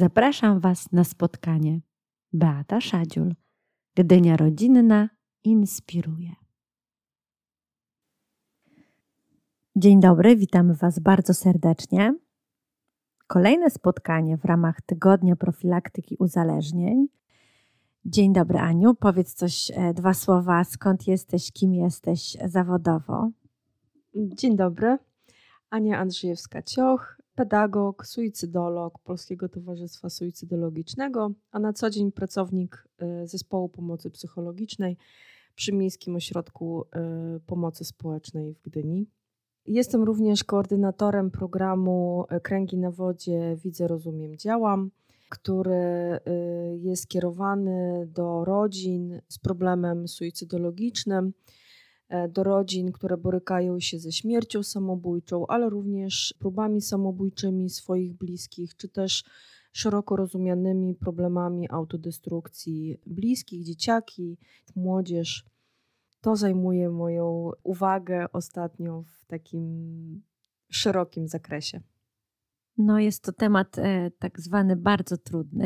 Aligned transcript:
Zapraszam 0.00 0.60
Was 0.60 0.92
na 0.92 1.04
spotkanie. 1.04 1.80
Beata 2.32 2.80
Szadziul, 2.80 3.34
Gdynia 3.94 4.36
Rodzinna 4.36 5.08
inspiruje. 5.44 6.34
Dzień 9.76 10.00
dobry, 10.00 10.36
witamy 10.36 10.74
Was 10.74 10.98
bardzo 10.98 11.34
serdecznie. 11.34 12.14
Kolejne 13.26 13.70
spotkanie 13.70 14.36
w 14.36 14.44
ramach 14.44 14.80
Tygodnia 14.86 15.36
Profilaktyki 15.36 16.16
Uzależnień. 16.18 17.06
Dzień 18.04 18.32
dobry, 18.32 18.58
Aniu. 18.58 18.94
Powiedz 18.94 19.34
coś, 19.34 19.70
e, 19.74 19.94
dwa 19.94 20.14
słowa, 20.14 20.64
skąd 20.64 21.06
jesteś, 21.06 21.52
kim 21.52 21.74
jesteś 21.74 22.36
zawodowo. 22.44 23.30
Dzień 24.14 24.56
dobry. 24.56 24.98
Ania 25.70 26.04
Andrzejewska-Cioch, 26.04 27.19
pedagog, 27.40 28.06
suicydolog 28.06 28.98
Polskiego 28.98 29.48
Towarzystwa 29.48 30.10
Suicydologicznego, 30.10 31.30
a 31.50 31.58
na 31.58 31.72
co 31.72 31.90
dzień 31.90 32.12
pracownik 32.12 32.88
y, 33.22 33.26
Zespołu 33.26 33.68
Pomocy 33.68 34.10
Psychologicznej 34.10 34.96
przy 35.54 35.72
Miejskim 35.72 36.16
Ośrodku 36.16 36.82
y, 37.36 37.40
Pomocy 37.40 37.84
Społecznej 37.84 38.54
w 38.54 38.62
Gdyni. 38.62 39.06
Jestem 39.66 40.02
również 40.02 40.44
koordynatorem 40.44 41.30
programu 41.30 42.24
y, 42.36 42.40
Kręgi 42.40 42.78
na 42.78 42.90
Wodzie 42.90 43.56
Widzę, 43.64 43.88
Rozumiem, 43.88 44.36
Działam, 44.36 44.90
który 45.28 46.18
jest 46.78 47.08
kierowany 47.08 48.06
do 48.06 48.44
rodzin 48.44 49.20
z 49.28 49.38
problemem 49.38 50.08
suicydologicznym 50.08 51.32
do 52.28 52.42
rodzin, 52.42 52.92
które 52.92 53.16
borykają 53.16 53.80
się 53.80 53.98
ze 53.98 54.12
śmiercią 54.12 54.62
samobójczą, 54.62 55.46
ale 55.46 55.70
również 55.70 56.34
próbami 56.38 56.80
samobójczymi 56.80 57.70
swoich 57.70 58.14
bliskich, 58.14 58.76
czy 58.76 58.88
też 58.88 59.24
szeroko 59.72 60.16
rozumianymi 60.16 60.94
problemami 60.94 61.70
autodestrukcji 61.70 62.98
bliskich, 63.06 63.64
dzieciaki, 63.64 64.38
młodzież. 64.76 65.44
To 66.20 66.36
zajmuje 66.36 66.90
moją 66.90 67.50
uwagę 67.62 68.26
ostatnio 68.32 69.02
w 69.02 69.24
takim 69.24 70.22
szerokim 70.70 71.28
zakresie. 71.28 71.80
No, 72.78 72.98
jest 72.98 73.24
to 73.24 73.32
temat 73.32 73.78
e, 73.78 74.10
tak 74.18 74.40
zwany 74.40 74.76
bardzo 74.76 75.16
trudny. 75.16 75.64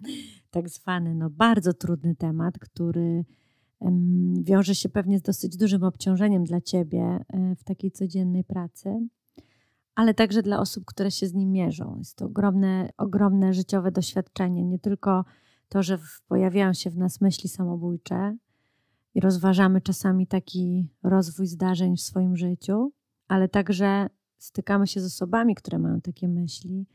tak 0.50 0.68
zwany, 0.68 1.14
no, 1.14 1.30
bardzo 1.30 1.72
trudny 1.72 2.14
temat, 2.16 2.58
który 2.58 3.24
wiąże 4.42 4.74
się 4.74 4.88
pewnie 4.88 5.18
z 5.18 5.22
dosyć 5.22 5.56
dużym 5.56 5.82
obciążeniem 5.82 6.44
dla 6.44 6.60
ciebie 6.60 7.24
e, 7.28 7.56
w 7.56 7.64
takiej 7.64 7.90
codziennej 7.90 8.44
pracy, 8.44 9.08
ale 9.94 10.14
także 10.14 10.42
dla 10.42 10.60
osób, 10.60 10.84
które 10.84 11.10
się 11.10 11.26
z 11.26 11.34
nim 11.34 11.52
mierzą. 11.52 11.96
Jest 11.98 12.16
to 12.16 12.24
ogromne, 12.24 12.90
ogromne 12.96 13.54
życiowe 13.54 13.92
doświadczenie, 13.92 14.64
nie 14.64 14.78
tylko 14.78 15.24
to, 15.68 15.82
że 15.82 15.98
pojawiają 16.28 16.72
się 16.72 16.90
w 16.90 16.96
nas 16.96 17.20
myśli 17.20 17.48
samobójcze 17.48 18.36
i 19.14 19.20
rozważamy 19.20 19.80
czasami 19.80 20.26
taki 20.26 20.88
rozwój 21.02 21.46
zdarzeń 21.46 21.96
w 21.96 22.00
swoim 22.00 22.36
życiu, 22.36 22.92
ale 23.28 23.48
także 23.48 24.06
stykamy 24.38 24.86
się 24.86 25.00
z 25.00 25.04
osobami, 25.04 25.54
które 25.54 25.78
mają 25.78 26.00
takie 26.00 26.28
myśli, 26.28 26.86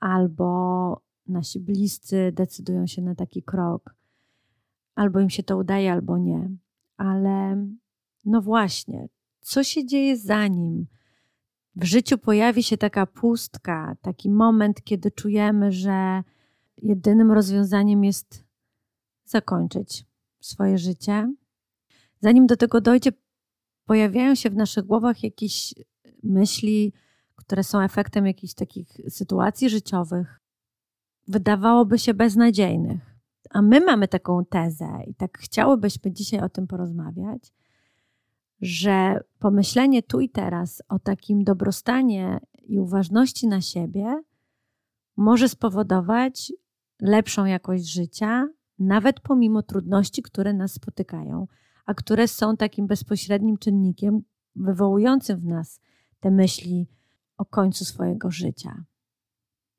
albo 0.00 1.00
nasi 1.26 1.60
bliscy 1.60 2.32
decydują 2.32 2.86
się 2.86 3.02
na 3.02 3.14
taki 3.14 3.42
krok 3.42 3.94
albo 4.96 5.20
im 5.20 5.30
się 5.30 5.42
to 5.42 5.56
udaje, 5.56 5.92
albo 5.92 6.18
nie. 6.18 6.50
Ale 6.96 7.66
no 8.24 8.42
właśnie, 8.42 9.08
co 9.40 9.64
się 9.64 9.86
dzieje 9.86 10.16
zanim 10.16 10.86
w 11.76 11.84
życiu 11.84 12.18
pojawi 12.18 12.62
się 12.62 12.76
taka 12.76 13.06
pustka, 13.06 13.96
taki 14.02 14.30
moment, 14.30 14.84
kiedy 14.84 15.10
czujemy, 15.10 15.72
że 15.72 16.22
jedynym 16.82 17.32
rozwiązaniem 17.32 18.04
jest 18.04 18.44
zakończyć 19.24 20.04
swoje 20.40 20.78
życie? 20.78 21.34
Zanim 22.20 22.46
do 22.46 22.56
tego 22.56 22.80
dojdzie, 22.80 23.12
pojawiają 23.84 24.34
się 24.34 24.50
w 24.50 24.56
naszych 24.56 24.84
głowach 24.84 25.22
jakieś 25.22 25.74
myśli, 26.22 26.92
które 27.36 27.64
są 27.64 27.80
efektem 27.80 28.26
jakichś 28.26 28.54
takich 28.54 28.88
sytuacji 29.08 29.70
życiowych, 29.70 30.40
wydawałoby 31.28 31.98
się 31.98 32.14
beznadziejnych. 32.14 33.15
A 33.56 33.62
my 33.62 33.80
mamy 33.80 34.08
taką 34.08 34.44
tezę 34.44 34.88
i 35.06 35.14
tak 35.14 35.38
chciałybyśmy 35.38 36.12
dzisiaj 36.12 36.40
o 36.40 36.48
tym 36.48 36.66
porozmawiać, 36.66 37.52
że 38.60 39.20
pomyślenie 39.38 40.02
tu 40.02 40.20
i 40.20 40.28
teraz 40.28 40.82
o 40.88 40.98
takim 40.98 41.44
dobrostanie 41.44 42.40
i 42.62 42.78
uważności 42.78 43.48
na 43.48 43.60
siebie 43.60 44.22
może 45.16 45.48
spowodować 45.48 46.52
lepszą 47.00 47.44
jakość 47.44 47.92
życia, 47.92 48.48
nawet 48.78 49.20
pomimo 49.20 49.62
trudności, 49.62 50.22
które 50.22 50.52
nas 50.52 50.72
spotykają, 50.72 51.46
a 51.86 51.94
które 51.94 52.28
są 52.28 52.56
takim 52.56 52.86
bezpośrednim 52.86 53.58
czynnikiem 53.58 54.22
wywołującym 54.56 55.40
w 55.40 55.44
nas 55.44 55.80
te 56.20 56.30
myśli 56.30 56.88
o 57.36 57.44
końcu 57.44 57.84
swojego 57.84 58.30
życia. 58.30 58.84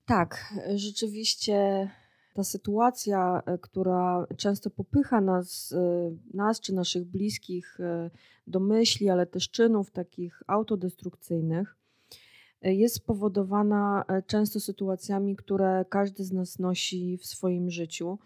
Tak, 0.05 0.53
rzeczywiście 0.75 1.89
ta 2.37 2.43
sytuacja, 2.43 3.43
e, 3.45 3.57
która 3.57 4.27
często 4.37 4.69
popycha 4.69 5.21
nas, 5.21 5.71
e, 5.71 6.11
nas 6.33 6.59
czy 6.59 6.73
naszych 6.73 7.05
bliskich 7.05 7.79
e, 7.79 8.09
do 8.47 8.59
myśli, 8.59 9.09
ale 9.09 9.25
też 9.25 9.49
czynów 9.49 9.91
takich 9.91 10.43
autodestrukcyjnych, 10.47 11.75
jest 12.61 12.95
spowodowana 12.95 14.05
często 14.27 14.59
sytuacjami, 14.59 15.35
które 15.35 15.85
każdy 15.89 16.23
z 16.23 16.31
nas 16.31 16.59
nosi 16.59 17.17
w 17.17 17.25
swoim 17.25 17.69
życiu. 17.69 18.19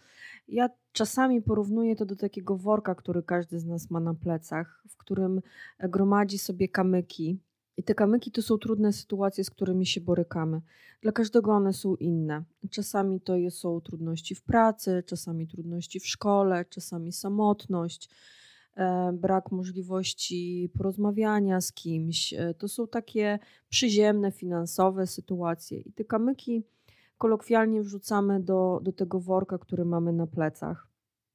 Ja 0.48 0.70
czasami 0.92 1.42
porównuję 1.42 1.96
to 1.96 2.06
do 2.06 2.16
takiego 2.16 2.56
worka, 2.56 2.94
który 2.94 3.22
każdy 3.22 3.60
z 3.60 3.64
nas 3.64 3.90
ma 3.90 4.00
na 4.00 4.14
plecach, 4.14 4.82
w 4.88 4.96
którym 4.96 5.40
gromadzi 5.78 6.38
sobie 6.38 6.68
kamyki 6.68 7.38
i 7.76 7.82
te 7.82 7.94
kamyki 7.94 8.30
to 8.30 8.42
są 8.42 8.58
trudne 8.58 8.92
sytuacje, 8.92 9.44
z 9.44 9.50
którymi 9.50 9.86
się 9.86 10.00
borykamy. 10.00 10.60
Dla 11.02 11.12
każdego 11.12 11.52
one 11.52 11.72
są 11.72 11.96
inne. 11.96 12.44
Czasami 12.70 13.20
to 13.20 13.34
są 13.50 13.80
trudności 13.80 14.34
w 14.34 14.42
pracy, 14.42 15.02
czasami 15.06 15.46
trudności 15.46 16.00
w 16.00 16.06
szkole, 16.06 16.64
czasami 16.64 17.12
samotność, 17.12 18.08
e, 18.76 19.12
brak 19.12 19.52
możliwości 19.52 20.70
porozmawiania 20.78 21.60
z 21.60 21.72
kimś. 21.72 22.34
E, 22.34 22.54
to 22.54 22.68
są 22.68 22.86
takie 22.88 23.38
przyziemne, 23.68 24.32
finansowe 24.32 25.06
sytuacje. 25.06 25.80
I 25.80 25.92
te 25.92 26.04
kamyki 26.04 26.64
kolokwialnie 27.18 27.82
wrzucamy 27.82 28.40
do, 28.40 28.80
do 28.82 28.92
tego 28.92 29.20
worka, 29.20 29.58
który 29.58 29.84
mamy 29.84 30.12
na 30.12 30.26
plecach. 30.26 30.91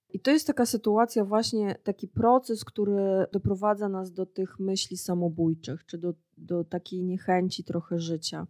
I 0.10 0.20
to 0.20 0.32
jest 0.32 0.48
taka 0.48 0.66
sytuacja, 0.66 1.26
właśnie 1.26 1.76
taki 1.84 2.08
proces, 2.08 2.66
który 2.66 3.26
doprowadza 3.32 3.90
nas 3.90 4.12
do 4.12 4.26
tych 4.26 4.60
myśli 4.60 4.98
samobójczych, 4.98 5.86
czy 5.86 5.98
do, 5.98 6.14
do 6.38 6.64
takiej 6.64 7.04
niechęci 7.04 7.64
trochę 7.64 8.00
życia. 8.00 8.48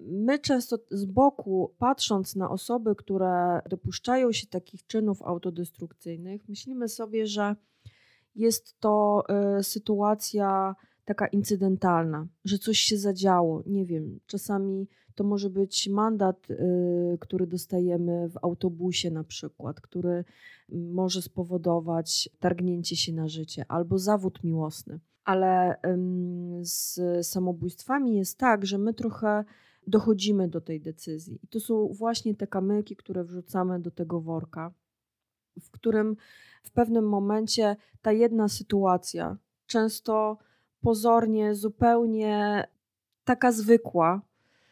My 0.00 0.38
często 0.38 0.78
z 0.90 1.04
boku, 1.04 1.74
patrząc 1.78 2.36
na 2.36 2.50
osoby, 2.50 2.94
które 2.96 3.60
dopuszczają 3.70 4.32
się 4.32 4.46
takich 4.46 4.86
czynów 4.86 5.22
autodestrukcyjnych, 5.22 6.48
myślimy 6.48 6.88
sobie, 6.88 7.26
że 7.26 7.56
jest 8.34 8.80
to 8.80 9.24
y, 9.58 9.62
sytuacja 9.64 10.74
taka 11.06 11.26
incydentalna, 11.26 12.26
że 12.44 12.58
coś 12.58 12.78
się 12.78 12.98
zadziało. 12.98 13.62
Nie 13.66 13.84
wiem, 13.84 14.20
czasami 14.26 14.88
to 15.14 15.24
może 15.24 15.50
być 15.50 15.88
mandat, 15.88 16.50
y, 16.50 17.18
który 17.20 17.46
dostajemy 17.46 18.28
w 18.28 18.36
autobusie 18.42 19.10
na 19.10 19.24
przykład, 19.24 19.80
który 19.80 20.24
może 20.68 21.22
spowodować 21.22 22.28
targnięcie 22.40 22.96
się 22.96 23.12
na 23.12 23.28
życie 23.28 23.64
albo 23.68 23.98
zawód 23.98 24.44
miłosny. 24.44 25.00
Ale 25.24 25.76
z 26.60 27.00
samobójstwami 27.26 28.16
jest 28.16 28.38
tak, 28.38 28.66
że 28.66 28.78
my 28.78 28.94
trochę 28.94 29.44
dochodzimy 29.86 30.48
do 30.48 30.60
tej 30.60 30.80
decyzji. 30.80 31.38
I 31.42 31.48
to 31.48 31.60
są 31.60 31.88
właśnie 31.88 32.34
te 32.34 32.46
kamyki, 32.46 32.96
które 32.96 33.24
wrzucamy 33.24 33.80
do 33.80 33.90
tego 33.90 34.20
worka, 34.20 34.72
w 35.60 35.70
którym 35.70 36.16
w 36.62 36.70
pewnym 36.70 37.08
momencie 37.08 37.76
ta 38.02 38.12
jedna 38.12 38.48
sytuacja, 38.48 39.36
często 39.66 40.38
pozornie, 40.80 41.54
zupełnie 41.54 42.66
taka 43.24 43.52
zwykła, 43.52 44.22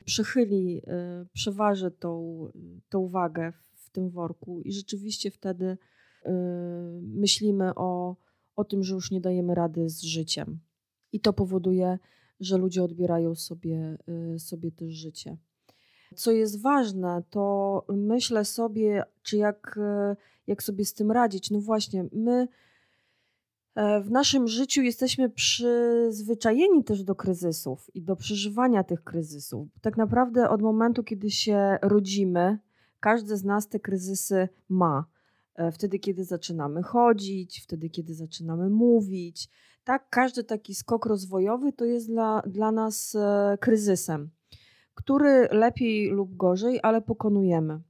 przychyli, 0.04 0.78
y, 0.78 1.26
przeważy 1.32 1.90
tą, 1.90 2.46
tą 2.88 3.08
wagę 3.08 3.52
w 3.74 3.90
tym 3.90 4.10
worku 4.10 4.60
i 4.60 4.72
rzeczywiście 4.72 5.30
wtedy 5.30 5.64
y, 5.64 6.28
myślimy 7.02 7.74
o, 7.74 8.16
o 8.56 8.64
tym, 8.64 8.82
że 8.84 8.94
już 8.94 9.10
nie 9.10 9.20
dajemy 9.20 9.54
rady 9.54 9.88
z 9.88 10.02
życiem. 10.02 10.60
I 11.12 11.20
to 11.20 11.32
powoduje, 11.32 11.98
że 12.40 12.58
ludzie 12.58 12.82
odbierają 12.82 13.34
sobie, 13.34 13.96
y, 14.34 14.38
sobie 14.38 14.72
też 14.72 14.92
życie. 14.92 15.36
Co 16.14 16.32
jest 16.32 16.62
ważne, 16.62 17.22
to 17.30 17.84
myślę 17.88 18.44
sobie, 18.44 19.04
czy 19.22 19.36
jak, 19.36 19.78
jak 20.46 20.62
sobie 20.62 20.84
z 20.84 20.94
tym 20.94 21.10
radzić. 21.10 21.50
No 21.50 21.60
właśnie, 21.60 22.04
my 22.12 22.48
w 23.76 24.10
naszym 24.10 24.48
życiu 24.48 24.82
jesteśmy 24.82 25.30
przyzwyczajeni 25.30 26.84
też 26.84 27.02
do 27.02 27.14
kryzysów 27.14 27.90
i 27.94 28.02
do 28.02 28.16
przeżywania 28.16 28.84
tych 28.84 29.04
kryzysów. 29.04 29.68
Tak 29.80 29.96
naprawdę 29.96 30.48
od 30.48 30.62
momentu, 30.62 31.04
kiedy 31.04 31.30
się 31.30 31.78
rodzimy, 31.82 32.58
Każdy 33.04 33.36
z 33.36 33.44
nas 33.44 33.68
te 33.68 33.80
kryzysy 33.80 34.48
ma. 34.68 35.04
E, 35.54 35.72
wtedy, 35.72 35.98
kiedy 35.98 36.24
zaczynamy 36.24 36.82
chodzić, 36.82 37.60
wtedy, 37.62 37.90
kiedy 37.90 38.14
zaczynamy 38.14 38.70
mówić. 38.70 39.48
Tak, 39.84 40.06
każdy 40.10 40.44
taki 40.44 40.74
skok 40.74 41.06
rozwojowy 41.06 41.72
to 41.72 41.84
jest 41.84 42.06
dla, 42.06 42.42
dla 42.46 42.72
nas 42.72 43.14
e, 43.14 43.58
kryzysem, 43.60 44.30
który 44.94 45.48
lepiej 45.50 46.10
lub 46.10 46.36
gorzej, 46.36 46.80
ale 46.82 47.02
pokonujemy. 47.02 47.80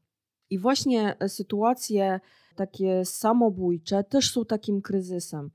I 0.50 0.58
właśnie 0.58 1.16
sytuacje 1.28 2.20
takie 2.56 3.04
samobójcze 3.04 4.04
też 4.04 4.32
są 4.32 4.44
takim 4.44 4.82
kryzysem. 4.82 5.50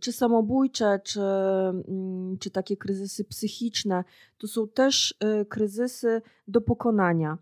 Czy 0.00 0.12
samobójcze, 0.12 1.00
czy, 1.04 1.20
mm, 1.20 2.38
czy 2.38 2.50
takie 2.50 2.76
kryzysy 2.76 3.24
psychiczne, 3.24 4.04
to 4.38 4.46
są 4.46 4.68
też 4.68 5.14
y, 5.42 5.44
kryzysy 5.44 6.22
do 6.48 6.60
pokonania. 6.60 7.38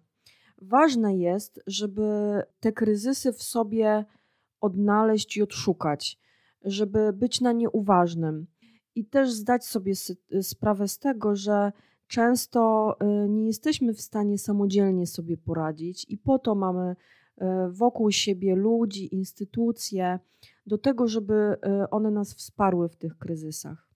Ważne 0.59 1.17
jest, 1.17 1.61
żeby 1.67 2.03
te 2.61 2.73
kryzysy 2.73 3.33
w 3.33 3.43
sobie 3.43 4.05
odnaleźć 4.61 5.37
i 5.37 5.43
odszukać, 5.43 6.19
żeby 6.65 7.13
być 7.13 7.41
na 7.41 7.53
nie 7.53 7.71
uważnym 7.71 8.47
i 8.95 9.05
też 9.05 9.33
zdać 9.33 9.65
sobie 9.65 9.93
sprawę 10.43 10.89
z 10.89 10.99
tego, 10.99 11.37
że 11.37 11.73
często 12.07 12.95
y, 13.03 13.29
nie 13.29 13.47
jesteśmy 13.47 13.95
w 13.95 14.01
stanie 14.01 14.39
samodzielnie 14.39 15.07
sobie 15.07 15.37
poradzić 15.37 16.07
i 16.09 16.19
po 16.19 16.39
to 16.39 16.55
mamy 16.55 16.91
y, 16.93 17.45
wokół 17.71 18.11
siebie 18.11 18.55
ludzi, 18.55 19.15
instytucje, 19.15 20.19
do 20.67 20.79
tego, 20.79 21.09
żeby 21.09 21.35
y, 21.85 21.91
one 21.91 22.11
nas 22.11 22.35
wsparły 22.35 22.89
w 22.89 22.97
tych 22.97 23.19
kryzysach. 23.19 23.93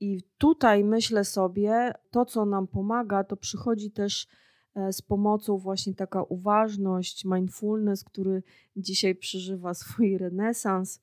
I 0.00 0.22
tutaj 0.38 0.84
myślę 0.84 1.24
sobie, 1.24 1.92
to 2.10 2.24
co 2.24 2.46
nam 2.46 2.66
pomaga, 2.66 3.24
to 3.24 3.36
przychodzi 3.36 3.90
też 3.90 4.26
e, 4.74 4.92
z 4.92 5.02
pomocą 5.02 5.58
właśnie 5.58 5.94
taka 5.94 6.22
uważność, 6.22 7.24
mindfulness, 7.24 8.04
który 8.04 8.42
dzisiaj 8.76 9.14
przeżywa 9.14 9.74
swój 9.74 10.18
renesans, 10.18 11.00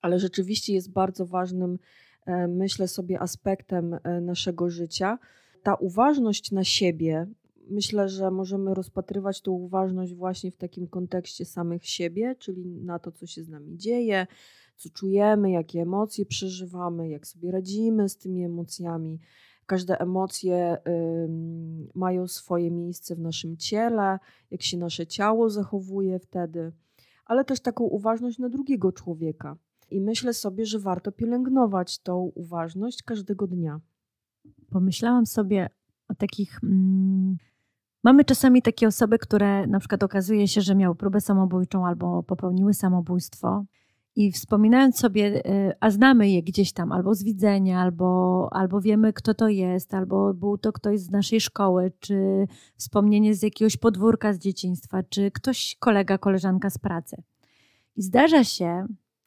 ale 0.00 0.18
rzeczywiście 0.18 0.74
jest 0.74 0.92
bardzo 0.92 1.26
ważnym, 1.26 1.78
e, 2.26 2.48
myślę 2.48 2.88
sobie, 2.88 3.20
aspektem 3.20 3.94
e, 3.94 4.20
naszego 4.20 4.70
życia. 4.70 5.18
Ta 5.62 5.74
uważność 5.74 6.52
na 6.52 6.64
siebie, 6.64 7.26
myślę, 7.70 8.08
że 8.08 8.30
możemy 8.30 8.74
rozpatrywać 8.74 9.40
tą 9.40 9.52
uważność 9.52 10.14
właśnie 10.14 10.50
w 10.50 10.56
takim 10.56 10.88
kontekście 10.88 11.44
samych 11.44 11.86
siebie, 11.86 12.36
czyli 12.38 12.66
na 12.66 12.98
to, 12.98 13.12
co 13.12 13.26
się 13.26 13.42
z 13.42 13.48
nami 13.48 13.76
dzieje, 13.76 14.26
co 14.76 14.90
czujemy, 14.90 15.50
jakie 15.50 15.80
emocje 15.82 16.26
przeżywamy, 16.26 17.08
jak 17.08 17.26
sobie 17.26 17.50
radzimy 17.50 18.08
z 18.08 18.16
tymi 18.16 18.44
emocjami. 18.44 19.18
Każde 19.66 20.00
emocje 20.00 20.76
y, 20.76 21.28
mają 21.94 22.28
swoje 22.28 22.70
miejsce 22.70 23.14
w 23.16 23.20
naszym 23.20 23.56
ciele, 23.56 24.18
jak 24.50 24.62
się 24.62 24.76
nasze 24.78 25.06
ciało 25.06 25.50
zachowuje 25.50 26.18
wtedy, 26.18 26.72
ale 27.24 27.44
też 27.44 27.60
taką 27.60 27.84
uważność 27.84 28.38
na 28.38 28.48
drugiego 28.48 28.92
człowieka. 28.92 29.56
I 29.90 30.00
myślę 30.00 30.34
sobie, 30.34 30.66
że 30.66 30.78
warto 30.78 31.12
pielęgnować 31.12 31.98
tą 31.98 32.32
uważność 32.34 33.02
każdego 33.02 33.46
dnia. 33.46 33.80
Pomyślałam 34.70 35.26
sobie 35.26 35.68
o 36.08 36.14
takich 36.14 36.60
mm, 36.62 37.36
Mamy 38.08 38.24
czasami 38.24 38.62
takie 38.62 38.88
osoby, 38.88 39.18
które 39.18 39.66
na 39.66 39.78
przykład 39.78 40.02
okazuje 40.02 40.48
się, 40.48 40.60
że 40.60 40.74
miały 40.74 40.94
próbę 40.94 41.20
samobójczą 41.20 41.86
albo 41.86 42.22
popełniły 42.22 42.74
samobójstwo. 42.74 43.64
I 44.16 44.32
wspominając 44.32 44.98
sobie, 44.98 45.46
y, 45.46 45.72
a 45.80 45.90
znamy 45.90 46.30
je 46.30 46.42
gdzieś 46.42 46.72
tam, 46.72 46.92
albo 46.92 47.14
z 47.14 47.24
widzenia, 47.24 47.80
albo, 47.80 48.48
albo 48.52 48.80
wiemy, 48.80 49.12
kto 49.12 49.34
to 49.34 49.48
jest, 49.48 49.94
albo 49.94 50.34
był 50.34 50.58
to 50.58 50.72
ktoś 50.72 51.00
z 51.00 51.10
naszej 51.10 51.40
szkoły, 51.40 51.92
czy 52.00 52.46
wspomnienie 52.76 53.34
z 53.34 53.42
jakiegoś 53.42 53.76
podwórka 53.76 54.32
z 54.32 54.38
dzieciństwa, 54.38 55.02
czy 55.02 55.30
ktoś, 55.30 55.76
kolega, 55.78 56.18
koleżanka 56.18 56.70
z 56.70 56.78
pracy. 56.78 57.22
I 57.96 58.02
zdarza 58.02 58.44
się, 58.44 58.86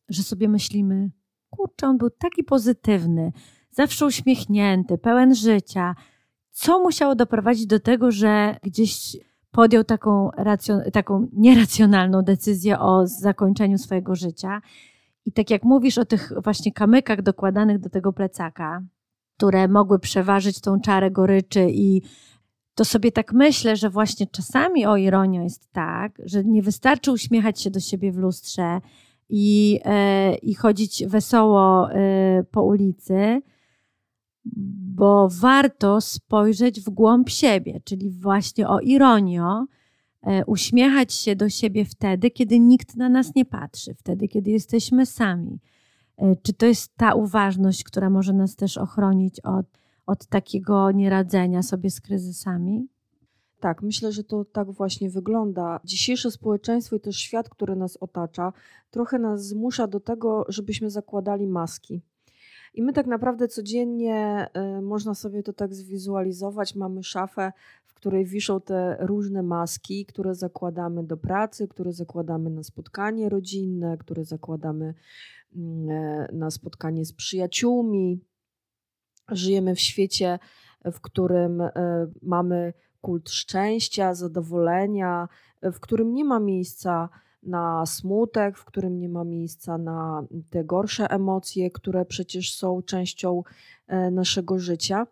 że 0.09 0.23
sobie 0.23 0.49
myślimy, 0.49 1.11
kurczę, 1.49 1.87
on 1.87 1.97
był 1.97 2.09
taki 2.09 2.43
pozytywny, 2.43 3.31
zawsze 3.71 4.05
uśmiechnięty, 4.05 4.97
pełen 4.97 5.35
życia, 5.35 5.95
co 6.51 6.79
musiało 6.79 7.15
doprowadzić 7.15 7.65
do 7.65 7.79
tego, 7.79 8.11
że 8.11 8.57
gdzieś 8.63 9.17
podjął 9.51 9.83
taką, 9.83 10.29
racjon- 10.37 10.91
taką 10.91 11.27
nieracjonalną 11.33 12.21
decyzję 12.21 12.79
o 12.79 13.07
zakończeniu 13.07 13.77
swojego 13.77 14.15
życia. 14.15 14.61
I 15.25 15.31
tak 15.31 15.49
jak 15.49 15.63
mówisz 15.63 15.97
o 15.97 16.05
tych 16.05 16.31
właśnie 16.43 16.73
kamykach 16.73 17.21
dokładanych 17.21 17.79
do 17.79 17.89
tego 17.89 18.13
plecaka, 18.13 18.81
które 19.37 19.67
mogły 19.67 19.99
przeważyć 19.99 20.61
tą 20.61 20.81
czarę 20.81 21.11
goryczy 21.11 21.67
i 21.71 22.01
to 22.75 22.85
sobie 22.85 23.11
tak 23.11 23.33
myślę, 23.33 23.75
że 23.75 23.89
właśnie 23.89 24.27
czasami 24.27 24.85
o 24.85 24.97
ironio 24.97 25.41
jest 25.41 25.71
tak, 25.71 26.21
że 26.25 26.43
nie 26.43 26.61
wystarczy 26.61 27.11
uśmiechać 27.11 27.61
się 27.61 27.69
do 27.69 27.79
siebie 27.79 28.11
w 28.11 28.17
lustrze 28.17 28.81
i, 29.29 29.79
e, 29.85 30.35
i 30.35 30.55
chodzić 30.55 31.03
wesoło 31.07 31.91
e, 31.91 32.43
po 32.51 32.63
ulicy, 32.63 33.41
bo 34.45 35.29
warto 35.31 36.01
spojrzeć 36.01 36.81
w 36.81 36.89
głąb 36.89 37.29
siebie, 37.29 37.81
czyli 37.83 38.09
właśnie 38.09 38.67
o 38.67 38.79
ironio, 38.79 39.65
e, 40.21 40.45
uśmiechać 40.45 41.13
się 41.13 41.35
do 41.35 41.49
siebie 41.49 41.85
wtedy, 41.85 42.31
kiedy 42.31 42.59
nikt 42.59 42.95
na 42.95 43.09
nas 43.09 43.35
nie 43.35 43.45
patrzy, 43.45 43.93
wtedy, 43.93 44.27
kiedy 44.27 44.51
jesteśmy 44.51 45.05
sami. 45.05 45.59
E, 46.17 46.35
czy 46.35 46.53
to 46.53 46.65
jest 46.65 46.95
ta 46.97 47.13
uważność, 47.13 47.83
która 47.83 48.09
może 48.09 48.33
nas 48.33 48.55
też 48.55 48.77
ochronić 48.77 49.39
od, 49.39 49.65
od 50.05 50.25
takiego 50.25 50.91
nieradzenia 50.91 51.63
sobie 51.63 51.89
z 51.89 52.01
kryzysami? 52.01 52.87
Tak, 53.59 53.81
myślę, 53.81 54.11
że 54.11 54.23
to 54.23 54.45
tak 54.45 54.71
właśnie 54.71 55.09
wygląda. 55.09 55.79
Dzisiejsze 55.83 56.31
społeczeństwo 56.31 56.95
i 56.95 56.99
też 56.99 57.17
świat, 57.17 57.49
który 57.49 57.75
nas 57.75 57.97
otacza, 57.97 58.53
trochę 58.91 59.19
nas 59.19 59.47
zmusza 59.47 59.87
do 59.87 59.99
tego, 59.99 60.45
żebyśmy 60.47 60.89
zakładali 60.89 61.47
maski. 61.47 62.01
I 62.73 62.81
my 62.81 62.93
tak 62.93 63.07
naprawdę 63.07 63.47
codziennie 63.47 64.47
y, 64.77 64.81
można 64.81 65.15
sobie 65.15 65.43
to 65.43 65.53
tak 65.53 65.73
zwizualizować. 65.73 66.75
Mamy 66.75 67.03
szafę, 67.03 67.51
w 67.85 67.93
której 67.93 68.25
wiszą 68.25 68.61
te 68.61 68.97
różne 68.99 69.43
maski, 69.43 70.05
które 70.05 70.35
zakładamy 70.35 71.03
do 71.03 71.17
pracy, 71.17 71.67
które 71.67 71.93
zakładamy 71.93 72.49
na 72.49 72.63
spotkanie 72.63 73.29
rodzinne, 73.29 73.97
które 73.97 74.25
zakładamy 74.25 74.93
mm, 75.55 75.89
e, 75.89 76.27
na 76.33 76.51
spotkanie 76.51 77.05
z 77.05 77.13
przyjaciółmi. 77.13 78.19
Żyjemy 79.31 79.75
w 79.75 79.79
świecie, 79.79 80.39
w 80.85 81.01
którym 81.01 81.61
e, 81.61 81.71
mamy 82.21 82.73
kult 83.01 83.29
szczęścia, 83.29 84.13
zadowolenia, 84.13 85.27
w 85.61 85.79
którym 85.79 86.13
nie 86.13 86.25
ma 86.25 86.39
miejsca 86.39 87.09
na 87.43 87.85
smutek, 87.85 88.57
w 88.57 88.65
którym 88.65 88.99
nie 88.99 89.09
ma 89.09 89.23
miejsca 89.23 89.77
na 89.77 90.23
te 90.49 90.63
gorsze 90.63 91.09
emocje, 91.09 91.71
które 91.71 92.05
przecież 92.05 92.55
są 92.55 92.81
częścią 92.81 93.43
e, 93.87 94.11
naszego 94.11 94.59
życia. 94.59 95.07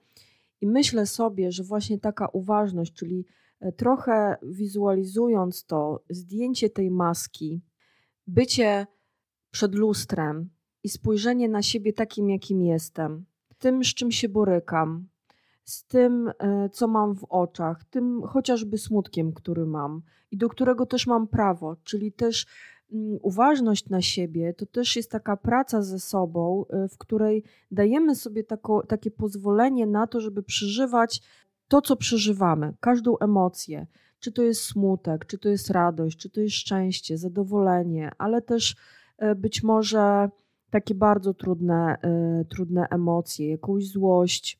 I 0.61 0.67
myślę 0.67 1.05
sobie, 1.05 1.51
że 1.51 1.63
właśnie 1.63 1.99
taka 1.99 2.27
uważność, 2.27 2.93
czyli 2.93 3.25
e, 3.59 3.71
trochę 3.71 4.37
wizualizując 4.43 5.65
to, 5.65 6.03
zdjęcie 6.09 6.69
tej 6.69 6.91
maski, 6.91 7.61
bycie 8.27 8.87
przed 9.51 9.75
lustrem 9.75 10.49
i 10.83 10.89
spojrzenie 10.89 11.49
na 11.49 11.61
siebie 11.61 11.93
takim, 11.93 12.29
jakim 12.29 12.63
jestem, 12.63 13.25
tym, 13.59 13.83
z 13.83 13.87
czym 13.87 14.11
się 14.11 14.29
borykam, 14.29 15.07
z 15.69 15.83
tym, 15.83 16.31
e, 16.39 16.69
co 16.69 16.87
mam 16.87 17.15
w 17.15 17.23
oczach, 17.23 17.83
tym 17.83 18.21
chociażby 18.21 18.77
smutkiem, 18.77 19.33
który 19.33 19.65
mam 19.65 20.01
i 20.31 20.37
do 20.37 20.49
którego 20.49 20.85
też 20.85 21.07
mam 21.07 21.27
prawo, 21.27 21.75
czyli 21.83 22.11
też 22.11 22.45
mm, 22.91 23.19
uważność 23.21 23.89
na 23.89 24.01
siebie 24.01 24.53
to 24.53 24.65
też 24.65 24.95
jest 24.95 25.11
taka 25.11 25.37
praca 25.37 25.81
ze 25.81 25.99
sobą, 25.99 26.65
e, 26.69 26.87
w 26.87 26.97
której 26.97 27.43
dajemy 27.71 28.15
sobie 28.15 28.43
tako, 28.43 28.83
takie 28.87 29.11
pozwolenie 29.11 29.85
na 29.87 30.07
to, 30.07 30.19
żeby 30.19 30.43
przeżywać 30.43 31.21
to, 31.67 31.81
co 31.81 31.95
przeżywamy, 31.95 32.73
każdą 32.79 33.17
emocję. 33.17 33.87
Czy 34.19 34.31
to 34.31 34.43
jest 34.43 34.61
smutek, 34.61 35.25
czy 35.25 35.37
to 35.37 35.49
jest 35.49 35.69
radość, 35.69 36.17
czy 36.17 36.29
to 36.29 36.41
jest 36.41 36.55
szczęście, 36.55 37.17
zadowolenie, 37.17 38.11
ale 38.17 38.41
też 38.41 38.75
e, 39.17 39.35
być 39.35 39.63
może 39.63 40.29
takie 40.69 40.95
bardzo 40.95 41.33
trudne, 41.33 41.97
trudne 42.49 42.87
emocje, 42.89 43.49
jakąś 43.49 43.87
złość, 43.87 44.58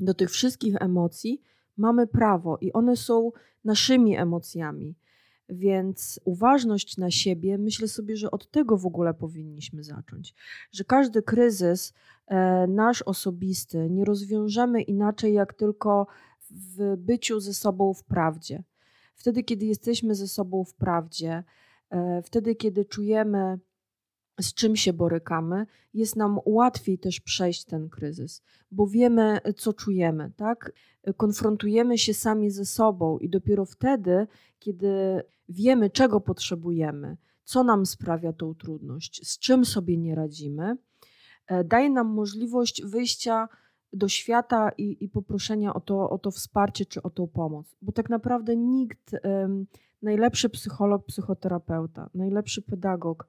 do 0.00 0.14
tych 0.14 0.30
wszystkich 0.30 0.74
emocji 0.80 1.42
mamy 1.76 2.06
prawo 2.06 2.58
i 2.60 2.72
one 2.72 2.96
są 2.96 3.32
naszymi 3.64 4.16
emocjami. 4.16 4.94
Więc 5.48 6.20
uważność 6.24 6.96
na 6.96 7.10
siebie, 7.10 7.58
myślę 7.58 7.88
sobie, 7.88 8.16
że 8.16 8.30
od 8.30 8.50
tego 8.50 8.76
w 8.76 8.86
ogóle 8.86 9.14
powinniśmy 9.14 9.84
zacząć. 9.84 10.34
Że 10.72 10.84
każdy 10.84 11.22
kryzys, 11.22 11.92
e, 12.26 12.66
nasz 12.66 13.02
osobisty, 13.02 13.90
nie 13.90 14.04
rozwiążemy 14.04 14.82
inaczej, 14.82 15.34
jak 15.34 15.54
tylko 15.54 16.06
w 16.50 16.96
byciu 16.96 17.40
ze 17.40 17.54
sobą 17.54 17.94
w 17.94 18.04
prawdzie. 18.04 18.62
Wtedy, 19.14 19.42
kiedy 19.42 19.66
jesteśmy 19.66 20.14
ze 20.14 20.28
sobą 20.28 20.64
w 20.64 20.74
prawdzie, 20.74 21.44
e, 21.90 22.22
wtedy, 22.22 22.54
kiedy 22.54 22.84
czujemy 22.84 23.58
z 24.40 24.54
czym 24.54 24.76
się 24.76 24.92
borykamy, 24.92 25.66
jest 25.94 26.16
nam 26.16 26.38
łatwiej 26.44 26.98
też 26.98 27.20
przejść 27.20 27.64
ten 27.64 27.88
kryzys, 27.88 28.42
bo 28.70 28.86
wiemy, 28.86 29.40
co 29.56 29.72
czujemy, 29.72 30.32
tak? 30.36 30.72
Konfrontujemy 31.16 31.98
się 31.98 32.14
sami 32.14 32.50
ze 32.50 32.64
sobą 32.64 33.18
i 33.18 33.28
dopiero 33.28 33.64
wtedy, 33.64 34.26
kiedy 34.58 35.22
wiemy, 35.48 35.90
czego 35.90 36.20
potrzebujemy, 36.20 37.16
co 37.44 37.64
nam 37.64 37.86
sprawia 37.86 38.32
tą 38.32 38.54
trudność, 38.54 39.28
z 39.28 39.38
czym 39.38 39.64
sobie 39.64 39.96
nie 39.96 40.14
radzimy, 40.14 40.76
e, 41.46 41.64
daje 41.64 41.90
nam 41.90 42.06
możliwość 42.06 42.82
wyjścia 42.84 43.48
do 43.92 44.08
świata 44.08 44.70
i, 44.78 45.04
i 45.04 45.08
poproszenia 45.08 45.74
o 45.74 45.80
to, 45.80 46.10
o 46.10 46.18
to 46.18 46.30
wsparcie 46.30 46.86
czy 46.86 47.02
o 47.02 47.10
tą 47.10 47.26
pomoc. 47.26 47.76
Bo 47.82 47.92
tak 47.92 48.10
naprawdę 48.10 48.56
nikt, 48.56 49.16
najlepszy 50.02 50.50
psycholog, 50.50 51.06
psychoterapeuta, 51.06 52.10
najlepszy 52.14 52.62
pedagog, 52.62 53.26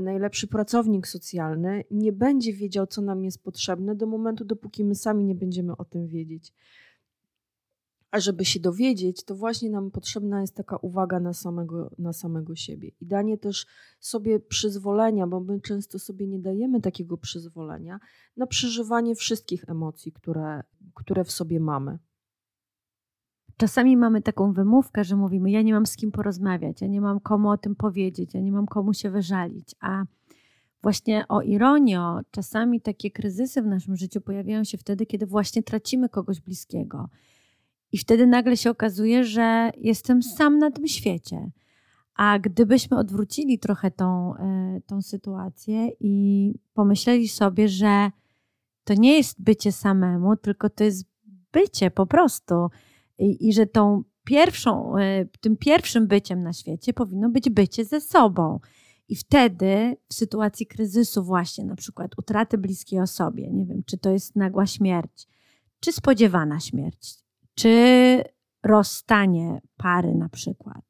najlepszy 0.00 0.46
pracownik 0.46 1.06
socjalny 1.06 1.84
nie 1.90 2.12
będzie 2.12 2.52
wiedział, 2.52 2.86
co 2.86 3.02
nam 3.02 3.24
jest 3.24 3.42
potrzebne 3.42 3.94
do 3.94 4.06
momentu, 4.06 4.44
dopóki 4.44 4.84
my 4.84 4.94
sami 4.94 5.24
nie 5.24 5.34
będziemy 5.34 5.76
o 5.76 5.84
tym 5.84 6.06
wiedzieć. 6.06 6.52
A 8.10 8.20
żeby 8.20 8.44
się 8.44 8.60
dowiedzieć, 8.60 9.24
to 9.24 9.34
właśnie 9.34 9.70
nam 9.70 9.90
potrzebna 9.90 10.40
jest 10.40 10.54
taka 10.54 10.76
uwaga 10.76 11.20
na 11.20 11.32
samego, 11.32 11.90
na 11.98 12.12
samego 12.12 12.56
siebie 12.56 12.90
i 13.00 13.06
danie 13.06 13.38
też 13.38 13.66
sobie 14.00 14.40
przyzwolenia, 14.40 15.26
bo 15.26 15.40
my 15.40 15.60
często 15.60 15.98
sobie 15.98 16.26
nie 16.26 16.38
dajemy 16.38 16.80
takiego 16.80 17.16
przyzwolenia 17.16 18.00
na 18.36 18.46
przeżywanie 18.46 19.14
wszystkich 19.14 19.64
emocji, 19.68 20.12
które, 20.12 20.62
które 20.94 21.24
w 21.24 21.32
sobie 21.32 21.60
mamy. 21.60 21.98
Czasami 23.60 23.96
mamy 23.96 24.22
taką 24.22 24.52
wymówkę, 24.52 25.04
że 25.04 25.16
mówimy: 25.16 25.50
Ja 25.50 25.62
nie 25.62 25.72
mam 25.72 25.86
z 25.86 25.96
kim 25.96 26.12
porozmawiać, 26.12 26.80
ja 26.80 26.86
nie 26.86 27.00
mam 27.00 27.20
komu 27.20 27.50
o 27.50 27.56
tym 27.56 27.76
powiedzieć, 27.76 28.34
ja 28.34 28.40
nie 28.40 28.52
mam 28.52 28.66
komu 28.66 28.94
się 28.94 29.10
wyżalić. 29.10 29.74
A 29.80 30.04
właśnie 30.82 31.24
o 31.28 31.42
ironio, 31.42 32.20
czasami 32.30 32.80
takie 32.80 33.10
kryzysy 33.10 33.62
w 33.62 33.66
naszym 33.66 33.96
życiu 33.96 34.20
pojawiają 34.20 34.64
się 34.64 34.78
wtedy, 34.78 35.06
kiedy 35.06 35.26
właśnie 35.26 35.62
tracimy 35.62 36.08
kogoś 36.08 36.40
bliskiego 36.40 37.08
i 37.92 37.98
wtedy 37.98 38.26
nagle 38.26 38.56
się 38.56 38.70
okazuje, 38.70 39.24
że 39.24 39.70
jestem 39.76 40.22
sam 40.22 40.58
na 40.58 40.70
tym 40.70 40.86
świecie. 40.86 41.50
A 42.14 42.38
gdybyśmy 42.38 42.98
odwrócili 42.98 43.58
trochę 43.58 43.90
tą, 43.90 44.36
e, 44.36 44.80
tą 44.86 45.02
sytuację 45.02 45.88
i 46.00 46.54
pomyśleli 46.74 47.28
sobie, 47.28 47.68
że 47.68 48.10
to 48.84 48.94
nie 48.94 49.16
jest 49.16 49.42
bycie 49.42 49.72
samemu, 49.72 50.36
tylko 50.36 50.70
to 50.70 50.84
jest 50.84 51.04
bycie 51.52 51.90
po 51.90 52.06
prostu. 52.06 52.54
I, 53.20 53.52
że 53.52 53.66
tą 53.66 54.02
pierwszą, 54.24 54.98
e, 54.98 55.26
tym 55.40 55.56
pierwszym 55.56 56.06
byciem 56.06 56.42
na 56.42 56.52
świecie 56.52 56.92
powinno 56.92 57.30
być 57.30 57.50
bycie 57.50 57.84
ze 57.84 58.00
sobą. 58.00 58.60
I 59.08 59.16
wtedy 59.16 59.96
w 60.08 60.14
sytuacji 60.14 60.66
kryzysu, 60.66 61.24
właśnie 61.24 61.64
na 61.64 61.76
przykład 61.76 62.18
utraty 62.18 62.58
bliskiej 62.58 63.00
osobie, 63.00 63.50
nie 63.50 63.66
wiem, 63.66 63.82
czy 63.86 63.98
to 63.98 64.10
jest 64.10 64.36
nagła 64.36 64.66
śmierć, 64.66 65.28
czy 65.80 65.92
spodziewana 65.92 66.60
śmierć, 66.60 67.14
czy 67.54 68.24
rozstanie 68.62 69.60
pary 69.76 70.14
na 70.14 70.28
przykład, 70.28 70.84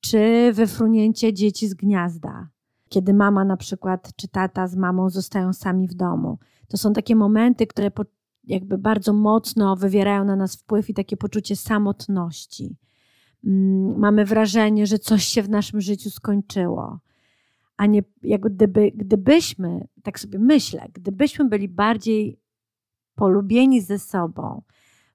czy 0.00 0.52
wyfrunięcie 0.52 1.32
dzieci 1.32 1.68
z 1.68 1.74
gniazda, 1.74 2.48
kiedy 2.88 3.14
mama 3.14 3.44
na 3.44 3.56
przykład 3.56 4.12
czy 4.16 4.28
tata 4.28 4.66
z 4.66 4.76
mamą 4.76 5.10
zostają 5.10 5.52
sami 5.52 5.88
w 5.88 5.94
domu. 5.94 6.38
To 6.68 6.76
są 6.76 6.92
takie 6.92 7.16
momenty, 7.16 7.66
które 7.66 7.90
jakby 8.50 8.78
bardzo 8.78 9.12
mocno 9.12 9.76
wywierają 9.76 10.24
na 10.24 10.36
nas 10.36 10.56
wpływ 10.56 10.90
i 10.90 10.94
takie 10.94 11.16
poczucie 11.16 11.56
samotności. 11.56 12.76
Mm, 13.44 13.98
mamy 13.98 14.24
wrażenie, 14.24 14.86
że 14.86 14.98
coś 14.98 15.24
się 15.24 15.42
w 15.42 15.48
naszym 15.48 15.80
życiu 15.80 16.10
skończyło. 16.10 17.00
A 17.76 17.86
nie, 17.86 18.02
jak 18.22 18.40
gdyby, 18.40 18.92
gdybyśmy, 18.94 19.88
tak 20.02 20.20
sobie 20.20 20.38
myślę, 20.38 20.88
gdybyśmy 20.92 21.44
byli 21.44 21.68
bardziej 21.68 22.40
polubieni 23.14 23.80
ze 23.80 23.98
sobą, 23.98 24.62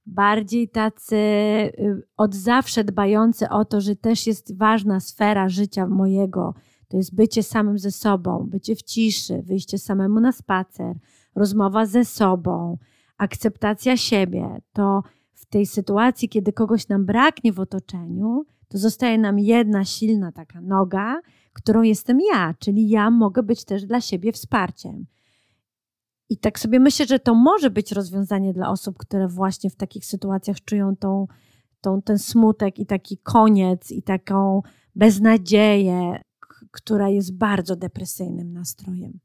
bardziej 0.06 0.70
tacy 0.70 1.16
y, 1.16 2.04
od 2.18 2.36
zawsze 2.36 2.84
dbający 2.84 3.50
o 3.50 3.66
to, 3.66 3.82
że 3.82 3.96
też 3.96 4.28
jest 4.28 4.58
ważna 4.58 5.00
sfera 5.00 5.50
życia 5.50 5.88
mojego. 5.88 6.54
To 6.88 6.98
jest 6.98 7.16
bycie 7.16 7.44
samym 7.44 7.78
ze 7.80 7.92
sobą, 7.92 8.48
bycie 8.50 8.76
w 8.76 8.84
ciszy, 8.84 9.42
wyjście 9.42 9.78
samemu 9.78 10.20
na 10.20 10.32
spacer, 10.32 10.96
rozmowa 11.36 11.86
ze 11.86 12.06
sobą, 12.06 12.78
akceptacja 13.18 13.98
siebie. 13.98 14.62
To 14.74 15.04
w 15.34 15.46
tej 15.46 15.66
sytuacji, 15.66 16.30
kiedy 16.30 16.54
kogoś 16.54 16.88
nam 16.88 17.06
braknie 17.06 17.54
w 17.54 17.60
otoczeniu, 17.60 18.46
to 18.68 18.78
zostaje 18.78 19.18
nam 19.18 19.40
jedna 19.40 19.86
silna 19.86 20.32
taka 20.32 20.62
noga, 20.62 21.22
którą 21.54 21.82
jestem 21.82 22.20
ja, 22.34 22.54
czyli 22.60 22.90
ja 22.90 23.10
mogę 23.10 23.44
być 23.44 23.66
też 23.66 23.86
dla 23.86 24.02
siebie 24.02 24.32
wsparciem. 24.32 25.06
I 26.30 26.38
tak 26.38 26.60
sobie 26.60 26.80
myślę, 26.80 27.06
że 27.06 27.20
to 27.20 27.36
może 27.36 27.70
być 27.70 27.92
rozwiązanie 27.92 28.54
dla 28.54 28.70
osób, 28.70 28.98
które 28.98 29.28
właśnie 29.28 29.70
w 29.70 29.76
takich 29.76 30.06
sytuacjach 30.06 30.62
czują 30.62 30.96
tą, 30.96 31.28
tą, 31.82 32.02
ten 32.02 32.20
smutek 32.20 32.80
i 32.80 32.86
taki 32.86 33.18
koniec 33.18 33.92
i 33.92 34.04
taką 34.04 34.62
beznadzieję, 34.96 36.22
która 36.72 37.10
jest 37.10 37.38
bardzo 37.38 37.76
depresyjnym 37.76 38.54
nastrojem. 38.54 39.20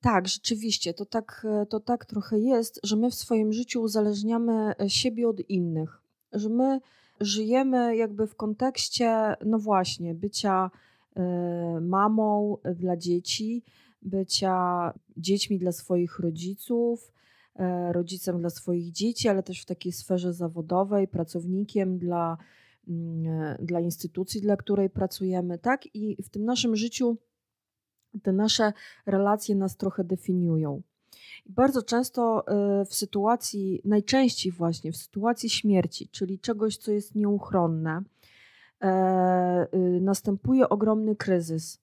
Tak, 0.00 0.28
rzeczywiście, 0.28 0.94
to 0.94 1.06
tak, 1.06 1.46
to 1.68 1.80
tak 1.80 2.04
trochę 2.04 2.38
jest, 2.38 2.80
że 2.82 2.96
my 2.96 3.10
w 3.10 3.14
swoim 3.14 3.52
życiu 3.52 3.82
uzależniamy 3.82 4.74
siebie 4.88 5.28
od 5.28 5.50
innych, 5.50 6.02
że 6.32 6.48
my 6.48 6.80
żyjemy 7.20 7.96
jakby 7.96 8.26
w 8.26 8.34
kontekście, 8.34 9.34
no 9.46 9.58
właśnie, 9.58 10.14
bycia 10.14 10.70
y, 11.16 11.20
mamą 11.80 12.56
dla 12.74 12.96
dzieci, 12.96 13.62
bycia 14.02 14.92
dziećmi 15.16 15.58
dla 15.58 15.72
swoich 15.72 16.18
rodziców, 16.18 17.12
e, 17.54 17.92
rodzicem 17.92 18.38
dla 18.38 18.50
swoich 18.50 18.92
dzieci, 18.92 19.28
ale 19.28 19.42
też 19.42 19.62
w 19.62 19.66
takiej 19.66 19.92
sferze 19.92 20.32
zawodowej, 20.32 21.08
pracownikiem 21.08 21.98
dla, 21.98 22.36
mm, 22.88 23.26
e, 23.26 23.58
dla 23.62 23.80
instytucji, 23.80 24.40
dla 24.40 24.56
której 24.56 24.90
pracujemy, 24.90 25.58
tak? 25.58 25.94
I 25.94 26.22
w 26.22 26.28
tym 26.28 26.44
naszym 26.44 26.76
życiu 26.76 27.16
te 28.22 28.32
nasze 28.32 28.72
relacje 29.06 29.54
nas 29.54 29.76
trochę 29.76 30.04
definiują. 30.04 30.82
Bardzo 31.46 31.82
często 31.82 32.44
e, 32.46 32.84
w 32.84 32.94
sytuacji, 32.94 33.80
najczęściej 33.84 34.52
właśnie 34.52 34.92
w 34.92 34.96
sytuacji 34.96 35.50
śmierci, 35.50 36.08
czyli 36.08 36.38
czegoś, 36.38 36.76
co 36.76 36.92
jest 36.92 37.14
nieuchronne, 37.14 38.02
y, 38.82 40.00
następuje 40.00 40.68
ogromny 40.68 41.16
kryzys 41.16 41.80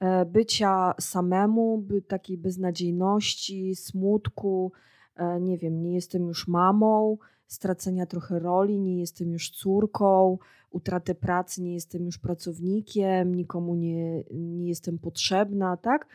E, 0.00 0.24
bycia 0.24 0.94
samemu, 1.00 1.78
by 1.78 2.02
takiej 2.02 2.38
beznadziejności, 2.38 3.76
smutku, 3.76 4.72
e, 5.16 5.40
nie 5.40 5.58
wiem, 5.58 5.82
nie 5.82 5.94
jestem 5.94 6.26
już 6.26 6.48
mamą, 6.48 7.18
stracenia 7.52 8.06
trochę 8.06 8.38
roli, 8.38 8.78
nie 8.78 9.00
jestem 9.00 9.32
już 9.32 9.50
córką, 9.50 10.38
utraty 10.70 11.14
pracy, 11.14 11.62
nie 11.62 11.74
jestem 11.74 12.04
już 12.04 12.18
pracownikiem, 12.18 13.34
nikomu 13.34 13.74
nie, 13.74 14.24
nie 14.30 14.68
jestem 14.68 14.98
potrzebna, 14.98 15.76
tak? 15.76 16.06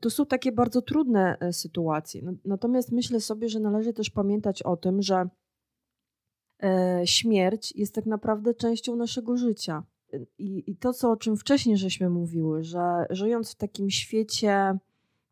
To 0.00 0.10
są 0.10 0.26
takie 0.26 0.52
bardzo 0.52 0.82
trudne 0.82 1.36
e, 1.40 1.52
sytuacje. 1.52 2.22
Natomiast 2.44 2.92
myślę 2.92 3.20
sobie, 3.20 3.48
że 3.48 3.60
należy 3.60 3.92
też 3.92 4.10
pamiętać 4.10 4.62
o 4.62 4.76
tym, 4.76 5.02
że 5.02 5.28
śmierć 7.04 7.72
jest 7.76 7.94
tak 7.94 8.06
naprawdę 8.06 8.54
częścią 8.54 8.96
naszego 8.96 9.36
życia. 9.36 9.82
I, 10.38 10.76
to, 10.76 10.92
co, 10.92 11.10
o 11.10 11.16
czym 11.16 11.36
wcześniej 11.36 11.76
żeśmy 11.76 12.10
mówiły, 12.10 12.64
że 12.64 13.06
żyjąc 13.10 13.52
w 13.52 13.54
takim 13.54 13.90
świecie 13.90 14.78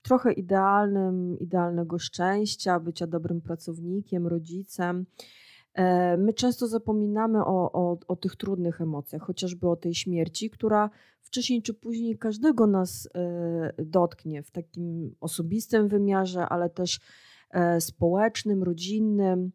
trochę 0.02 0.32
idealnym, 0.32 1.38
idealnego 1.38 1.98
szczęścia, 1.98 2.80
bycia 2.80 3.06
dobrym 3.06 3.40
pracownikiem, 3.40 4.26
rodzicem, 4.26 5.00
e, 5.00 5.04
my 6.18 6.32
często 6.32 6.66
zapominamy 6.66 7.38
o, 7.38 7.72
o, 7.72 7.98
o 8.08 8.16
tych 8.16 8.36
trudnych 8.36 8.80
emocjach, 8.80 9.22
chociażby 9.22 9.68
o 9.68 9.76
tej 9.76 9.94
śmierci, 9.94 10.50
która 10.50 10.90
wcześniej 11.20 11.62
czy 11.62 11.74
później 11.74 12.18
każdego 12.18 12.66
nas 12.66 13.08
e, 13.14 13.72
dotknie 13.78 14.42
w 14.42 14.50
takim 14.50 15.14
osobistym 15.20 15.88
wymiarze, 15.88 16.48
ale 16.48 16.70
też 16.70 17.00
e, 17.50 17.80
społecznym, 17.80 18.62
rodzinnym. 18.62 19.52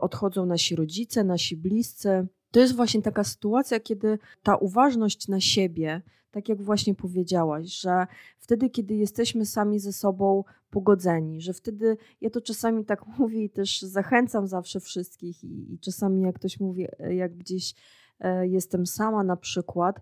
Odchodzą 0.00 0.46
nasi 0.46 0.76
rodzice, 0.76 1.24
nasi 1.24 1.56
bliscy 1.56 2.28
to 2.54 2.60
jest 2.60 2.76
właśnie 2.76 3.02
taka 3.02 3.24
sytuacja, 3.24 3.80
kiedy 3.80 4.18
ta 4.42 4.56
uważność 4.56 5.28
na 5.28 5.40
siebie, 5.40 6.02
tak 6.34 6.48
jak 6.48 6.62
właśnie 6.62 6.94
powiedziałaś, 6.94 7.80
że 7.80 8.06
wtedy, 8.38 8.70
kiedy 8.70 8.94
jesteśmy 8.94 9.46
sami 9.46 9.78
ze 9.78 9.92
sobą 9.92 10.44
pogodzeni, 10.70 11.40
że 11.40 11.52
wtedy, 11.52 11.96
ja 12.20 12.30
to 12.30 12.40
czasami 12.40 12.84
tak 12.84 13.06
mówię 13.18 13.44
i 13.44 13.50
też 13.50 13.82
zachęcam 13.82 14.46
zawsze 14.46 14.80
wszystkich 14.80 15.44
i, 15.44 15.74
i 15.74 15.78
czasami 15.78 16.22
jak 16.22 16.34
ktoś 16.34 16.60
mówi, 16.60 16.86
e, 16.98 17.14
jak 17.14 17.36
gdzieś 17.36 17.74
e, 18.20 18.48
jestem 18.48 18.86
sama 18.86 19.24
na 19.24 19.36
przykład, 19.36 20.00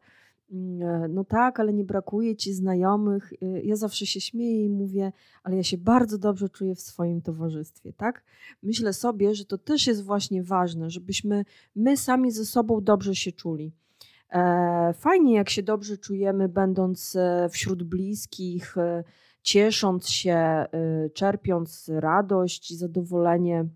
Mm, 0.52 0.82
e, 0.82 1.08
no 1.08 1.24
tak, 1.24 1.60
ale 1.60 1.72
nie 1.72 1.84
brakuje 1.84 2.36
ci 2.36 2.52
znajomych. 2.52 3.32
Y, 3.32 3.62
ja 3.64 3.76
zawsze 3.76 4.06
się 4.06 4.20
śmieję 4.20 4.64
i 4.64 4.68
mówię, 4.68 5.12
ale 5.42 5.56
ja 5.56 5.62
się 5.62 5.78
bardzo 5.78 6.18
dobrze 6.18 6.48
czuję 6.48 6.74
w 6.74 6.80
swoim 6.80 7.22
towarzystwie, 7.22 7.92
tak? 7.92 8.24
Myślę 8.62 8.92
sobie, 8.92 9.34
że 9.34 9.44
to 9.44 9.58
też 9.58 9.86
jest 9.86 10.04
właśnie 10.04 10.42
ważne, 10.42 10.90
żebyśmy 10.90 11.44
my 11.76 11.96
sami 11.96 12.30
ze 12.30 12.44
sobą 12.44 12.80
dobrze 12.80 13.14
się 13.14 13.32
czuli. 13.32 13.72
E, 14.32 14.92
fajnie, 14.92 15.34
jak 15.34 15.50
się 15.50 15.62
dobrze 15.62 15.98
czujemy, 15.98 16.48
będąc 16.48 17.16
e, 17.16 17.48
wśród 17.48 17.82
bliskich, 17.82 18.78
e, 18.78 19.04
ciesząc 19.42 20.08
się, 20.08 20.66
czerpiąc 21.14 21.90
radość 21.94 22.70
i 22.70 22.76
zadowolenie 22.76 23.66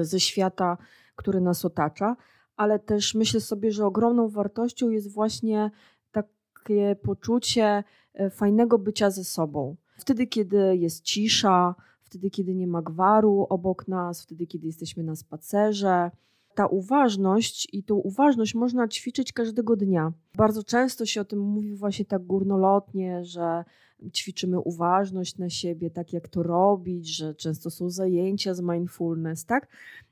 ze 0.00 0.20
świata, 0.20 0.78
który 1.16 1.40
nas 1.40 1.64
otacza, 1.64 2.16
ale 2.56 2.78
też 2.78 3.14
myślę 3.14 3.40
sobie, 3.40 3.72
że 3.72 3.86
ogromną 3.86 4.28
wartością 4.28 4.90
jest 4.90 5.12
właśnie 5.12 5.70
takie 6.10 6.96
poczucie 7.02 7.84
fajnego 8.30 8.78
bycia 8.78 9.10
ze 9.10 9.24
sobą. 9.24 9.76
Wtedy, 9.98 10.26
kiedy 10.26 10.76
jest 10.76 11.02
cisza, 11.04 11.74
wtedy, 12.02 12.30
kiedy 12.30 12.54
nie 12.54 12.66
ma 12.66 12.82
gwaru 12.82 13.46
obok 13.48 13.88
nas, 13.88 14.22
wtedy, 14.22 14.46
kiedy 14.46 14.66
jesteśmy 14.66 15.02
na 15.02 15.16
spacerze, 15.16 16.10
ta 16.58 16.66
uważność 16.66 17.68
i 17.72 17.84
tą 17.84 17.94
uważność 17.94 18.54
można 18.54 18.88
ćwiczyć 18.88 19.32
każdego 19.32 19.76
dnia. 19.76 20.12
Bardzo 20.36 20.64
często 20.64 21.06
się 21.06 21.20
o 21.20 21.24
tym 21.24 21.38
mówi 21.38 21.74
właśnie 21.74 22.04
tak 22.04 22.22
górnolotnie, 22.26 23.24
że 23.24 23.64
ćwiczymy 24.12 24.60
uważność 24.60 25.38
na 25.38 25.50
siebie, 25.50 25.90
tak 25.90 26.12
jak 26.12 26.28
to 26.28 26.42
robić, 26.42 27.16
że 27.16 27.34
często 27.34 27.70
są 27.70 27.90
zajęcia 27.90 28.54
z 28.54 28.60
mindfulness, 28.60 29.44
tak? 29.44 29.68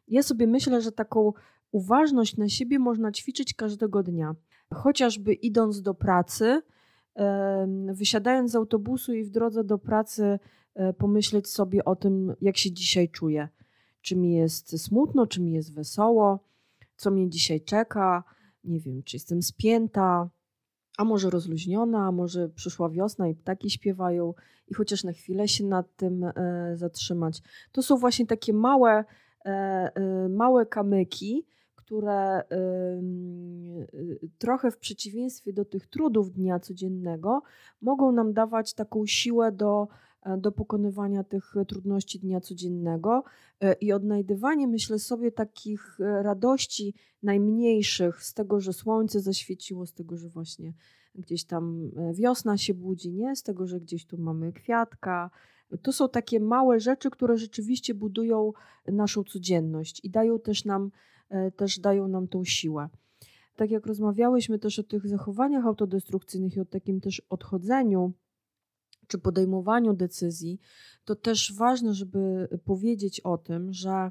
Ja 0.08 0.22
sobie 0.22 0.46
myślę, 0.46 0.82
że 0.82 0.92
taką 0.92 1.32
uważność 1.72 2.36
na 2.36 2.48
siebie 2.48 2.78
można 2.78 3.12
ćwiczyć 3.12 3.54
każdego 3.54 4.02
dnia. 4.02 4.34
Chociażby 4.74 5.34
idąc 5.34 5.82
do 5.82 5.94
pracy, 5.94 6.62
wysiadając 7.92 8.50
z 8.50 8.54
autobusu 8.54 9.14
i 9.14 9.24
w 9.24 9.30
drodze 9.30 9.64
do 9.64 9.78
pracy 9.78 10.38
e, 10.74 10.92
pomyśleć 10.92 11.48
sobie 11.48 11.84
o 11.84 11.96
tym, 11.96 12.34
jak 12.40 12.56
się 12.56 12.72
dzisiaj 12.72 13.08
czuję 13.08 13.48
czy 14.06 14.16
mi 14.16 14.34
jest 14.34 14.82
smutno, 14.82 15.26
czy 15.26 15.40
mi 15.40 15.52
jest 15.52 15.74
wesoło, 15.74 16.40
co 16.96 17.10
mnie 17.10 17.30
dzisiaj 17.30 17.60
czeka, 17.60 18.24
nie 18.64 18.80
wiem, 18.80 19.02
czy 19.02 19.16
jestem 19.16 19.42
spięta, 19.42 20.30
a 20.98 21.04
może 21.04 21.30
rozluźniona, 21.30 22.06
a 22.06 22.12
może 22.12 22.48
przyszła 22.48 22.88
wiosna 22.88 23.28
i 23.28 23.34
ptaki 23.34 23.70
śpiewają 23.70 24.34
i 24.68 24.74
chociaż 24.74 25.04
na 25.04 25.12
chwilę 25.12 25.48
się 25.48 25.64
nad 25.64 25.96
tym 25.96 26.24
e, 26.24 26.32
zatrzymać. 26.74 27.42
To 27.72 27.82
są 27.82 27.96
właśnie 27.96 28.26
takie 28.26 28.52
małe, 28.52 29.04
e, 29.44 29.50
e, 29.94 30.28
małe 30.28 30.66
kamyki, 30.66 31.46
które 31.74 32.42
trochę 34.38 34.70
w 34.70 34.78
przeciwieństwie 34.78 35.52
do 35.52 35.64
tych 35.64 35.86
trudów 35.86 36.32
dnia 36.32 36.60
codziennego 36.60 37.42
mogą 37.80 38.12
nam 38.12 38.32
dawać 38.32 38.74
taką 38.74 39.06
siłę 39.06 39.52
do 39.52 39.88
E, 39.88 40.05
do 40.38 40.52
pokonywania 40.52 41.24
tych 41.24 41.54
trudności 41.68 42.18
dnia 42.18 42.40
codziennego 42.40 43.24
e, 43.60 43.72
i 43.72 43.92
odnajdywanie, 43.92 44.68
myślę 44.68 44.98
sobie, 44.98 45.32
takich 45.32 46.00
e, 46.00 46.22
radości 46.22 46.94
najmniejszych 47.22 48.22
z 48.22 48.34
tego, 48.34 48.60
że 48.60 48.72
słońce 48.72 49.20
zaświeciło, 49.20 49.86
z 49.86 49.92
tego, 49.92 50.16
że 50.16 50.28
właśnie 50.28 50.72
gdzieś 51.14 51.44
tam 51.44 51.90
wiosna 52.12 52.56
się 52.56 52.74
budzi, 52.74 53.12
nie? 53.12 53.36
Z 53.36 53.42
tego, 53.42 53.66
że 53.66 53.80
gdzieś 53.80 54.06
tu 54.06 54.18
mamy 54.18 54.52
kwiatka. 54.52 55.30
To 55.82 55.92
są 55.92 56.08
takie 56.08 56.40
małe 56.40 56.80
rzeczy, 56.80 57.10
które 57.10 57.36
rzeczywiście 57.36 57.94
budują 57.94 58.52
naszą 58.86 59.24
codzienność 59.24 60.04
i 60.04 60.10
dają 60.10 60.38
też 60.38 60.64
nam, 60.64 60.90
też 61.56 61.78
dają 61.78 62.08
nam 62.08 62.28
tą 62.28 62.44
siłę. 62.44 62.88
Tak 63.56 63.70
jak 63.70 63.86
rozmawiałyśmy 63.86 64.58
też 64.58 64.78
o 64.78 64.82
tych 64.82 65.06
zachowaniach 65.06 65.66
autodestrukcyjnych 65.66 66.56
i 66.56 66.60
o 66.60 66.64
takim 66.64 67.00
też 67.00 67.22
odchodzeniu, 67.30 68.12
czy 69.06 69.18
podejmowaniu 69.18 69.94
decyzji, 69.94 70.60
to 71.04 71.14
też 71.14 71.54
ważne, 71.54 71.94
żeby 71.94 72.48
powiedzieć 72.64 73.20
o 73.20 73.38
tym, 73.38 73.72
że 73.72 74.10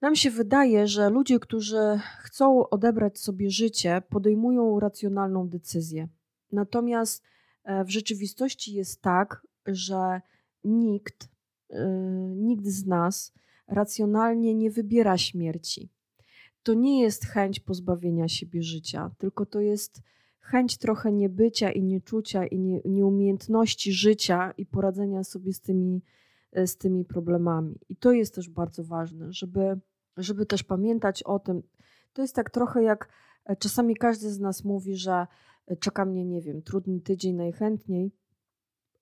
nam 0.00 0.16
się 0.16 0.30
wydaje, 0.30 0.86
że 0.86 1.10
ludzie, 1.10 1.40
którzy 1.40 2.00
chcą 2.18 2.68
odebrać 2.68 3.18
sobie 3.18 3.50
życie, 3.50 4.02
podejmują 4.08 4.80
racjonalną 4.80 5.48
decyzję. 5.48 6.08
Natomiast 6.52 7.22
e, 7.64 7.84
w 7.84 7.90
rzeczywistości 7.90 8.74
jest 8.74 9.02
tak, 9.02 9.46
że 9.66 10.20
nikt, 10.64 11.28
e, 11.70 11.88
nikt 12.36 12.66
z 12.66 12.86
nas 12.86 13.32
racjonalnie 13.66 14.54
nie 14.54 14.70
wybiera 14.70 15.18
śmierci. 15.18 15.88
To 16.62 16.74
nie 16.74 17.02
jest 17.02 17.24
chęć 17.24 17.60
pozbawienia 17.60 18.28
siebie 18.28 18.62
życia, 18.62 19.10
tylko 19.18 19.46
to 19.46 19.60
jest 19.60 20.02
chęć 20.40 20.78
trochę 20.78 21.12
niebycia 21.12 21.70
i 21.70 21.82
nieczucia 21.82 22.46
i 22.46 22.58
nie, 22.58 22.80
nieumiejętności 22.84 23.92
życia 23.92 24.52
i 24.56 24.66
poradzenia 24.66 25.24
sobie 25.24 25.52
z 25.52 25.60
tymi, 25.60 26.02
e, 26.52 26.66
z 26.66 26.76
tymi 26.76 27.04
problemami. 27.04 27.80
I 27.88 27.96
to 27.96 28.12
jest 28.12 28.34
też 28.34 28.48
bardzo 28.48 28.84
ważne, 28.84 29.32
żeby, 29.32 29.80
żeby 30.16 30.46
też 30.46 30.62
pamiętać 30.62 31.22
o 31.22 31.38
tym. 31.38 31.62
To 32.12 32.22
jest 32.22 32.34
tak 32.34 32.50
trochę 32.50 32.82
jak 32.82 33.08
e, 33.44 33.56
czasami 33.56 33.96
każdy 33.96 34.30
z 34.30 34.40
nas 34.40 34.64
mówi, 34.64 34.96
że 34.96 35.26
e, 35.66 35.76
czeka 35.76 36.04
mnie, 36.04 36.24
nie 36.24 36.40
wiem, 36.40 36.62
trudny 36.62 37.00
tydzień 37.00 37.34
najchętniej, 37.34 38.12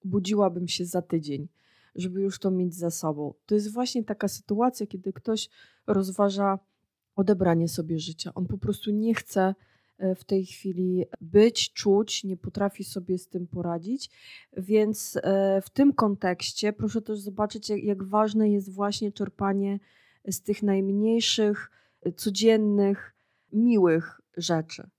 budziłabym 0.05 0.69
się 0.69 0.85
za 0.85 1.03
tydzień, 1.03 1.49
żeby 1.95 2.21
już 2.21 2.39
to 2.39 2.51
mieć 2.51 2.75
za 2.75 2.91
sobą. 2.91 3.35
To 3.47 3.55
jest 3.55 3.73
właśnie 3.73 4.05
taka 4.05 4.29
sytuacja, 4.29 4.87
kiedy 4.87 5.13
ktoś 5.13 5.49
rozważa 5.87 6.59
odebranie 7.17 7.69
sobie 7.69 7.99
życia. 7.99 8.35
On 8.35 8.47
po 8.47 8.59
prostu 8.59 8.91
nie 8.91 9.15
chce 9.15 9.55
w 10.17 10.25
tej 10.25 10.47
chwili 10.47 11.05
być, 11.21 11.73
czuć, 11.73 12.25
nie 12.25 12.37
potrafi 12.37 12.85
sobie 12.85 13.19
z 13.19 13.29
tym 13.29 13.47
poradzić. 13.47 14.11
Więc 14.57 15.19
e, 15.23 15.61
w 15.63 15.71
tym 15.71 15.93
kontekście 15.93 16.73
proszę 16.73 17.03
też 17.03 17.19
zobaczyć, 17.19 17.71
jak, 17.71 18.03
ważne 18.03 18.51
jest 18.51 18.73
właśnie 18.73 19.13
czerpanie 19.13 19.81
z 20.29 20.43
tych 20.43 20.63
najmniejszych, 20.63 21.71
codziennych, 22.17 23.15
miłych 23.53 24.21
rzeczy 24.37 24.91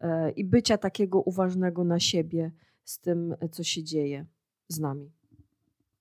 e, 0.00 0.30
i 0.30 0.44
bycia 0.44 0.78
takiego 0.78 1.20
uważnego 1.20 1.84
na 1.84 2.00
siebie 2.00 2.52
z 2.84 3.00
tym, 3.00 3.34
co 3.50 3.64
się 3.64 3.82
dzieje 3.82 4.26
z 4.68 4.78
nami. 4.78 5.17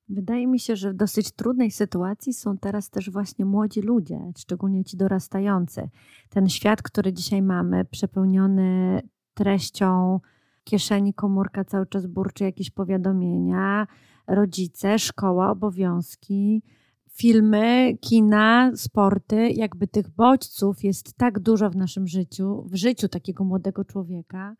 Wydaje 0.09 0.47
mi 0.47 0.59
się, 0.59 0.75
że 0.75 0.91
w 0.91 0.95
dosyć 0.95 1.31
trudnej 1.31 1.71
sytuacji 1.71 2.33
są 2.33 2.57
teraz 2.57 2.89
też 2.89 3.09
właśnie 3.09 3.45
młodzi 3.45 3.81
ludzie, 3.81 4.31
szczególnie 4.37 4.83
ci 4.83 4.97
dorastający. 4.97 5.89
Ten 6.29 6.49
świat, 6.49 6.81
który 6.81 7.13
dzisiaj 7.13 7.41
mamy, 7.41 7.85
przepełniony 7.85 9.01
treścią 9.33 10.19
kieszeni, 10.63 11.13
komórka 11.13 11.65
cały 11.65 11.85
czas 11.85 12.05
burczy 12.05 12.43
jakieś 12.43 12.71
powiadomienia, 12.71 13.87
rodzice, 14.27 14.99
szkoła, 14.99 15.51
obowiązki, 15.51 16.63
filmy, 17.09 17.97
kina, 18.01 18.71
sporty, 18.75 19.49
jakby 19.49 19.87
tych 19.87 20.09
bodźców 20.09 20.83
jest 20.83 21.13
tak 21.17 21.39
dużo 21.39 21.69
w 21.69 21.75
naszym 21.75 22.07
życiu, 22.07 22.63
w 22.65 22.75
życiu 22.75 23.07
takiego 23.07 23.43
młodego 23.43 23.85
człowieka, 23.85 24.55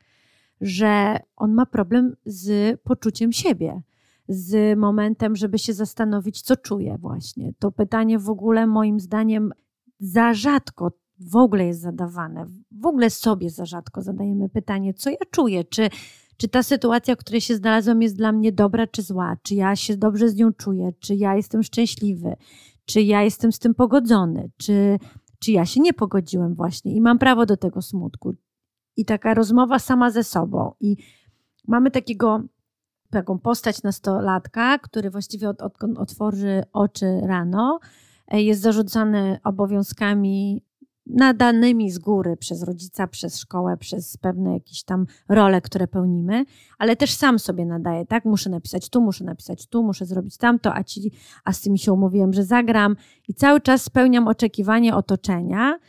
że 0.62 1.20
on 1.36 1.54
ma 1.54 1.66
problem 1.66 2.16
z 2.26 2.80
poczuciem 2.82 3.32
siebie 3.32 3.82
z 4.30 4.80
momentem, 4.80 5.36
żeby 5.36 5.60
się 5.60 5.74
zastanowić, 5.74 6.42
co 6.42 6.56
czuję 6.56 6.98
właśnie. 7.00 7.54
To 7.60 7.72
pytanie 7.72 8.20
w 8.20 8.30
ogóle 8.30 8.68
moim 8.68 9.00
zdaniem 9.00 9.52
za 10.00 10.34
rzadko 10.34 10.92
w 11.20 11.36
ogóle 11.36 11.66
jest 11.66 11.82
zadawane. 11.82 12.46
W 12.72 12.86
ogóle 12.86 13.10
sobie 13.10 13.50
za 13.50 13.66
rzadko 13.66 14.02
zadajemy 14.02 14.50
pytanie, 14.50 14.94
co 14.94 15.10
ja 15.10 15.18
czuję, 15.32 15.64
czy, 15.64 15.90
czy 16.38 16.48
ta 16.48 16.64
sytuacja, 16.64 17.16
w 17.16 17.18
której 17.18 17.42
się 17.42 17.56
znalazłam, 17.56 18.02
jest 18.02 18.18
dla 18.18 18.32
mnie 18.32 18.52
dobra 18.52 18.88
czy 18.88 19.02
zła, 19.02 19.38
czy 19.44 19.56
ja 19.56 19.76
się 19.76 19.98
dobrze 19.98 20.30
z 20.30 20.36
nią 20.36 20.54
czuję, 20.54 20.94
czy 21.00 21.16
ja 21.16 21.36
jestem 21.36 21.64
szczęśliwy, 21.64 22.36
czy 22.86 23.02
ja 23.02 23.24
jestem 23.24 23.52
z 23.52 23.60
tym 23.60 23.76
pogodzony, 23.76 24.52
czy, 24.58 25.00
czy 25.40 25.52
ja 25.52 25.66
się 25.66 25.82
nie 25.82 25.94
pogodziłem 25.94 26.56
właśnie 26.56 26.96
i 26.96 27.02
mam 27.02 27.20
prawo 27.20 27.46
do 27.46 27.58
tego 27.58 27.82
smutku. 27.82 28.34
I 28.98 29.06
taka 29.06 29.34
rozmowa 29.34 29.80
sama 29.80 30.12
ze 30.12 30.24
sobą. 30.24 30.72
I 30.80 30.98
mamy 31.68 31.92
takiego 31.92 32.44
taką 33.10 33.40
postać 33.40 33.84
nastolatka, 33.84 34.80
który 34.80 35.10
właściwie 35.10 35.50
od, 35.50 35.62
odkąd 35.62 35.98
otworzy 35.98 36.64
oczy 36.74 37.22
rano, 37.28 37.80
e, 38.28 38.42
jest 38.42 38.62
zarzucany 38.62 39.40
obowiązkami 39.44 40.62
nadanymi 41.10 41.92
z 41.92 42.00
góry 42.00 42.38
przez 42.38 42.64
rodzica, 42.64 43.08
przez 43.08 43.40
szkołę, 43.40 43.78
przez 43.78 44.18
pewne 44.18 44.54
jakieś 44.54 44.84
tam 44.84 45.06
role, 45.30 45.62
które 45.62 45.88
pełnimy, 45.88 46.46
ale 46.78 46.96
też 46.96 47.12
sam 47.12 47.40
sobie 47.40 47.66
nadaje, 47.66 48.06
tak? 48.06 48.26
Muszę 48.26 48.50
napisać 48.50 48.90
tu, 48.90 49.02
muszę 49.02 49.24
napisać 49.24 49.68
tu, 49.68 49.84
muszę 49.84 50.06
zrobić 50.06 50.38
tamto, 50.38 50.74
a, 50.74 50.84
ci, 50.84 51.12
a 51.44 51.54
z 51.54 51.62
tymi 51.62 51.80
się 51.80 51.94
umówiłem, 51.94 52.34
że 52.34 52.44
zagram 52.44 52.96
i 53.28 53.34
cały 53.34 53.62
czas 53.62 53.84
spełniam 53.84 54.28
oczekiwanie 54.28 54.96
otoczenia, 54.96 55.80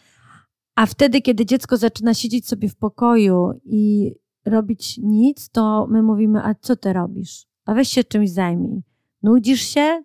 a 0.75 0.87
wtedy, 0.87 1.23
kiedy 1.23 1.47
dziecko 1.47 1.77
zaczyna 1.77 2.15
siedzieć 2.15 2.49
sobie 2.49 2.69
w 2.69 2.77
pokoju 2.77 3.61
i 3.65 4.15
robić 4.45 4.99
nic, 4.99 5.51
to 5.51 5.87
my 5.91 6.03
mówimy, 6.03 6.45
a 6.45 6.55
co 6.55 6.77
ty 6.77 6.93
robisz? 6.93 7.47
A 7.67 7.75
weź 7.75 7.89
się 7.89 8.05
czymś 8.05 8.31
zajmij. 8.31 8.83
Nudzisz 9.23 9.61
się? 9.61 10.03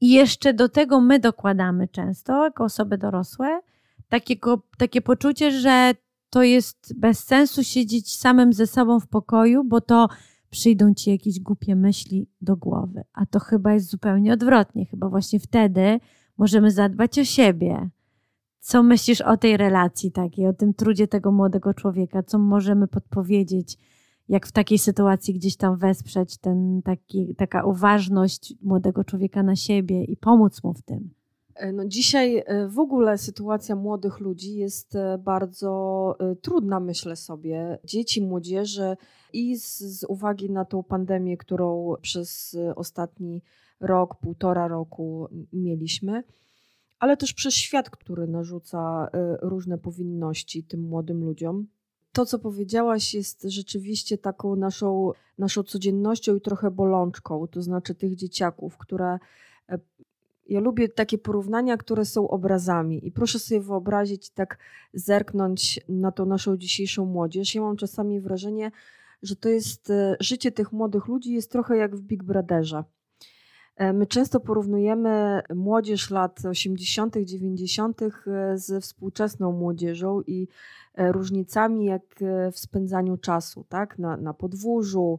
I 0.00 0.10
jeszcze 0.10 0.54
do 0.54 0.68
tego 0.68 1.00
my 1.00 1.18
dokładamy 1.18 1.88
często, 1.88 2.44
jako 2.44 2.64
osoby 2.64 2.98
dorosłe, 2.98 3.60
takiego, 4.08 4.62
takie 4.78 5.00
poczucie, 5.00 5.50
że 5.50 5.94
to 6.30 6.42
jest 6.42 6.98
bez 6.98 7.24
sensu 7.24 7.64
siedzieć 7.64 8.16
samym 8.16 8.52
ze 8.52 8.66
sobą 8.66 9.00
w 9.00 9.06
pokoju, 9.06 9.64
bo 9.64 9.80
to 9.80 10.08
przyjdą 10.50 10.94
ci 10.94 11.10
jakieś 11.10 11.40
głupie 11.40 11.76
myśli 11.76 12.28
do 12.40 12.56
głowy. 12.56 13.04
A 13.12 13.26
to 13.26 13.40
chyba 13.40 13.72
jest 13.72 13.90
zupełnie 13.90 14.32
odwrotnie. 14.32 14.86
Chyba 14.86 15.08
właśnie 15.08 15.40
wtedy 15.40 16.00
możemy 16.38 16.70
zadbać 16.70 17.18
o 17.18 17.24
siebie. 17.24 17.90
Co 18.60 18.82
myślisz 18.82 19.20
o 19.20 19.36
tej 19.36 19.56
relacji 19.56 20.12
takiej, 20.12 20.46
o 20.46 20.52
tym 20.52 20.74
trudzie 20.74 21.08
tego 21.08 21.32
młodego 21.32 21.74
człowieka? 21.74 22.22
Co 22.22 22.38
możemy 22.38 22.88
podpowiedzieć? 22.88 23.78
Jak 24.28 24.46
w 24.46 24.52
takiej 24.52 24.78
sytuacji 24.78 25.34
gdzieś 25.34 25.56
tam 25.56 25.76
wesprzeć 25.76 26.38
ten 26.38 26.82
taki, 26.84 27.34
taka 27.34 27.64
uważność 27.64 28.54
młodego 28.62 29.04
człowieka 29.04 29.42
na 29.42 29.56
siebie 29.56 30.04
i 30.04 30.16
pomóc 30.16 30.64
mu 30.64 30.74
w 30.74 30.82
tym? 30.82 31.10
E, 31.54 31.72
no 31.72 31.84
dzisiaj 31.84 32.42
e, 32.46 32.68
w 32.68 32.78
ogóle 32.78 33.18
sytuacja 33.18 33.76
młodych 33.76 34.20
ludzi 34.20 34.56
jest 34.56 34.96
e, 34.96 35.18
bardzo 35.18 36.16
trudna, 36.42 36.80
myślę 36.80 37.16
sobie. 37.16 37.78
Dzieci, 37.84 38.22
młodzieży 38.22 38.96
i 39.32 39.56
z, 39.56 39.78
z 39.78 40.04
uwagi 40.04 40.50
na 40.50 40.64
tą 40.64 40.82
pandemię, 40.82 41.36
którą 41.36 41.94
przez 42.02 42.56
ostatni 42.76 43.42
rok, 43.80 44.14
półtora 44.20 44.68
roku 44.68 45.28
mieliśmy, 45.52 46.22
ale 47.00 47.16
też 47.16 47.32
przez 47.32 47.54
świat, 47.54 47.90
który 47.90 48.26
narzuca 48.26 49.10
różne 49.42 49.78
powinności 49.78 50.64
tym 50.64 50.80
młodym 50.80 51.24
ludziom. 51.24 51.66
To, 52.12 52.26
co 52.26 52.38
powiedziałaś, 52.38 53.14
jest 53.14 53.42
rzeczywiście 53.42 54.18
taką 54.18 54.56
naszą, 54.56 55.12
naszą 55.38 55.62
codziennością 55.62 56.36
i 56.36 56.40
trochę 56.40 56.70
bolączką, 56.70 57.46
to 57.46 57.62
znaczy 57.62 57.94
tych 57.94 58.14
dzieciaków, 58.16 58.78
które 58.78 59.18
ja 60.50 60.60
lubię 60.60 60.88
takie 60.88 61.18
porównania, 61.18 61.76
które 61.76 62.04
są 62.04 62.28
obrazami 62.28 63.06
i 63.06 63.12
proszę 63.12 63.38
sobie 63.38 63.60
wyobrazić, 63.60 64.30
tak 64.30 64.58
zerknąć 64.94 65.80
na 65.88 66.12
tą 66.12 66.26
naszą 66.26 66.56
dzisiejszą 66.56 67.04
młodzież. 67.04 67.54
Ja 67.54 67.62
mam 67.62 67.76
czasami 67.76 68.20
wrażenie, 68.20 68.70
że 69.22 69.36
to 69.36 69.48
jest 69.48 69.90
e, 69.90 70.16
życie 70.20 70.52
tych 70.52 70.72
młodych 70.72 71.06
ludzi 71.06 71.32
jest 71.32 71.52
trochę 71.52 71.76
jak 71.76 71.96
w 71.96 72.02
Big 72.02 72.22
Brotherze. 72.22 72.84
E, 73.76 73.92
my 73.92 74.06
często 74.06 74.40
porównujemy 74.40 75.42
młodzież 75.54 76.10
lat 76.10 76.44
80., 76.44 77.16
90. 77.24 78.02
E, 78.02 78.10
ze 78.58 78.80
współczesną 78.80 79.52
młodzieżą 79.52 80.20
i 80.26 80.48
różnicami 80.98 81.84
jak 81.84 82.02
w 82.52 82.58
spędzaniu 82.58 83.16
czasu, 83.16 83.64
tak? 83.68 83.98
Na, 83.98 84.16
na 84.16 84.34
podwórzu, 84.34 85.18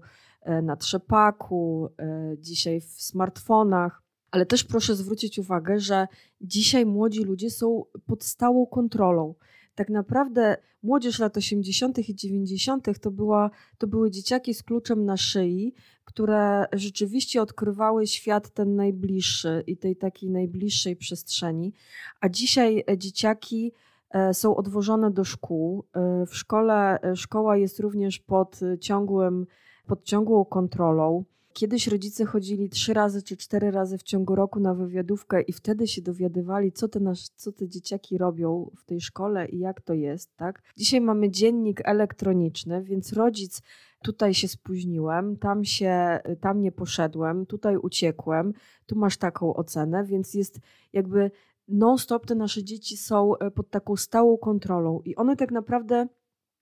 na 0.63 0.75
trzepaku, 0.75 1.89
dzisiaj 2.37 2.81
w 2.81 3.01
smartfonach. 3.01 4.01
Ale 4.31 4.45
też 4.45 4.63
proszę 4.63 4.95
zwrócić 4.95 5.39
uwagę, 5.39 5.79
że 5.79 6.07
dzisiaj 6.41 6.85
młodzi 6.85 7.23
ludzie 7.23 7.49
są 7.49 7.83
pod 8.05 8.23
stałą 8.23 8.65
kontrolą. 8.65 9.35
Tak 9.75 9.89
naprawdę 9.89 10.57
młodzież 10.83 11.19
lat 11.19 11.37
80. 11.37 12.09
i 12.09 12.15
90. 12.15 12.99
To, 13.01 13.11
była, 13.11 13.49
to 13.77 13.87
były 13.87 14.11
dzieciaki 14.11 14.53
z 14.53 14.63
kluczem 14.63 15.05
na 15.05 15.17
szyi, 15.17 15.73
które 16.05 16.65
rzeczywiście 16.73 17.41
odkrywały 17.41 18.07
świat 18.07 18.49
ten 18.49 18.75
najbliższy 18.75 19.63
i 19.67 19.77
tej 19.77 19.95
takiej 19.95 20.29
najbliższej 20.29 20.95
przestrzeni. 20.95 21.73
A 22.21 22.29
dzisiaj 22.29 22.83
e, 22.89 22.97
dzieciaki 22.97 23.73
e, 24.09 24.33
są 24.33 24.55
odwożone 24.55 25.11
do 25.11 25.23
szkół. 25.23 25.85
E, 25.93 26.25
w 26.25 26.35
szkole 26.35 26.99
szkoła 27.15 27.57
jest 27.57 27.79
również 27.79 28.19
pod 28.19 28.59
ciągłym, 28.79 29.47
pod 29.87 30.03
ciągłą 30.03 30.45
kontrolą. 30.45 31.23
Kiedyś 31.53 31.87
rodzice 31.87 32.25
chodzili 32.25 32.69
trzy 32.69 32.93
razy 32.93 33.23
czy 33.23 33.37
cztery 33.37 33.71
razy 33.71 33.97
w 33.97 34.03
ciągu 34.03 34.35
roku 34.35 34.59
na 34.59 34.73
wywiadówkę 34.73 35.41
i 35.41 35.53
wtedy 35.53 35.87
się 35.87 36.01
dowiadywali, 36.01 36.71
co 36.71 36.87
te, 36.87 36.99
nasz, 36.99 37.29
co 37.29 37.51
te 37.51 37.67
dzieciaki 37.67 38.17
robią 38.17 38.71
w 38.77 38.85
tej 38.85 39.01
szkole 39.01 39.49
i 39.49 39.59
jak 39.59 39.81
to 39.81 39.93
jest. 39.93 40.35
Tak? 40.35 40.61
Dzisiaj 40.77 41.01
mamy 41.01 41.29
dziennik 41.29 41.81
elektroniczny, 41.83 42.83
więc 42.83 43.13
rodzic 43.13 43.61
tutaj 44.03 44.33
się 44.33 44.47
spóźniłem, 44.47 45.37
tam 45.37 45.65
się, 45.65 46.19
tam 46.41 46.61
nie 46.61 46.71
poszedłem, 46.71 47.45
tutaj 47.45 47.77
uciekłem, 47.77 48.53
tu 48.85 48.95
masz 48.95 49.17
taką 49.17 49.53
ocenę, 49.53 50.05
więc 50.05 50.33
jest 50.33 50.59
jakby 50.93 51.31
non-stop 51.67 52.25
te 52.25 52.35
nasze 52.35 52.63
dzieci 52.63 52.97
są 52.97 53.37
e, 53.37 53.51
pod 53.51 53.69
taką 53.69 53.95
stałą 53.95 54.37
kontrolą 54.37 55.01
i 55.05 55.15
one 55.15 55.35
tak 55.35 55.51
naprawdę 55.51 56.07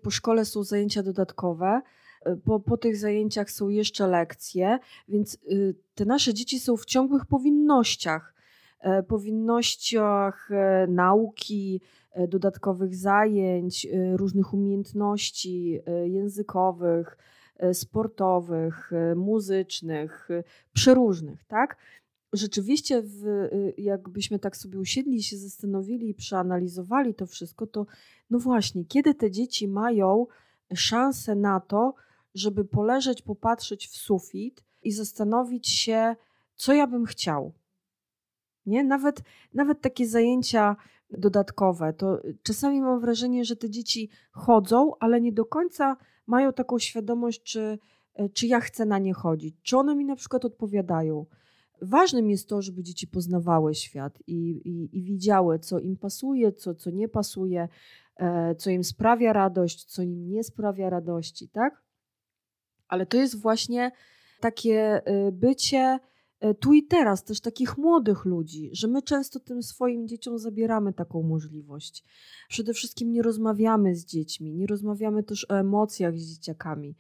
po 0.02 0.12
szkole 0.12 0.46
są 0.46 0.64
zajęcia 0.64 1.04
dodatkowe, 1.04 1.82
po, 2.38 2.60
po 2.60 2.78
tych 2.78 2.98
zajęciach 2.98 3.52
są 3.52 3.70
jeszcze 3.70 4.08
lekcje, 4.08 4.80
więc 5.08 5.38
y, 5.52 5.76
te 5.96 6.06
nasze 6.06 6.34
dzieci 6.34 6.60
są 6.60 6.78
w 6.78 6.86
ciągłych 6.86 7.26
powinnościach. 7.26 8.40
E, 8.80 9.04
powinnościach 9.04 10.52
e, 10.52 10.88
nauki, 10.88 11.82
e, 12.12 12.28
dodatkowych 12.28 12.96
zajęć, 12.96 13.88
różnych 14.14 14.54
umiejętności 14.54 15.80
językowych, 16.06 17.18
sportowych, 17.74 18.92
muzycznych, 19.16 20.30
przeróżnych, 20.74 21.44
tak? 21.44 21.78
Rzeczywiście, 22.34 23.02
w, 23.02 23.50
jakbyśmy 23.78 24.40
tak 24.40 24.58
sobie 24.58 24.80
usiedli 24.80 25.24
się 25.24 25.38
zastanowili 25.38 26.14
przeanalizowali 26.14 27.16
to 27.16 27.26
wszystko, 27.26 27.68
to 27.68 27.86
no 28.30 28.40
właśnie, 28.40 28.86
kiedy 28.86 29.16
te 29.16 29.32
dzieci 29.32 29.68
mają 29.68 30.28
szansę 30.74 31.36
na 31.36 31.60
to, 31.60 31.94
żeby 32.34 32.66
poleżeć, 32.66 33.22
popatrzeć 33.22 33.88
w 33.88 33.98
sufit 33.98 34.64
i 34.84 34.92
zastanowić 34.92 35.70
się, 35.70 36.16
co 36.56 36.74
ja 36.74 36.88
bym 36.88 37.06
chciał. 37.06 37.54
Nie? 38.66 38.84
Nawet, 38.84 39.22
nawet 39.54 39.82
takie 39.82 40.08
zajęcia 40.08 40.76
dodatkowe, 41.12 41.94
to 41.94 42.22
czasami 42.44 42.82
mam 42.82 43.00
wrażenie, 43.00 43.46
że 43.46 43.56
te 43.56 43.70
dzieci 43.70 44.10
chodzą, 44.32 44.92
ale 45.00 45.22
nie 45.22 45.32
do 45.32 45.46
końca 45.46 45.98
mają 46.28 46.54
taką 46.54 46.80
świadomość, 46.80 47.44
czy, 47.44 47.80
czy 48.34 48.48
ja 48.48 48.60
chcę 48.60 48.86
na 48.86 49.00
nie 49.00 49.14
chodzić, 49.14 49.56
czy 49.64 49.78
one 49.78 49.96
mi 49.96 50.06
na 50.06 50.16
przykład 50.16 50.46
odpowiadają. 50.46 51.26
Ważnym 51.82 52.30
jest 52.30 52.50
to, 52.50 52.62
żeby 52.62 52.84
dzieci 52.84 53.08
poznawały 53.08 53.76
świat 53.76 54.20
i, 54.28 54.50
i, 54.50 54.98
i 54.98 55.04
widziały, 55.04 55.60
co 55.60 55.80
im 55.80 55.98
pasuje, 55.98 56.52
co, 56.52 56.76
co 56.76 56.92
nie 56.92 57.10
pasuje, 57.10 57.68
e, 58.16 58.56
co 58.56 58.70
im 58.70 58.84
sprawia 58.84 59.34
radość, 59.34 59.86
co 59.86 60.02
im 60.02 60.30
nie 60.30 60.44
sprawia 60.44 60.90
radości, 60.90 61.50
tak? 61.50 61.84
Ale 62.90 63.06
to 63.06 63.18
jest 63.18 63.42
właśnie 63.42 63.92
takie 64.40 65.02
y, 65.28 65.32
bycie 65.32 66.00
y, 66.44 66.56
tu 66.56 66.74
i 66.74 66.84
teraz, 66.84 67.24
też 67.24 67.42
takich 67.42 67.78
młodych 67.78 68.26
ludzi, 68.26 68.70
że 68.74 68.88
my 68.88 69.02
często 69.02 69.40
tym 69.40 69.64
swoim 69.64 70.08
dzieciom 70.08 70.40
zabieramy 70.40 70.94
taką 70.94 71.24
możliwość. 71.24 72.04
Przede 72.50 72.74
wszystkim 72.74 73.12
nie 73.12 73.22
rozmawiamy 73.22 73.96
z 73.96 74.06
dziećmi, 74.06 74.54
nie 74.54 74.68
rozmawiamy 74.68 75.24
też 75.24 75.46
o 75.50 75.60
emocjach 75.60 76.20
z 76.20 76.34
dzieciakami. 76.34 76.96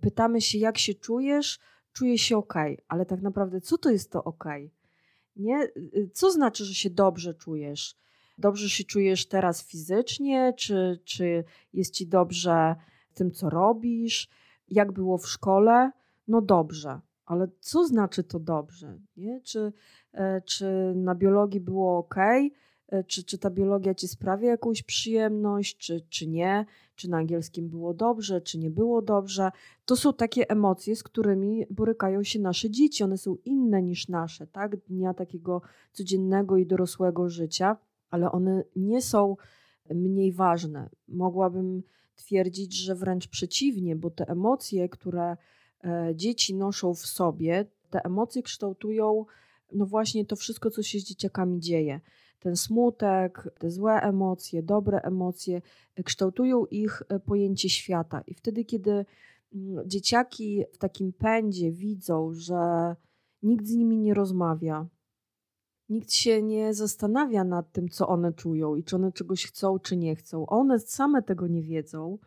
Pytamy 0.00 0.40
się, 0.40 0.58
jak 0.58 0.78
się 0.78 0.94
czujesz, 0.94 1.58
czuję 1.92 2.18
się 2.18 2.36
ok, 2.36 2.54
ale 2.88 3.06
tak 3.06 3.22
naprawdę, 3.22 3.60
co 3.60 3.78
to 3.78 3.90
jest 3.90 4.12
to 4.12 4.24
ok? 4.24 4.44
Nie? 5.36 5.62
Y, 5.76 6.10
co 6.12 6.30
znaczy, 6.30 6.64
że 6.64 6.74
się 6.74 6.90
dobrze 6.90 7.34
czujesz? 7.34 7.96
Dobrze 8.38 8.70
się 8.70 8.84
czujesz 8.84 9.28
teraz 9.28 9.68
fizycznie, 9.68 10.54
czy, 10.56 11.00
czy 11.04 11.44
jest 11.72 11.94
ci 11.94 12.06
dobrze 12.06 12.76
tym, 13.14 13.30
co 13.30 13.50
robisz? 13.50 14.28
Jak 14.68 14.92
było 14.92 15.18
w 15.18 15.28
szkole, 15.28 15.90
no 16.28 16.40
dobrze, 16.40 17.00
ale 17.26 17.48
co 17.60 17.86
znaczy 17.86 18.24
to 18.24 18.38
dobrze? 18.38 18.98
Nie? 19.16 19.40
Czy, 19.40 19.72
e, 20.12 20.40
czy 20.40 20.92
na 20.96 21.14
biologii 21.14 21.60
było 21.60 21.98
ok? 21.98 22.14
E, 22.88 23.04
czy, 23.04 23.24
czy 23.24 23.38
ta 23.38 23.50
biologia 23.50 23.94
ci 23.94 24.08
sprawia 24.08 24.50
jakąś 24.50 24.82
przyjemność, 24.82 25.76
czy, 25.76 26.00
czy 26.08 26.26
nie? 26.26 26.66
Czy 26.94 27.10
na 27.10 27.16
angielskim 27.16 27.68
było 27.68 27.94
dobrze, 27.94 28.40
czy 28.40 28.58
nie 28.58 28.70
było 28.70 29.02
dobrze? 29.02 29.50
To 29.84 29.96
są 29.96 30.12
takie 30.12 30.50
emocje, 30.50 30.96
z 30.96 31.02
którymi 31.02 31.66
borykają 31.70 32.22
się 32.22 32.40
nasze 32.40 32.70
dzieci. 32.70 33.04
One 33.04 33.18
są 33.18 33.36
inne 33.44 33.82
niż 33.82 34.08
nasze, 34.08 34.46
tak? 34.46 34.76
Dnia 34.76 35.14
takiego 35.14 35.62
codziennego 35.92 36.56
i 36.56 36.66
dorosłego 36.66 37.28
życia, 37.28 37.76
ale 38.10 38.32
one 38.32 38.64
nie 38.76 39.02
są 39.02 39.36
mniej 39.90 40.32
ważne. 40.32 40.90
Mogłabym 41.08 41.82
twierdzić, 42.16 42.76
że 42.76 42.94
wręcz 42.94 43.28
przeciwnie, 43.28 43.96
bo 43.96 44.10
te 44.10 44.28
emocje, 44.28 44.88
które 44.88 45.36
e, 45.84 46.12
dzieci 46.14 46.54
noszą 46.54 46.94
w 46.94 47.06
sobie, 47.06 47.66
te 47.90 48.04
emocje 48.04 48.42
kształtują 48.42 49.26
no 49.72 49.86
właśnie 49.86 50.26
to 50.26 50.36
wszystko, 50.36 50.70
co 50.70 50.82
się 50.82 51.00
z 51.00 51.04
dzieciakami 51.04 51.60
dzieje. 51.60 52.00
Ten 52.40 52.56
smutek, 52.56 53.48
te 53.58 53.70
złe 53.70 54.00
emocje, 54.00 54.62
dobre 54.62 54.98
emocje 54.98 55.62
e, 55.96 56.02
kształtują 56.02 56.66
ich 56.66 57.02
e, 57.08 57.20
pojęcie 57.20 57.68
świata. 57.70 58.22
I 58.26 58.34
wtedy, 58.34 58.64
kiedy 58.64 59.04
mm, 59.54 59.88
dzieciaki 59.88 60.64
w 60.72 60.78
takim 60.78 61.12
pędzie 61.12 61.72
widzą, 61.72 62.32
że 62.32 62.96
nikt 63.42 63.66
z 63.66 63.74
nimi 63.74 63.98
nie 63.98 64.14
rozmawia, 64.14 64.86
nikt 65.88 66.12
się 66.12 66.42
nie 66.42 66.74
zastanawia 66.74 67.44
nad 67.44 67.72
tym, 67.72 67.88
co 67.88 68.08
one 68.08 68.32
czują 68.32 68.76
i 68.76 68.84
czy 68.84 68.96
one 68.96 69.12
czegoś 69.12 69.46
chcą, 69.46 69.78
czy 69.78 69.96
nie 69.96 70.16
chcą. 70.16 70.46
One 70.46 70.78
same 70.78 71.22
tego 71.22 71.46
nie 71.46 71.62
wiedzą. 71.62 72.18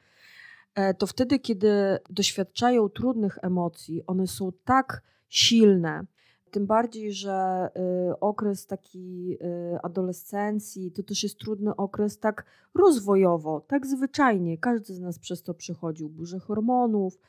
E, 0.75 0.93
to 0.93 1.07
wtedy, 1.07 1.39
kiedy 1.39 1.97
doświadczają 2.09 2.89
trudnych 2.89 3.37
emocji, 3.41 4.05
one 4.07 4.27
są 4.27 4.51
tak 4.65 5.01
silne, 5.29 6.05
tym 6.49 6.65
bardziej, 6.65 7.13
że 7.13 7.69
y, 8.11 8.19
okres 8.19 8.65
taki 8.65 9.37
y, 9.41 9.81
adolescencji 9.83 10.91
to 10.91 11.03
też 11.03 11.23
jest 11.23 11.39
trudny 11.39 11.75
okres 11.75 12.19
tak 12.19 12.45
rozwojowo, 12.75 13.61
tak 13.61 13.87
zwyczajnie. 13.87 14.57
Każdy 14.57 14.93
z 14.93 14.99
nas 14.99 15.19
przez 15.19 15.43
to 15.43 15.53
przechodził 15.53 16.09
burze 16.09 16.39
hormonów, 16.39 17.19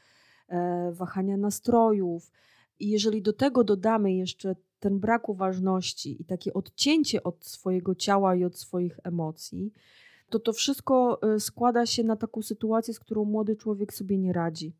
e, 0.48 0.92
wahania 0.92 1.36
nastrojów. 1.36 2.32
I 2.78 2.88
jeżeli 2.88 3.22
do 3.22 3.32
tego 3.32 3.64
dodamy 3.64 4.12
jeszcze 4.12 4.56
ten 4.80 4.98
brak 4.98 5.28
uważności 5.28 6.22
i 6.22 6.24
takie 6.24 6.54
odcięcie 6.54 7.22
od 7.22 7.44
swojego 7.44 7.94
ciała 7.94 8.34
i 8.34 8.44
od 8.44 8.58
swoich 8.58 9.00
emocji, 9.04 9.72
to 10.30 10.38
to 10.38 10.52
wszystko 10.52 11.20
y, 11.34 11.40
składa 11.40 11.86
się 11.86 12.04
na 12.04 12.16
taką 12.16 12.42
sytuację, 12.42 12.94
z 12.94 13.00
którą 13.00 13.24
młody 13.24 13.56
człowiek 13.56 13.94
sobie 13.94 14.18
nie 14.18 14.32
radzi. 14.32 14.72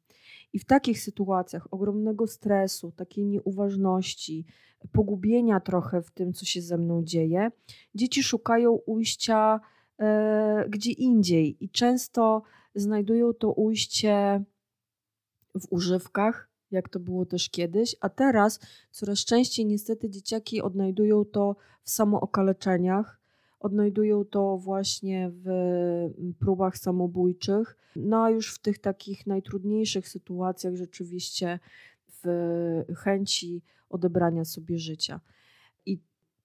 I 0.53 0.59
w 0.59 0.65
takich 0.65 1.01
sytuacjach 1.01 1.69
ogromnego 1.71 2.27
stresu, 2.27 2.93
takiej 2.93 3.27
nieuważności, 3.27 4.47
pogubienia 4.93 5.61
trochę 5.61 6.03
w 6.03 6.11
tym, 6.11 6.33
co 6.33 6.45
się 6.45 6.63
ze 6.63 6.79
mną 6.79 7.05
dzieje, 7.05 7.51
dzieci 7.95 8.23
szukają 8.23 8.73
ujścia 8.73 9.61
e, 9.99 10.65
gdzie 10.69 10.93
indziej 10.93 11.65
i 11.65 11.71
często 11.71 12.43
znajdują 12.75 13.33
to 13.35 13.53
ujście 13.53 14.45
w 15.55 15.67
używkach, 15.71 16.50
jak 16.71 16.89
to 16.89 17.01
było 17.01 17.27
też 17.27 17.51
kiedyś, 17.51 17.97
a 18.01 18.09
teraz 18.09 18.61
coraz 18.91 19.19
częściej 19.19 19.67
niestety 19.67 20.11
dzieciaki 20.11 20.63
odnajdują 20.63 21.25
to 21.25 21.57
w 21.83 21.91
samookaleczeniach, 21.91 23.21
odnajdują 23.61 24.25
to 24.25 24.57
właśnie 24.57 25.31
w 25.31 25.49
mm, 25.49 26.35
próbach 26.35 26.79
samobójczych, 26.79 27.77
no 27.97 28.25
a 28.25 28.31
już 28.31 28.55
w 28.55 28.59
tych 28.59 28.79
takich 28.79 29.27
najtrudniejszych 29.27 30.09
sytuacjach 30.09 30.75
rzeczywiście 30.75 31.59
w 32.25 32.25
chęci 32.97 33.63
odebrania 33.89 34.45
sobie 34.45 34.79
życia. 34.79 35.21
I 35.87 35.99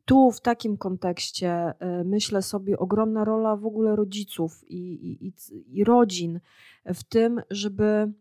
tu 0.05 0.31
w 0.31 0.41
takim 0.41 0.77
kontekście 0.77 1.49
e, 1.49 2.03
myślę 2.03 2.41
sobie 2.41 2.77
ogromna 2.77 3.25
rola 3.25 3.55
w 3.55 3.65
ogóle 3.65 3.95
rodziców 3.95 4.63
i, 4.67 5.25
i, 5.25 5.33
i 5.79 5.83
rodzin 5.83 6.39
w 6.85 7.03
tym, 7.03 7.41
żeby 7.49 8.11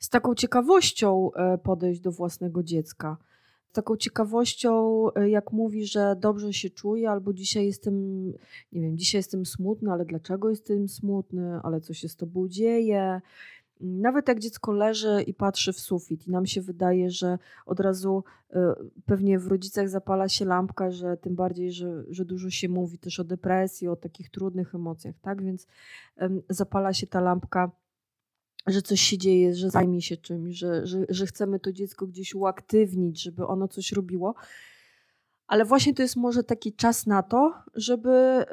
z 0.00 0.08
taką 0.08 0.34
ciekawością 0.34 1.30
e, 1.32 1.58
podejść 1.58 2.00
do 2.00 2.12
własnego 2.12 2.62
dziecka. 2.62 3.16
Z 3.68 3.72
taką 3.72 3.96
ciekawością, 3.96 5.04
e, 5.14 5.30
jak 5.30 5.52
mówi, 5.52 5.86
że 5.86 6.16
dobrze 6.18 6.52
się 6.52 6.70
czuje, 6.70 7.10
albo 7.10 7.32
dzisiaj 7.32 7.66
jestem, 7.66 8.26
nie 8.72 8.80
wiem, 8.80 8.98
dzisiaj 8.98 9.18
jestem 9.18 9.46
smutny, 9.46 9.92
ale 9.92 10.04
dlaczego 10.04 10.50
jestem 10.50 10.88
smutny, 10.88 11.60
ale 11.62 11.80
co 11.80 11.94
się 11.94 12.08
z 12.08 12.16
tobą 12.16 12.48
dzieje. 12.48 13.20
Nawet 13.80 14.28
jak 14.28 14.38
dziecko 14.38 14.72
leży 14.72 15.22
i 15.26 15.34
patrzy 15.34 15.72
w 15.72 15.80
sufit, 15.80 16.26
i 16.26 16.30
nam 16.30 16.46
się 16.46 16.62
wydaje, 16.62 17.10
że 17.10 17.38
od 17.66 17.80
razu 17.80 18.24
e, 18.50 18.74
pewnie 19.06 19.38
w 19.38 19.46
rodzicach 19.46 19.88
zapala 19.88 20.28
się 20.28 20.44
lampka, 20.44 20.90
że 20.90 21.16
tym 21.16 21.34
bardziej, 21.34 21.72
że, 21.72 22.04
że 22.08 22.24
dużo 22.24 22.50
się 22.50 22.68
mówi 22.68 22.98
też 22.98 23.20
o 23.20 23.24
depresji, 23.24 23.88
o 23.88 23.96
takich 23.96 24.30
trudnych 24.30 24.74
emocjach, 24.74 25.14
tak? 25.22 25.42
Więc 25.42 25.66
zapala 26.48 26.92
się 26.92 27.06
ta 27.06 27.20
lampka 27.20 27.70
że 28.66 28.82
coś 28.82 29.00
się 29.00 29.18
dzieje, 29.18 29.54
że 29.54 29.70
zajmie 29.70 30.02
się 30.02 30.16
czymś, 30.16 30.56
że, 30.56 30.86
że, 30.86 31.04
że 31.08 31.26
chcemy 31.26 31.60
to 31.60 31.72
dziecko 31.72 32.06
gdzieś 32.06 32.34
uaktywnić, 32.34 33.22
żeby 33.22 33.46
ono 33.46 33.68
coś 33.68 33.92
robiło. 33.92 34.34
Ale 35.46 35.64
właśnie 35.64 35.94
to 35.94 36.02
jest 36.02 36.16
może 36.16 36.44
taki 36.44 36.72
czas 36.72 37.06
na 37.06 37.22
to, 37.22 37.54
żeby, 37.74 38.44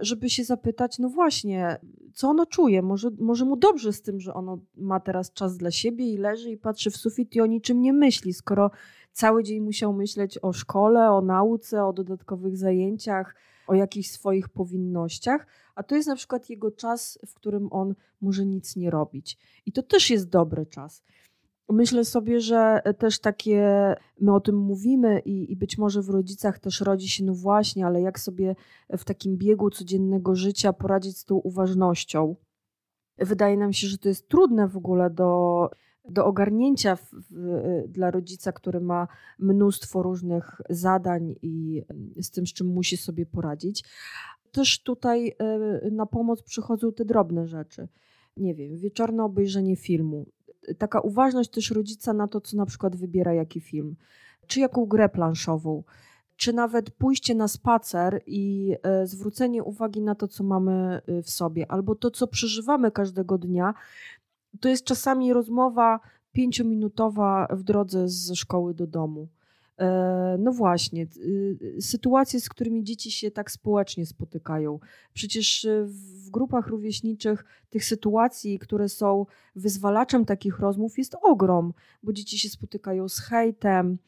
y, 0.00 0.04
żeby 0.04 0.30
się 0.30 0.44
zapytać, 0.44 0.98
no 0.98 1.08
właśnie, 1.08 1.76
co 2.14 2.28
ono 2.28 2.46
czuje? 2.46 2.82
Może, 2.82 3.10
może 3.18 3.44
mu 3.44 3.56
dobrze 3.56 3.92
z 3.92 4.02
tym, 4.02 4.20
że 4.20 4.34
ono 4.34 4.58
ma 4.76 5.00
teraz 5.00 5.32
czas 5.32 5.56
dla 5.56 5.70
siebie 5.70 6.12
i 6.12 6.16
leży 6.18 6.50
i 6.50 6.56
patrzy 6.56 6.90
w 6.90 6.96
sufit 6.96 7.36
i 7.36 7.40
o 7.40 7.46
niczym 7.46 7.80
nie 7.80 7.92
myśli, 7.92 8.32
skoro 8.32 8.70
cały 9.12 9.42
dzień 9.42 9.60
musiał 9.60 9.92
myśleć 9.92 10.38
o 10.42 10.52
szkole, 10.52 11.10
o 11.10 11.20
nauce, 11.20 11.84
o 11.84 11.92
dodatkowych 11.92 12.56
zajęciach, 12.56 13.34
o 13.66 13.74
jakichś 13.74 14.10
swoich 14.10 14.48
powinnościach, 14.48 15.46
a 15.74 15.82
to 15.82 15.96
jest 15.96 16.08
na 16.08 16.16
przykład 16.16 16.50
jego 16.50 16.70
czas, 16.70 17.18
w 17.26 17.34
którym 17.34 17.68
on 17.72 17.94
może 18.20 18.46
nic 18.46 18.76
nie 18.76 18.90
robić. 18.90 19.38
I 19.66 19.72
to 19.72 19.82
też 19.82 20.10
jest 20.10 20.28
dobry 20.28 20.66
czas. 20.66 21.02
Myślę 21.68 22.04
sobie, 22.04 22.40
że 22.40 22.82
też 22.98 23.20
takie, 23.20 23.94
my 24.20 24.34
o 24.34 24.40
tym 24.40 24.56
mówimy 24.56 25.20
i, 25.24 25.52
i, 25.52 25.56
być 25.56 25.78
może 25.78 26.02
w 26.02 26.08
rodzicach 26.08 26.58
też 26.58 26.80
rodzi 26.80 27.08
się, 27.08 27.24
no 27.24 27.34
właśnie, 27.34 27.86
ale 27.86 28.00
jak 28.00 28.20
sobie 28.20 28.56
w 28.98 29.04
takim 29.04 29.36
biegu 29.36 29.70
codziennego 29.70 30.34
życia 30.34 30.72
poradzić 30.72 31.18
z 31.18 31.24
tą 31.24 31.34
uważnością. 31.34 32.36
Wydaje 33.18 33.56
nam 33.56 33.72
się, 33.72 33.86
że 33.86 33.98
to 33.98 34.08
jest 34.08 34.28
trudne 34.28 34.68
w 34.68 34.76
ogóle 34.76 35.10
do, 35.10 35.70
do 36.08 36.26
ogarnięcia 36.26 36.96
w, 36.96 37.10
w, 37.30 37.82
dla 37.88 38.10
rodzica, 38.10 38.52
który 38.52 38.80
ma 38.80 39.08
mnóstwo 39.38 40.02
różnych 40.02 40.60
zadań 40.70 41.34
i 41.42 41.82
z 42.20 42.30
tym, 42.30 42.46
z 42.46 42.52
czym 42.52 42.66
musi 42.66 42.96
sobie 42.96 43.26
poradzić. 43.26 43.84
Też 44.52 44.82
tutaj 44.82 45.34
e, 45.38 45.90
na 45.90 46.06
pomoc 46.06 46.42
przychodzą 46.42 46.92
te 46.92 47.04
drobne 47.04 47.46
rzeczy. 47.46 47.88
Nie 48.36 48.54
wiem, 48.54 48.76
wieczorne 48.76 49.24
obejrzenie 49.24 49.76
filmu. 49.76 50.26
Taka 50.78 51.00
uważność 51.00 51.50
też 51.50 51.70
rodzica 51.70 52.12
na 52.12 52.28
to, 52.28 52.40
co 52.40 52.56
na 52.56 52.66
przykład 52.66 52.96
wybiera 52.96 53.32
jaki 53.34 53.60
film, 53.60 53.96
czy 54.46 54.60
jaką 54.60 54.86
grę 54.86 55.08
planszową, 55.08 55.84
czy 56.36 56.52
nawet 56.52 56.90
pójście 56.90 57.34
na 57.34 57.48
spacer 57.48 58.22
i 58.26 58.74
e, 58.82 59.06
zwrócenie 59.06 59.62
uwagi 59.62 60.00
na 60.02 60.14
to, 60.14 60.28
co 60.28 60.44
mamy 60.44 61.00
e, 61.06 61.22
w 61.22 61.30
sobie, 61.30 61.70
albo 61.70 61.94
to, 61.94 62.10
co 62.10 62.26
przeżywamy 62.26 62.90
każdego 62.90 63.38
dnia, 63.38 63.74
to 64.60 64.68
jest 64.68 64.84
czasami 64.84 65.32
rozmowa 65.32 66.00
pięciominutowa 66.32 67.46
w 67.50 67.62
drodze 67.62 68.08
ze 68.08 68.36
szkoły 68.36 68.74
do 68.74 68.86
domu. 68.86 69.28
E, 69.78 70.36
no 70.38 70.52
właśnie, 70.52 71.06
y, 71.16 71.76
sytuacje, 71.80 72.40
z 72.40 72.48
którymi 72.48 72.84
dzieci 72.84 73.10
się 73.10 73.30
tak 73.30 73.50
społecznie 73.50 74.06
spotykają. 74.06 74.78
Przecież 75.14 75.64
y, 75.64 75.86
w 75.86 76.30
grupach 76.30 76.66
rówieśniczych 76.66 77.44
tych 77.70 77.84
sytuacji, 77.84 78.58
które 78.58 78.88
są 78.88 79.26
wyzwalaczem 79.56 80.24
takich 80.24 80.58
rozmów, 80.58 80.98
jest 80.98 81.16
ogrom, 81.22 81.72
bo 82.02 82.12
dzieci 82.12 82.38
się 82.38 82.48
spotykają 82.48 83.08
z 83.08 83.18
hejtem, 83.18 83.98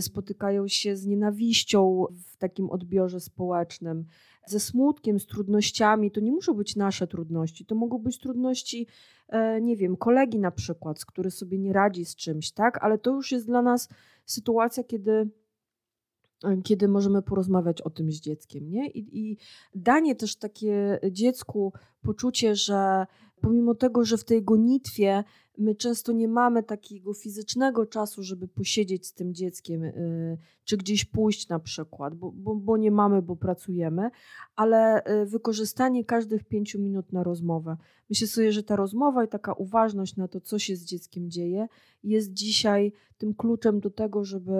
spotykają 0.00 0.68
się 0.68 0.96
z 0.96 1.06
nienawiścią 1.06 2.06
w 2.26 2.36
takim 2.36 2.70
odbiorze 2.70 3.20
społecznym 3.20 4.04
ze 4.46 4.60
smutkiem, 4.60 5.20
z 5.20 5.26
trudnościami, 5.26 6.10
to 6.10 6.20
nie 6.20 6.32
muszą 6.32 6.54
być 6.54 6.76
nasze 6.76 7.06
trudności, 7.06 7.66
to 7.66 7.74
mogą 7.74 7.98
być 7.98 8.18
trudności, 8.18 8.86
e, 9.28 9.60
nie 9.60 9.76
wiem, 9.76 9.96
kolegi 9.96 10.38
na 10.38 10.50
przykład, 10.50 11.04
który 11.04 11.30
sobie 11.30 11.58
nie 11.58 11.72
radzi 11.72 12.04
z 12.04 12.16
czymś, 12.16 12.52
tak? 12.52 12.84
Ale 12.84 12.98
to 12.98 13.10
już 13.10 13.32
jest 13.32 13.46
dla 13.46 13.62
nas 13.62 13.88
sytuacja, 14.24 14.84
kiedy 14.84 15.30
e, 16.44 16.62
kiedy 16.62 16.88
możemy 16.88 17.22
porozmawiać 17.22 17.82
o 17.82 17.90
tym 17.90 18.12
z 18.12 18.20
dzieckiem, 18.20 18.70
nie? 18.70 18.90
I, 18.90 19.18
I, 19.18 19.38
danie 19.74 20.16
też 20.16 20.36
takie 20.36 20.98
dziecku 21.10 21.72
poczucie, 22.02 22.54
że 22.54 23.06
pomimo 23.42 23.74
tego, 23.74 24.04
że 24.04 24.16
w 24.18 24.24
tej 24.24 24.42
gonitwie 24.42 25.24
my 25.58 25.74
często 25.74 26.12
nie 26.12 26.28
mamy 26.28 26.62
takiego 26.62 27.14
fizycznego 27.14 27.86
czasu, 27.86 28.22
żeby 28.22 28.48
posiedzieć 28.48 29.06
z 29.06 29.14
tym 29.14 29.34
dzieckiem, 29.34 29.84
y, 29.84 30.38
czy 30.64 30.76
gdzieś 30.76 31.04
pójść 31.04 31.48
na 31.48 31.58
przykład, 31.58 32.14
bo, 32.14 32.32
bo, 32.32 32.54
bo 32.54 32.76
nie 32.76 32.90
mamy, 32.90 33.22
bo 33.22 33.36
pracujemy, 33.36 34.10
ale 34.56 35.04
y, 35.22 35.26
wykorzystanie 35.26 36.04
każdych 36.04 36.44
pięciu 36.44 36.80
minut 36.80 37.12
na 37.12 37.22
rozmowę. 37.22 37.76
Myślę 38.10 38.26
sobie, 38.26 38.52
że 38.52 38.62
ta 38.62 38.76
rozmowa 38.76 39.24
i 39.24 39.28
taka 39.28 39.52
uważność 39.52 40.16
na 40.16 40.28
to, 40.28 40.40
co 40.40 40.58
się 40.58 40.76
z 40.76 40.84
dzieckiem 40.84 41.30
dzieje, 41.30 41.66
jest 42.02 42.32
dzisiaj 42.32 42.92
tym 43.18 43.34
kluczem 43.34 43.80
do 43.80 43.90
tego, 43.90 44.24
żeby 44.24 44.52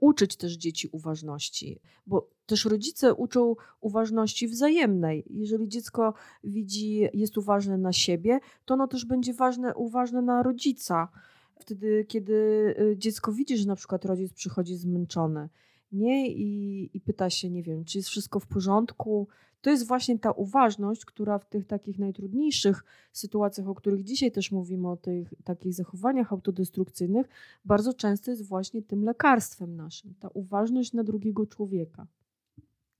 uczyć 0.00 0.36
też 0.36 0.52
dzieci 0.52 0.88
uważności, 0.92 1.80
bo 2.06 2.35
też 2.46 2.64
rodzice 2.64 3.14
uczą 3.14 3.56
uważności 3.80 4.48
wzajemnej. 4.48 5.24
Jeżeli 5.30 5.68
dziecko 5.68 6.14
widzi, 6.44 7.08
jest 7.14 7.38
uważne 7.38 7.78
na 7.78 7.92
siebie, 7.92 8.40
to 8.64 8.74
ono 8.74 8.88
też 8.88 9.04
będzie 9.04 9.34
ważne, 9.34 9.74
uważne 9.74 10.22
na 10.22 10.42
rodzica. 10.42 11.08
Wtedy, 11.58 12.04
kiedy 12.08 12.34
y, 12.80 12.96
dziecko 12.98 13.32
widzi, 13.32 13.56
że 13.56 13.66
na 13.66 13.76
przykład 13.76 14.04
rodzic 14.04 14.32
przychodzi 14.32 14.76
zmęczony, 14.76 15.48
nie? 15.92 16.30
I, 16.30 16.90
I 16.94 17.00
pyta 17.00 17.30
się, 17.30 17.50
nie 17.50 17.62
wiem, 17.62 17.84
czy 17.84 17.98
jest 17.98 18.08
wszystko 18.08 18.40
w 18.40 18.46
porządku. 18.46 19.28
To 19.60 19.70
jest 19.70 19.86
właśnie 19.86 20.18
ta 20.18 20.30
uważność, 20.30 21.04
która 21.04 21.38
w 21.38 21.48
tych 21.48 21.66
takich 21.66 21.98
najtrudniejszych 21.98 22.84
sytuacjach, 23.12 23.68
o 23.68 23.74
których 23.74 24.04
dzisiaj 24.04 24.32
też 24.32 24.52
mówimy, 24.52 24.90
o 24.90 24.96
tych 24.96 25.34
takich 25.44 25.74
zachowaniach 25.74 26.32
autodestrukcyjnych, 26.32 27.26
bardzo 27.64 27.94
często 27.94 28.30
jest 28.30 28.42
właśnie 28.42 28.82
tym 28.82 29.04
lekarstwem 29.04 29.76
naszym. 29.76 30.14
Ta 30.20 30.28
uważność 30.28 30.92
na 30.92 31.04
drugiego 31.04 31.46
człowieka. 31.46 32.06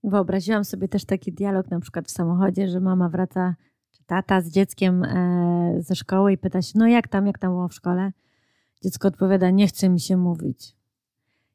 Wyobraziłam 0.03 0.65
sobie 0.65 0.87
też 0.87 1.05
taki 1.05 1.33
dialog 1.33 1.71
na 1.71 1.79
przykład 1.79 2.07
w 2.07 2.11
samochodzie, 2.11 2.69
że 2.69 2.79
mama 2.79 3.09
wraca, 3.09 3.55
czy 3.91 4.03
tata 4.03 4.41
z 4.41 4.49
dzieckiem 4.49 5.03
e, 5.03 5.75
ze 5.79 5.95
szkoły 5.95 6.33
i 6.33 6.37
pyta 6.37 6.61
się, 6.61 6.73
no 6.75 6.87
jak 6.87 7.07
tam, 7.07 7.27
jak 7.27 7.39
tam 7.39 7.51
było 7.51 7.67
w 7.67 7.73
szkole? 7.73 8.11
Dziecko 8.83 9.07
odpowiada, 9.07 9.49
nie 9.49 9.67
chce 9.67 9.89
mi 9.89 9.99
się 9.99 10.17
mówić. 10.17 10.75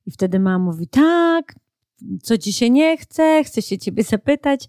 I 0.07 0.11
wtedy 0.11 0.41
mama 0.41 0.65
mówi, 0.65 0.89
tak, 0.89 1.55
co 2.23 2.39
ci 2.39 2.53
się 2.53 2.71
nie 2.71 2.97
chce, 2.97 3.45
chcę 3.45 3.63
się 3.63 3.79
ciebie 3.79 4.03
zapytać. 4.03 4.69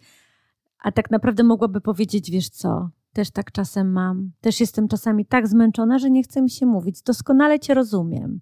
A 0.80 0.92
tak 0.92 1.12
naprawdę 1.12 1.44
mogłaby 1.44 1.82
powiedzieć, 1.82 2.32
wiesz 2.32 2.50
co, 2.50 2.90
też 3.14 3.32
tak 3.32 3.52
czasem 3.52 3.92
mam. 3.92 4.32
Też 4.42 4.60
jestem 4.60 4.88
czasami 4.88 5.26
tak 5.26 5.48
zmęczona, 5.48 6.00
że 6.00 6.10
nie 6.10 6.24
chce 6.24 6.42
mi 6.42 6.50
się 6.50 6.66
mówić. 6.66 7.02
Doskonale 7.02 7.60
cię 7.60 7.74
rozumiem. 7.74 8.40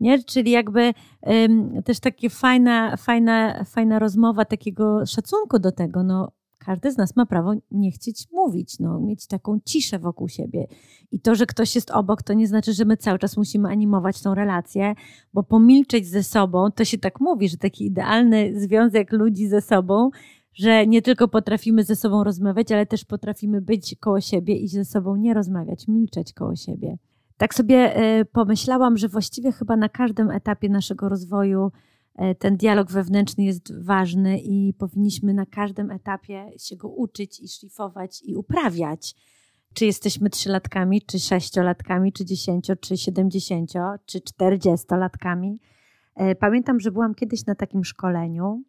Nie? 0.00 0.24
Czyli 0.24 0.50
jakby 0.50 0.92
um, 1.22 1.82
też 1.82 2.00
taka 2.00 2.28
fajna, 2.30 2.96
fajna, 2.96 3.64
fajna 3.64 3.98
rozmowa 3.98 4.44
takiego 4.44 5.06
szacunku 5.06 5.58
do 5.58 5.72
tego. 5.72 6.02
No, 6.02 6.32
każdy 6.66 6.92
z 6.92 6.96
nas 6.96 7.16
ma 7.16 7.26
prawo 7.26 7.52
nie 7.70 7.90
chcieć 7.92 8.26
mówić, 8.32 8.78
no, 8.78 9.00
mieć 9.00 9.26
taką 9.26 9.60
ciszę 9.64 9.98
wokół 9.98 10.28
siebie. 10.28 10.66
I 11.12 11.20
to, 11.20 11.34
że 11.34 11.46
ktoś 11.46 11.74
jest 11.74 11.90
obok, 11.90 12.22
to 12.22 12.32
nie 12.32 12.46
znaczy, 12.46 12.72
że 12.72 12.84
my 12.84 12.96
cały 12.96 13.18
czas 13.18 13.36
musimy 13.36 13.68
animować 13.68 14.22
tą 14.22 14.34
relację, 14.34 14.94
bo 15.34 15.42
pomilczeć 15.42 16.06
ze 16.08 16.22
sobą, 16.22 16.70
to 16.70 16.84
się 16.84 16.98
tak 16.98 17.20
mówi, 17.20 17.48
że 17.48 17.56
taki 17.56 17.86
idealny 17.86 18.60
związek 18.60 19.12
ludzi 19.12 19.48
ze 19.48 19.60
sobą, 19.60 20.10
że 20.54 20.86
nie 20.86 21.02
tylko 21.02 21.28
potrafimy 21.28 21.84
ze 21.84 21.96
sobą 21.96 22.24
rozmawiać, 22.24 22.72
ale 22.72 22.86
też 22.86 23.04
potrafimy 23.04 23.60
być 23.60 23.96
koło 24.00 24.20
siebie 24.20 24.56
i 24.56 24.68
ze 24.68 24.84
sobą 24.84 25.16
nie 25.16 25.34
rozmawiać, 25.34 25.88
milczeć 25.88 26.32
koło 26.32 26.56
siebie. 26.56 26.98
Tak 27.36 27.54
sobie 27.54 27.96
e, 27.96 28.24
pomyślałam, 28.24 28.96
że 28.96 29.08
właściwie 29.08 29.52
chyba 29.52 29.76
na 29.76 29.88
każdym 29.88 30.30
etapie 30.30 30.68
naszego 30.68 31.08
rozwoju 31.08 31.70
E, 32.16 32.34
ten 32.34 32.56
dialog 32.56 32.90
wewnętrzny 32.90 33.44
jest 33.44 33.84
ważny 33.84 34.38
i 34.38 34.74
powinniśmy 34.78 35.34
na 35.34 35.46
każdym 35.46 35.90
etapie 35.90 36.50
się 36.58 36.76
go 36.76 36.88
uczyć 36.88 37.40
i 37.40 37.48
szlifować 37.48 38.22
i 38.22 38.36
uprawiać. 38.36 39.14
Czy 39.74 39.86
jesteśmy 39.86 40.30
trzylatkami, 40.30 41.02
czy 41.02 41.18
sześciolatkami, 41.18 42.12
czy 42.12 42.24
dziesięcio, 42.24 42.76
czy 42.76 42.96
siedemdziesięcio, 42.96 43.80
czy 44.06 44.20
czterdziestolatkami. 44.20 45.58
E, 46.14 46.34
pamiętam, 46.34 46.80
że 46.80 46.90
byłam 46.90 47.14
kiedyś 47.14 47.46
na 47.46 47.54
takim 47.54 47.84
szkoleniu, 47.84 48.62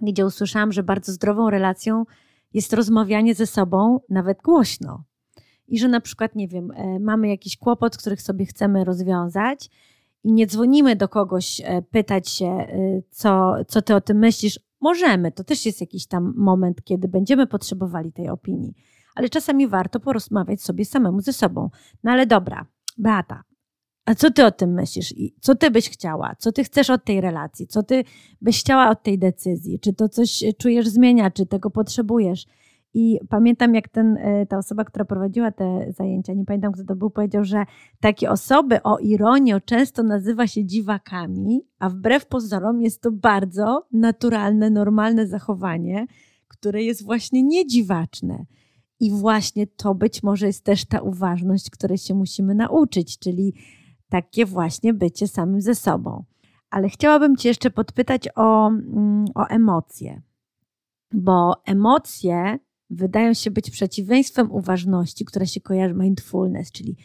gdzie 0.00 0.26
usłyszałam, 0.26 0.72
że 0.72 0.82
bardzo 0.82 1.12
zdrową 1.12 1.50
relacją 1.50 2.04
jest 2.54 2.72
rozmawianie 2.72 3.34
ze 3.34 3.46
sobą 3.46 4.00
nawet 4.08 4.42
głośno. 4.42 5.04
I 5.68 5.78
że 5.78 5.88
na 5.88 6.00
przykład, 6.00 6.34
nie 6.34 6.48
wiem, 6.48 6.70
e, 6.70 6.98
mamy 6.98 7.28
jakiś 7.28 7.56
kłopot, 7.56 7.96
który 7.96 8.16
sobie 8.16 8.46
chcemy 8.46 8.84
rozwiązać 8.84 9.70
i 10.24 10.32
nie 10.32 10.46
dzwonimy 10.46 10.96
do 10.96 11.08
kogoś 11.08 11.60
e, 11.64 11.82
pytać 11.82 12.28
się, 12.28 12.46
e, 12.46 13.02
co, 13.10 13.54
co 13.68 13.82
ty 13.82 13.94
o 13.94 14.00
tym 14.00 14.18
myślisz, 14.18 14.60
możemy. 14.80 15.32
To 15.32 15.44
też 15.44 15.66
jest 15.66 15.80
jakiś 15.80 16.06
tam 16.06 16.34
moment, 16.36 16.84
kiedy 16.84 17.08
będziemy 17.08 17.46
potrzebowali 17.46 18.12
tej 18.12 18.28
opinii. 18.28 18.74
Ale 19.14 19.28
czasami 19.28 19.68
warto 19.68 20.00
porozmawiać 20.00 20.62
sobie 20.62 20.84
samemu 20.84 21.20
ze 21.20 21.32
sobą. 21.32 21.70
No 22.04 22.12
ale 22.12 22.26
dobra, 22.26 22.66
Beata, 22.98 23.42
a 24.06 24.14
co 24.14 24.30
ty 24.30 24.44
o 24.44 24.50
tym 24.50 24.72
myślisz? 24.72 25.12
I 25.12 25.34
co 25.40 25.54
ty 25.54 25.70
byś 25.70 25.90
chciała? 25.90 26.34
Co 26.38 26.52
ty 26.52 26.64
chcesz 26.64 26.90
od 26.90 27.04
tej 27.04 27.20
relacji? 27.20 27.66
Co 27.66 27.82
ty 27.82 28.04
byś 28.40 28.60
chciała 28.60 28.90
od 28.90 29.02
tej 29.02 29.18
decyzji? 29.18 29.80
Czy 29.80 29.92
to 29.92 30.08
coś 30.08 30.44
czujesz 30.58 30.88
zmienia? 30.88 31.30
Czy 31.30 31.46
tego 31.46 31.70
potrzebujesz? 31.70 32.46
I 32.94 33.18
pamiętam, 33.28 33.74
jak 33.74 33.88
ten, 33.88 34.16
e, 34.16 34.46
ta 34.46 34.58
osoba, 34.58 34.84
która 34.84 35.04
prowadziła 35.04 35.52
te 35.52 35.86
zajęcia, 35.92 36.32
nie 36.32 36.44
pamiętam 36.44 36.72
kto 36.72 36.84
to 36.84 36.96
był, 36.96 37.10
powiedział, 37.10 37.44
że 37.44 37.64
takie 38.00 38.30
osoby 38.30 38.82
o 38.82 38.98
ironię 38.98 39.60
często 39.64 40.02
nazywa 40.02 40.46
się 40.46 40.64
dziwakami, 40.64 41.60
a 41.78 41.88
wbrew 41.88 42.26
pozorom 42.26 42.80
jest 42.80 43.02
to 43.02 43.12
bardzo 43.12 43.86
naturalne, 43.92 44.70
normalne 44.70 45.26
zachowanie, 45.26 46.06
które 46.48 46.82
jest 46.82 47.04
właśnie 47.04 47.42
niedziwaczne. 47.42 48.46
I 49.00 49.10
właśnie 49.10 49.66
to 49.66 49.94
być 49.94 50.22
może 50.22 50.46
jest 50.46 50.64
też 50.64 50.84
ta 50.84 51.00
uważność, 51.00 51.70
której 51.70 51.98
się 51.98 52.14
musimy 52.14 52.54
nauczyć, 52.54 53.18
czyli 53.18 53.54
takie 54.08 54.46
właśnie 54.46 54.94
bycie 54.94 55.28
samym 55.28 55.60
ze 55.60 55.74
sobą. 55.74 56.24
Ale 56.70 56.88
chciałabym 56.88 57.36
Cię 57.36 57.48
jeszcze 57.48 57.70
podpytać 57.70 58.28
o, 58.36 58.68
mm, 58.68 59.24
o 59.34 59.46
emocje, 59.46 60.22
bo 61.12 61.54
emocje 61.64 62.58
wydają 62.90 63.34
się 63.34 63.50
być 63.50 63.70
przeciwieństwem 63.70 64.52
uważności, 64.52 65.24
która 65.24 65.46
się 65.46 65.60
kojarzy 65.60 65.94
mindfulness, 65.94 66.72
czyli 66.72 66.96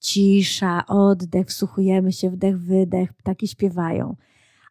cisza, 0.00 0.86
oddech, 0.86 1.46
wsłuchujemy 1.46 2.12
się, 2.12 2.30
wdech, 2.30 2.58
wydech, 2.60 3.12
ptaki 3.12 3.48
śpiewają. 3.48 4.16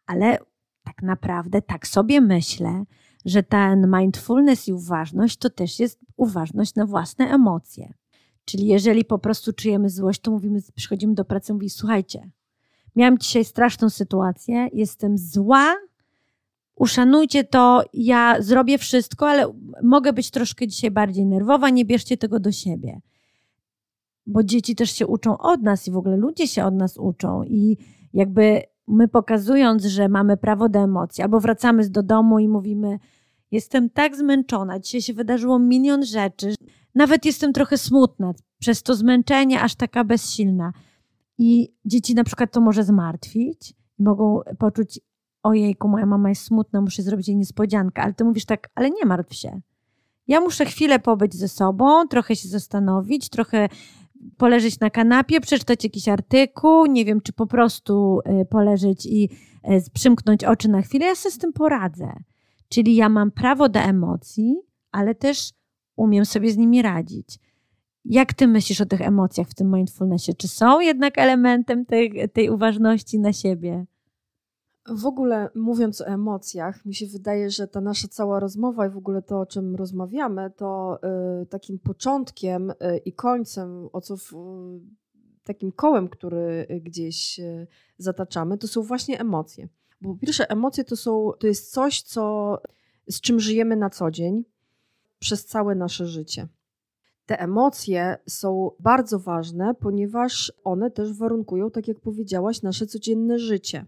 Ale 0.06 0.38
tak 0.84 1.02
naprawdę 1.02 1.62
tak 1.62 1.86
sobie 1.86 2.20
myślę, 2.20 2.84
że 3.24 3.42
ten 3.42 3.90
mindfulness 3.96 4.68
i 4.68 4.72
uważność 4.72 5.36
to 5.36 5.50
też 5.50 5.80
jest 5.80 6.00
uważność 6.16 6.74
na 6.74 6.86
własne 6.86 7.28
emocje. 7.28 7.94
Czyli 8.44 8.66
jeżeli 8.66 9.04
po 9.04 9.18
prostu 9.18 9.52
czujemy 9.52 9.90
złość, 9.90 10.20
to 10.20 10.30
mówimy, 10.30 10.60
przychodzimy 10.74 11.14
do 11.14 11.24
pracy 11.24 11.52
i 11.52 11.54
mówimy, 11.54 11.70
słuchajcie, 11.70 12.30
miałam 12.96 13.18
dzisiaj 13.18 13.44
straszną 13.44 13.90
sytuację, 13.90 14.68
jestem 14.72 15.18
zła 15.18 15.76
uszanujcie 16.78 17.44
to, 17.44 17.82
ja 17.92 18.36
zrobię 18.42 18.78
wszystko, 18.78 19.28
ale 19.28 19.52
mogę 19.82 20.12
być 20.12 20.30
troszkę 20.30 20.66
dzisiaj 20.66 20.90
bardziej 20.90 21.26
nerwowa, 21.26 21.70
nie 21.70 21.84
bierzcie 21.84 22.16
tego 22.16 22.40
do 22.40 22.52
siebie. 22.52 23.00
Bo 24.26 24.42
dzieci 24.42 24.74
też 24.74 24.90
się 24.90 25.06
uczą 25.06 25.38
od 25.38 25.62
nas 25.62 25.88
i 25.88 25.90
w 25.90 25.96
ogóle 25.96 26.16
ludzie 26.16 26.46
się 26.46 26.64
od 26.64 26.74
nas 26.74 26.98
uczą 26.98 27.42
i 27.42 27.76
jakby 28.12 28.62
my 28.88 29.08
pokazując, 29.08 29.84
że 29.84 30.08
mamy 30.08 30.36
prawo 30.36 30.68
do 30.68 30.78
emocji, 30.78 31.22
albo 31.22 31.40
wracamy 31.40 31.90
do 31.90 32.02
domu 32.02 32.38
i 32.38 32.48
mówimy, 32.48 32.98
jestem 33.50 33.90
tak 33.90 34.16
zmęczona, 34.16 34.80
dzisiaj 34.80 35.02
się 35.02 35.14
wydarzyło 35.14 35.58
milion 35.58 36.04
rzeczy, 36.04 36.54
nawet 36.94 37.24
jestem 37.24 37.52
trochę 37.52 37.78
smutna 37.78 38.32
przez 38.58 38.82
to 38.82 38.94
zmęczenie, 38.94 39.60
aż 39.60 39.74
taka 39.74 40.04
bezsilna. 40.04 40.72
I 41.38 41.72
dzieci 41.84 42.14
na 42.14 42.24
przykład 42.24 42.52
to 42.52 42.60
może 42.60 42.84
zmartwić, 42.84 43.74
mogą 43.98 44.40
poczuć 44.58 45.00
ojejku, 45.48 45.88
moja 45.88 46.06
mama 46.06 46.28
jest 46.28 46.42
smutna, 46.42 46.80
muszę 46.80 47.02
zrobić 47.02 47.28
jej 47.28 47.36
niespodziankę, 47.36 48.02
ale 48.02 48.14
ty 48.14 48.24
mówisz 48.24 48.44
tak, 48.44 48.68
ale 48.74 48.90
nie 48.90 49.04
martw 49.06 49.34
się. 49.34 49.60
Ja 50.28 50.40
muszę 50.40 50.64
chwilę 50.64 50.98
pobyć 50.98 51.34
ze 51.34 51.48
sobą, 51.48 52.08
trochę 52.08 52.36
się 52.36 52.48
zastanowić, 52.48 53.28
trochę 53.28 53.68
poleżeć 54.36 54.80
na 54.80 54.90
kanapie, 54.90 55.40
przeczytać 55.40 55.84
jakiś 55.84 56.08
artykuł, 56.08 56.86
nie 56.86 57.04
wiem, 57.04 57.20
czy 57.20 57.32
po 57.32 57.46
prostu 57.46 58.20
y, 58.40 58.44
poleżeć 58.44 59.06
i 59.06 59.30
y, 59.70 59.90
przymknąć 59.92 60.44
oczy 60.44 60.68
na 60.68 60.82
chwilę, 60.82 61.06
ja 61.06 61.14
sobie 61.14 61.32
z 61.32 61.38
tym 61.38 61.52
poradzę. 61.52 62.12
Czyli 62.68 62.96
ja 62.96 63.08
mam 63.08 63.30
prawo 63.30 63.68
do 63.68 63.80
emocji, 63.80 64.56
ale 64.92 65.14
też 65.14 65.52
umiem 65.96 66.24
sobie 66.24 66.50
z 66.50 66.56
nimi 66.56 66.82
radzić. 66.82 67.38
Jak 68.04 68.34
ty 68.34 68.46
myślisz 68.46 68.80
o 68.80 68.86
tych 68.86 69.00
emocjach 69.00 69.48
w 69.48 69.54
tym 69.54 69.74
mindfulnessie? 69.74 70.34
Czy 70.34 70.48
są 70.48 70.80
jednak 70.80 71.18
elementem 71.18 71.86
tej, 71.86 72.28
tej 72.32 72.50
uważności 72.50 73.18
na 73.18 73.32
siebie? 73.32 73.86
W 74.94 75.06
ogóle 75.06 75.50
mówiąc 75.54 76.00
o 76.00 76.06
emocjach, 76.06 76.84
mi 76.84 76.94
się 76.94 77.06
wydaje, 77.06 77.50
że 77.50 77.68
ta 77.68 77.80
nasza 77.80 78.08
cała 78.08 78.40
rozmowa 78.40 78.86
i 78.86 78.90
w 78.90 78.96
ogóle 78.96 79.22
to, 79.22 79.40
o 79.40 79.46
czym 79.46 79.76
rozmawiamy, 79.76 80.50
to 80.56 80.98
y, 81.42 81.46
takim 81.46 81.78
początkiem 81.78 82.70
y, 82.70 82.74
i 83.04 83.12
końcem, 83.12 83.88
o 83.92 84.00
co 84.00 84.16
w, 84.16 84.32
takim 85.44 85.72
kołem, 85.72 86.08
który 86.08 86.66
gdzieś 86.82 87.38
y, 87.38 87.66
zataczamy, 87.98 88.58
to 88.58 88.68
są 88.68 88.82
właśnie 88.82 89.20
emocje. 89.20 89.68
Bo 90.00 90.16
pierwsze, 90.16 90.50
emocje 90.50 90.84
to, 90.84 90.96
są, 90.96 91.30
to 91.38 91.46
jest 91.46 91.72
coś, 91.72 92.02
co, 92.02 92.58
z 93.08 93.20
czym 93.20 93.40
żyjemy 93.40 93.76
na 93.76 93.90
co 93.90 94.10
dzień 94.10 94.44
przez 95.18 95.46
całe 95.46 95.74
nasze 95.74 96.06
życie. 96.06 96.48
Te 97.26 97.40
emocje 97.40 98.18
są 98.28 98.70
bardzo 98.80 99.18
ważne, 99.18 99.74
ponieważ 99.74 100.52
one 100.64 100.90
też 100.90 101.12
warunkują, 101.12 101.70
tak 101.70 101.88
jak 101.88 102.00
powiedziałaś, 102.00 102.62
nasze 102.62 102.86
codzienne 102.86 103.38
życie 103.38 103.86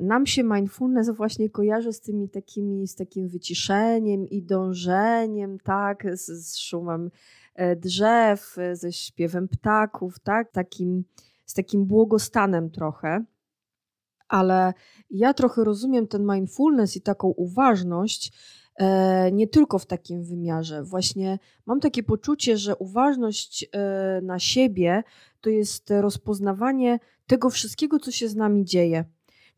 nam 0.00 0.26
się 0.26 0.42
mindfulness 0.44 1.10
właśnie 1.10 1.50
kojarzy 1.50 1.92
z 1.92 2.00
tymi 2.00 2.28
takimi, 2.28 2.86
z 2.86 2.94
takim 2.94 3.28
wyciszeniem 3.28 4.26
i 4.26 4.42
dążeniem, 4.42 5.58
tak, 5.58 6.06
z, 6.12 6.26
z 6.26 6.56
szumem 6.56 7.10
e, 7.54 7.76
drzew, 7.76 8.56
ze 8.72 8.92
śpiewem 8.92 9.48
ptaków, 9.48 10.20
tak, 10.20 10.52
takim, 10.52 11.04
z 11.46 11.54
takim 11.54 11.86
błogostanem 11.86 12.70
trochę. 12.70 13.24
Ale 14.28 14.72
ja 15.10 15.34
trochę 15.34 15.64
rozumiem 15.64 16.06
ten 16.06 16.26
mindfulness 16.26 16.96
i 16.96 17.00
taką 17.00 17.28
uważność 17.28 18.32
e, 18.76 19.32
nie 19.32 19.46
tylko 19.46 19.78
w 19.78 19.86
takim 19.86 20.24
wymiarze. 20.24 20.82
Właśnie 20.82 21.38
mam 21.66 21.80
takie 21.80 22.02
poczucie, 22.02 22.56
że 22.56 22.76
uważność 22.76 23.66
e, 23.72 24.20
na 24.22 24.38
siebie 24.38 25.02
to 25.40 25.50
jest 25.50 25.90
rozpoznawanie 25.90 26.98
tego 27.26 27.50
wszystkiego, 27.50 27.98
co 27.98 28.10
się 28.10 28.28
z 28.28 28.36
nami 28.36 28.64
dzieje 28.64 29.04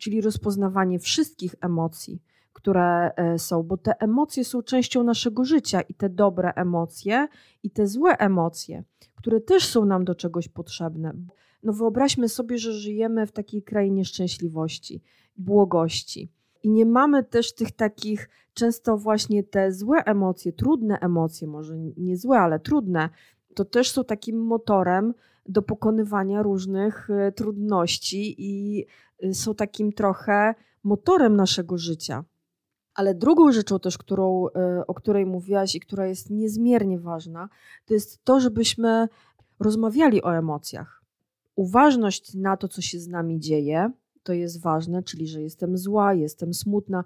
czyli 0.02 0.20
rozpoznawanie 0.20 0.98
wszystkich 0.98 1.54
emocji, 1.60 2.22
które 2.52 3.10
e, 3.16 3.38
są, 3.38 3.62
bo 3.62 3.76
te 3.76 4.00
emocje 4.00 4.44
są 4.44 4.62
częścią 4.62 5.04
naszego 5.04 5.44
życia 5.44 5.80
i 5.80 5.94
te 5.94 6.08
dobre 6.08 6.52
emocje, 6.54 7.28
i 7.62 7.70
te 7.70 7.86
złe 7.86 8.18
emocje, 8.18 8.84
które 9.14 9.40
też 9.40 9.66
są 9.66 9.84
nam 9.84 10.04
do 10.04 10.14
czegoś 10.14 10.48
potrzebne. 10.48 11.12
No 11.62 11.72
wyobraźmy 11.72 12.28
sobie, 12.28 12.58
że 12.58 12.72
żyjemy 12.72 13.26
w 13.26 13.32
takiej 13.32 13.62
krainie 13.62 14.04
szczęśliwości, 14.04 15.02
błogości. 15.36 16.30
I 16.62 16.70
nie 16.70 16.86
mamy 16.86 17.24
też 17.24 17.54
tych 17.54 17.72
takich, 17.72 18.28
często 18.54 18.96
właśnie 18.96 19.42
te 19.42 19.72
złe 19.72 20.04
emocje, 20.04 20.52
trudne 20.52 20.98
emocje, 20.98 21.48
może 21.48 21.78
nie 21.78 22.16
złe, 22.16 22.38
ale 22.38 22.60
trudne, 22.60 23.08
to 23.54 23.64
też 23.64 23.90
są 23.90 24.04
takim 24.04 24.44
motorem 24.44 25.14
do 25.46 25.62
pokonywania 25.62 26.42
różnych 26.42 27.10
e, 27.10 27.32
trudności 27.32 28.34
i 28.38 28.86
są 29.32 29.54
takim 29.54 29.92
trochę 29.92 30.54
motorem 30.84 31.36
naszego 31.36 31.78
życia. 31.78 32.24
Ale 32.94 33.14
drugą 33.14 33.52
rzeczą 33.52 33.80
też, 33.80 33.98
którą, 33.98 34.46
y, 34.46 34.86
o 34.86 34.94
której 34.94 35.26
mówiłaś 35.26 35.74
i 35.74 35.80
która 35.80 36.06
jest 36.06 36.30
niezmiernie 36.30 36.98
ważna, 36.98 37.48
to 37.84 37.94
jest 37.94 38.24
to, 38.24 38.40
żebyśmy 38.40 39.08
rozmawiali 39.60 40.22
o 40.22 40.36
emocjach. 40.36 41.02
Uważność 41.56 42.34
na 42.34 42.56
to, 42.56 42.68
co 42.68 42.82
się 42.82 42.98
z 42.98 43.08
nami 43.08 43.40
dzieje, 43.40 43.90
to 44.22 44.32
jest 44.32 44.60
ważne, 44.60 45.02
czyli 45.02 45.26
że 45.26 45.42
jestem 45.42 45.78
zła, 45.78 46.14
jestem 46.14 46.54
smutna. 46.54 47.04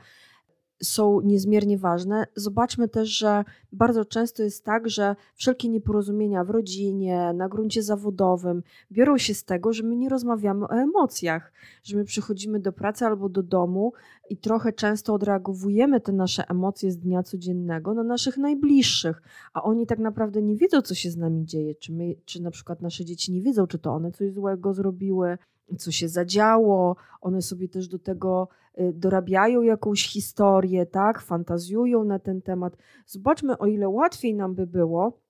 Są 0.83 1.21
niezmiernie 1.21 1.79
ważne. 1.79 2.27
Zobaczmy 2.35 2.89
też, 2.89 3.09
że 3.09 3.45
bardzo 3.73 4.05
często 4.05 4.43
jest 4.43 4.65
tak, 4.65 4.89
że 4.89 5.17
wszelkie 5.35 5.69
nieporozumienia 5.69 6.45
w 6.45 6.51
rodzinie, 6.51 7.33
na 7.35 7.49
gruncie 7.49 7.83
zawodowym 7.83 8.63
biorą 8.93 9.19
się 9.19 9.35
z 9.35 9.45
tego, 9.45 9.73
że 9.73 9.83
my 9.83 9.97
nie 9.97 10.09
rozmawiamy 10.09 10.65
o 10.65 10.71
emocjach, 10.71 11.53
że 11.83 11.97
my 11.97 12.05
przychodzimy 12.05 12.61
do 12.61 12.73
pracy 12.73 13.07
albo 13.07 13.29
do 13.29 13.43
domu 13.43 13.93
i 14.31 14.37
trochę 14.37 14.73
często 14.73 15.15
odreagowujemy 15.15 16.01
te 16.01 16.13
nasze 16.13 16.49
emocje 16.49 16.93
z 16.93 16.99
dnia 16.99 17.23
codziennego 17.23 17.95
na 17.95 18.03
naszych 18.03 18.37
najbliższych, 18.37 19.23
a 19.55 19.63
oni 19.63 19.87
tak 19.87 19.99
naprawdę 19.99 20.43
nie 20.43 20.57
wiedzą, 20.57 20.83
co 20.83 20.95
się 20.95 21.11
z 21.11 21.17
nami 21.17 21.45
dzieje, 21.45 21.75
czy, 21.75 21.93
my, 21.93 22.15
czy 22.25 22.43
na 22.43 22.51
przykład 22.51 22.83
nasze 22.83 23.05
dzieci 23.05 23.33
nie 23.33 23.43
wiedzą, 23.43 23.67
czy 23.67 23.79
to 23.79 23.91
one 23.91 24.13
coś 24.13 24.33
złego 24.33 24.75
zrobiły, 24.75 25.39
co 25.79 25.93
się 25.93 26.09
zadziało. 26.09 26.97
One 27.21 27.43
sobie 27.43 27.69
też 27.69 27.89
do 27.89 27.99
tego 27.99 28.49
y, 28.81 28.93
dorabiają 28.93 29.63
jakąś 29.63 30.09
historię, 30.09 30.87
tak, 30.87 31.23
fantazjują 31.23 32.05
na 32.05 32.19
ten 32.19 32.43
temat. 32.43 32.77
Zobaczmy, 33.07 33.59
o 33.59 33.67
ile 33.67 33.89
łatwiej 33.89 34.35
nam 34.35 34.55
by 34.55 34.67
było 34.67 35.27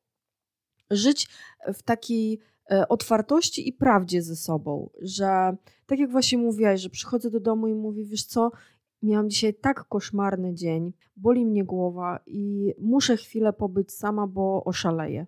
żyć 0.90 1.28
w 1.74 1.82
takiej 1.82 2.40
e, 2.70 2.88
otwartości 2.88 3.68
i 3.68 3.72
prawdzie 3.72 4.22
ze 4.22 4.36
sobą, 4.36 4.90
że 5.02 5.56
tak 5.86 5.98
jak 5.98 6.10
właśnie 6.10 6.38
mówiłaś, 6.38 6.80
że 6.80 6.90
przychodzę 6.90 7.30
do 7.30 7.40
domu 7.40 7.68
i 7.68 7.74
mówię, 7.74 8.04
wiesz 8.04 8.24
co, 8.24 8.50
miałam 9.02 9.30
dzisiaj 9.30 9.54
tak 9.54 9.88
koszmarny 9.88 10.54
dzień, 10.54 10.92
boli 11.16 11.46
mnie 11.46 11.64
głowa 11.64 12.20
i 12.26 12.74
muszę 12.78 13.16
chwilę 13.16 13.52
pobyć 13.52 13.92
sama, 13.92 14.26
bo 14.26 14.64
oszaleję. 14.64 15.26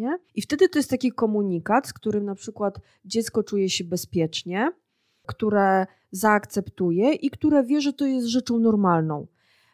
Nie? 0.00 0.18
I 0.34 0.42
wtedy 0.42 0.68
to 0.68 0.78
jest 0.78 0.90
taki 0.90 1.12
komunikat, 1.12 1.86
z 1.86 1.92
którym 1.92 2.24
na 2.24 2.34
przykład 2.34 2.78
dziecko 3.04 3.42
czuje 3.42 3.70
się 3.70 3.84
bezpiecznie, 3.84 4.72
które 5.26 5.86
zaakceptuje 6.10 7.12
i 7.12 7.30
które 7.30 7.64
wie, 7.64 7.80
że 7.80 7.92
to 7.92 8.06
jest 8.06 8.26
rzeczą 8.26 8.58
normalną. 8.58 9.26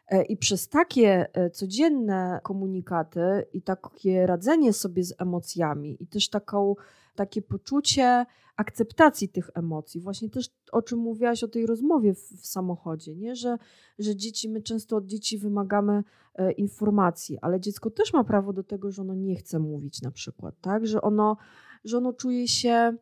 E, 0.08 0.22
I 0.22 0.36
przez 0.36 0.68
takie 0.68 1.26
e, 1.32 1.50
codzienne 1.50 2.40
komunikaty 2.42 3.46
i 3.52 3.62
takie 3.62 4.26
radzenie 4.26 4.72
sobie 4.72 5.04
z 5.04 5.14
emocjami, 5.18 6.02
i 6.02 6.06
też 6.06 6.28
taką, 6.28 6.74
takie 7.16 7.42
poczucie 7.42 8.26
akceptacji 8.56 9.28
tych 9.28 9.50
emocji, 9.54 10.00
właśnie 10.00 10.30
też 10.30 10.50
o 10.72 10.82
czym 10.82 10.98
mówiłaś 10.98 11.42
o 11.42 11.48
tej 11.48 11.66
rozmowie 11.66 12.14
w, 12.14 12.18
w 12.18 12.46
samochodzie, 12.46 13.16
nie? 13.16 13.36
Że, 13.36 13.58
że 13.98 14.16
dzieci, 14.16 14.48
my 14.48 14.62
często 14.62 14.96
od 14.96 15.06
dzieci 15.06 15.38
wymagamy 15.38 16.04
e, 16.34 16.52
informacji, 16.52 17.38
ale 17.42 17.60
dziecko 17.60 17.90
też 17.90 18.12
ma 18.12 18.24
prawo 18.24 18.52
do 18.52 18.62
tego, 18.62 18.92
że 18.92 19.02
ono 19.02 19.14
nie 19.14 19.36
chce 19.36 19.58
mówić 19.58 20.02
na 20.02 20.10
przykład, 20.10 20.54
tak? 20.60 20.86
Że 20.86 21.02
ono, 21.02 21.36
że 21.84 21.98
ono 21.98 22.12
czuje 22.12 22.48
się 22.48 22.96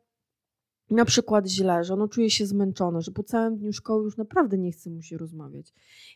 na 0.91 1.05
przykład 1.05 1.47
źle, 1.47 1.85
że 1.85 1.95
ono 1.95 2.09
czuje 2.09 2.31
się 2.31 2.47
zmęczone, 2.47 3.03
że 3.03 3.13
po 3.13 3.23
całym 3.23 3.57
dniu 3.57 3.73
szkoły 3.73 4.05
już 4.05 4.17
naprawdę 4.17 4.59
nie 4.59 4.73
chce 4.73 4.91
mu 4.91 5.03
się 5.03 5.19
rozmawiać. 5.19 5.73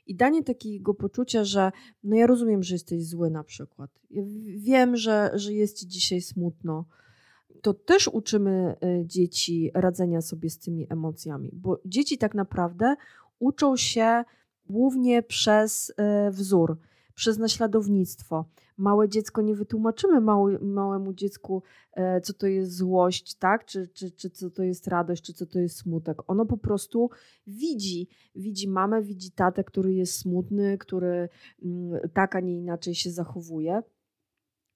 I 0.06 0.14
danie 0.14 0.44
takiego 0.44 0.94
poczucia, 0.94 1.44
że 1.44 1.72
no 2.04 2.16
ja 2.16 2.26
rozumiem, 2.26 2.62
że 2.62 2.74
jesteś 2.74 3.06
zły 3.06 3.30
na 3.30 3.44
przykład. 3.44 3.90
Ja 4.10 4.22
wiem, 4.56 4.96
że, 4.96 5.30
że 5.34 5.52
jest 5.52 5.76
ci 5.78 5.86
dzisiaj 5.86 6.20
smutno. 6.20 6.84
To 7.62 7.74
też 7.74 8.08
uczymy 8.08 8.76
y, 8.84 9.06
dzieci 9.06 9.70
radzenia 9.74 10.20
sobie 10.20 10.50
z 10.50 10.58
tymi 10.58 10.86
emocjami, 10.90 11.50
bo 11.52 11.80
dzieci 11.84 12.18
tak 12.18 12.34
naprawdę 12.34 12.94
uczą 13.38 13.76
się 13.76 14.24
głównie 14.66 15.22
przez 15.22 15.90
y, 15.90 15.94
wzór 16.30 16.78
przez 17.18 17.38
naśladownictwo. 17.38 18.44
Małe 18.76 19.08
dziecko 19.08 19.42
nie 19.42 19.54
wytłumaczymy 19.54 20.20
małemu 20.60 21.12
dziecku, 21.12 21.62
e, 21.92 22.20
co 22.20 22.32
to 22.32 22.46
jest 22.46 22.76
złość, 22.76 23.34
tak? 23.34 23.64
Czy, 23.64 23.88
czy, 23.88 24.10
czy 24.10 24.30
co 24.30 24.50
to 24.50 24.62
jest 24.62 24.86
radość, 24.86 25.22
czy 25.22 25.32
co 25.32 25.46
to 25.46 25.58
jest 25.58 25.76
smutek. 25.76 26.30
Ono 26.30 26.46
po 26.46 26.56
prostu 26.56 27.10
widzi. 27.46 28.08
Widzi 28.34 28.68
mamę, 28.68 29.02
widzi 29.02 29.30
tatę, 29.30 29.64
który 29.64 29.94
jest 29.94 30.18
smutny, 30.18 30.78
który 30.78 31.28
mm, 31.62 32.00
tak, 32.14 32.36
a 32.36 32.40
nie 32.40 32.58
inaczej 32.58 32.94
się 32.94 33.10
zachowuje. 33.10 33.82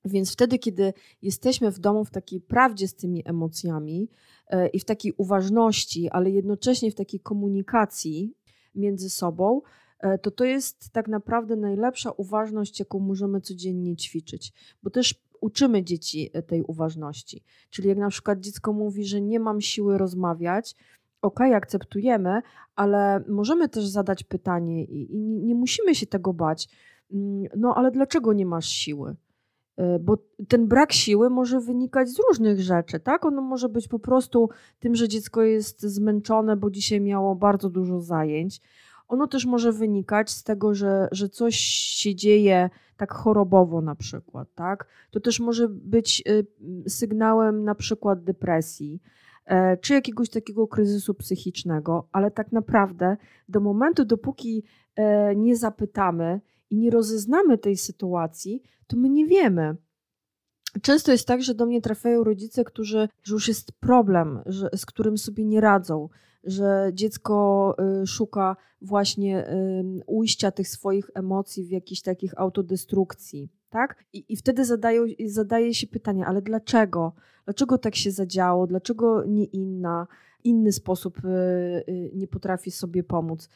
Więc 0.04 0.32
wtedy, 0.32 0.58
kiedy 0.58 0.92
jesteśmy 1.22 1.70
w 1.70 1.78
domu 1.78 2.04
w 2.04 2.10
takiej 2.10 2.40
prawdzie 2.40 2.88
z 2.88 2.94
tymi 2.94 3.22
emocjami 3.28 4.08
e, 4.48 4.68
i 4.68 4.80
w 4.80 4.84
takiej 4.84 5.12
uważności, 5.16 6.10
ale 6.10 6.30
jednocześnie 6.30 6.90
w 6.90 6.94
takiej 6.94 7.20
komunikacji 7.20 8.34
między 8.74 9.10
sobą, 9.10 9.60
E, 10.02 10.18
to 10.18 10.30
to 10.30 10.44
jest 10.44 10.90
tak 10.90 11.08
naprawdę 11.08 11.56
najlepsza 11.56 12.10
uważność, 12.10 12.78
jaką 12.78 12.98
możemy 12.98 13.40
codziennie 13.40 13.96
ćwiczyć, 13.96 14.52
bo 14.82 14.90
też 14.90 15.14
uczymy 15.40 15.84
dzieci 15.84 16.30
e, 16.32 16.42
tej 16.42 16.62
uważności. 16.62 17.42
Czyli 17.70 17.88
jak 17.88 17.98
na 17.98 18.08
przykład 18.08 18.40
dziecko 18.40 18.72
mówi, 18.72 19.04
że 19.04 19.20
nie 19.20 19.40
mam 19.40 19.60
siły 19.60 19.98
rozmawiać, 19.98 20.76
ok, 21.22 21.40
akceptujemy, 21.40 22.42
ale 22.76 23.24
możemy 23.28 23.68
też 23.68 23.86
zadać 23.86 24.24
pytanie 24.24 24.84
i, 24.84 25.14
i 25.14 25.18
nie 25.18 25.54
musimy 25.54 25.94
się 25.94 26.06
tego 26.06 26.32
bać. 26.32 26.68
Mm, 27.12 27.44
no 27.56 27.74
ale 27.74 27.90
dlaczego 27.90 28.32
nie 28.32 28.46
masz 28.46 28.68
siły? 28.68 29.16
E, 29.82 29.98
bo 29.98 30.18
ten 30.48 30.68
brak 30.68 30.92
siły 30.92 31.30
może 31.30 31.60
wynikać 31.60 32.08
z 32.08 32.18
różnych 32.28 32.60
rzeczy, 32.60 33.00
tak? 33.00 33.24
Ono 33.24 33.42
może 33.42 33.68
być 33.68 33.88
po 33.88 33.98
prostu 33.98 34.48
tym, 34.80 34.94
że 34.94 35.08
dziecko 35.08 35.42
jest 35.42 35.82
zmęczone, 35.82 36.56
bo 36.56 36.70
dzisiaj 36.70 37.00
miało 37.00 37.34
bardzo 37.34 37.70
dużo 37.70 38.00
zajęć 38.00 38.60
ono 39.12 39.26
też 39.26 39.46
może 39.46 39.72
wynikać 39.72 40.30
z 40.30 40.44
tego, 40.44 40.74
że, 40.74 41.08
że 41.12 41.28
coś 41.28 41.56
się 41.56 42.14
dzieje 42.14 42.70
tak 42.96 43.12
chorobowo 43.12 43.80
na 43.80 43.94
przykład, 43.94 44.48
tak? 44.54 44.86
To 45.10 45.20
też 45.20 45.40
może 45.40 45.68
być 45.68 46.22
y, 46.28 46.46
sygnałem 46.88 47.64
na 47.64 47.74
przykład 47.74 48.24
depresji, 48.24 49.02
e, 49.44 49.76
czy 49.76 49.94
jakiegoś 49.94 50.30
takiego 50.30 50.68
kryzysu 50.68 51.14
psychicznego, 51.14 52.08
ale 52.12 52.30
tak 52.30 52.52
naprawdę 52.52 53.16
do 53.48 53.60
momentu, 53.60 54.04
dopóki 54.04 54.64
e, 54.96 55.36
nie 55.36 55.56
zapytamy 55.56 56.40
i 56.72 56.76
nie 56.76 56.90
rozeznamy 56.90 57.58
tej 57.58 57.76
sytuacji, 57.76 58.62
to 58.86 58.96
my 58.96 59.08
nie 59.08 59.26
wiemy. 59.26 59.76
Często 60.82 61.12
jest 61.12 61.26
tak, 61.26 61.42
że 61.42 61.54
do 61.54 61.66
mnie 61.66 61.80
trafiają 61.80 62.24
rodzice, 62.24 62.64
którzy, 62.64 63.08
że 63.22 63.34
już 63.34 63.48
jest 63.48 63.72
problem, 63.72 64.40
że, 64.46 64.70
z 64.76 64.86
którym 64.86 65.18
sobie 65.18 65.44
nie 65.44 65.60
radzą, 65.60 66.08
że 66.44 66.90
dziecko 66.94 67.76
y, 68.02 68.06
szuka 68.06 68.56
właśnie 68.80 69.46
ujścia 70.06 70.50
tych 70.50 70.68
swoich 70.68 71.10
emocji 71.14 71.64
w 71.64 71.70
jakichś 71.70 72.02
takich 72.02 72.40
autodestrukcji. 72.40 73.48
Tak? 73.70 74.04
I, 74.12 74.24
I 74.28 74.36
wtedy 74.36 74.64
zadają, 74.64 75.04
zadaje 75.26 75.74
się 75.74 75.86
pytanie, 75.86 76.26
ale 76.26 76.42
dlaczego? 76.42 77.12
Dlaczego 77.44 77.78
tak 77.78 77.94
się 77.94 78.10
zadziało? 78.10 78.66
Dlaczego 78.66 79.24
nie 79.24 79.44
inna, 79.44 80.06
inny 80.44 80.72
sposób 80.72 81.18
y, 81.24 81.28
y, 81.88 82.10
nie 82.14 82.28
potrafi 82.28 82.70
sobie 82.70 83.02
pomóc? 83.02 83.48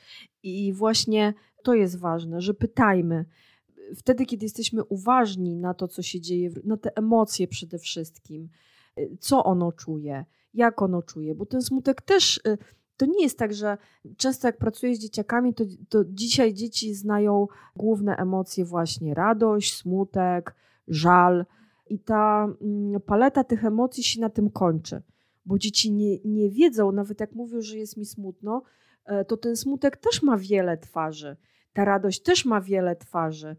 I 0.43 0.73
właśnie 0.73 1.35
to 1.63 1.75
jest 1.75 1.99
ważne, 1.99 2.41
że 2.41 2.55
pytajmy. 2.55 3.25
Wtedy, 3.97 4.27
kiedy 4.27 4.45
jesteśmy 4.45 4.85
uważni 4.85 5.57
na 5.57 5.75
to, 5.75 5.89
co 5.89 6.03
się 6.03 6.21
dzieje, 6.21 6.51
na 6.65 6.77
te 6.77 6.97
emocje 6.97 7.49
przede 7.49 7.79
wszystkim, 7.79 8.49
co 9.21 9.45
ono 9.45 9.73
czuje, 9.73 10.25
jak 10.55 10.83
ono 10.83 11.03
czuje, 11.03 11.35
bo 11.35 11.47
ten 11.47 11.63
smutek 11.63 12.03
też 12.03 12.41
to 12.97 13.07
nie 13.07 13.23
jest 13.23 13.39
tak, 13.39 13.55
że 13.55 13.79
często 14.17 14.49
jak 14.49 14.59
pracuję 14.59 14.97
z 14.97 14.99
dzieciakami, 14.99 15.55
to, 15.55 15.65
to 15.89 16.05
dzisiaj 16.05 16.55
dzieci 16.55 16.95
znają 16.95 17.47
główne 17.77 18.17
emocje 18.17 18.65
właśnie 18.65 19.15
radość, 19.15 19.77
smutek, 19.77 20.55
żal 20.89 21.47
i 21.91 21.99
ta 21.99 22.49
mm, 22.61 23.01
paleta 23.01 23.45
tych 23.45 23.65
emocji 23.65 24.05
się 24.05 24.21
na 24.21 24.31
tym 24.31 24.51
kończy, 24.51 25.03
bo 25.47 25.59
dzieci 25.59 25.93
nie, 25.93 26.19
nie 26.25 26.51
wiedzą, 26.51 26.93
nawet 26.93 27.21
jak 27.21 27.33
mówią, 27.33 27.61
że 27.61 27.79
jest 27.79 27.97
mi 27.97 28.05
smutno, 28.05 28.63
e, 29.05 29.25
to 29.25 29.37
ten 29.37 29.57
smutek 29.57 29.97
też 29.97 30.23
ma 30.23 30.37
wiele 30.37 30.79
twarzy, 30.79 31.37
ta 31.73 31.85
radość 31.85 32.23
też 32.23 32.45
ma 32.45 32.61
wiele 32.61 32.97
twarzy 32.97 33.57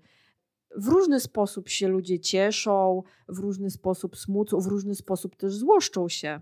w 0.76 0.88
różny 0.88 1.20
sposób 1.20 1.70
się 1.70 1.88
ludzie 1.88 2.20
cieszą, 2.20 3.04
w 3.30 3.40
różny 3.40 3.70
sposób 3.70 4.18
smucą, 4.18 4.60
w 4.60 4.68
różny 4.68 4.96
sposób 4.96 5.36
też 5.36 5.56
złoszczą 5.56 6.10
się. 6.10 6.42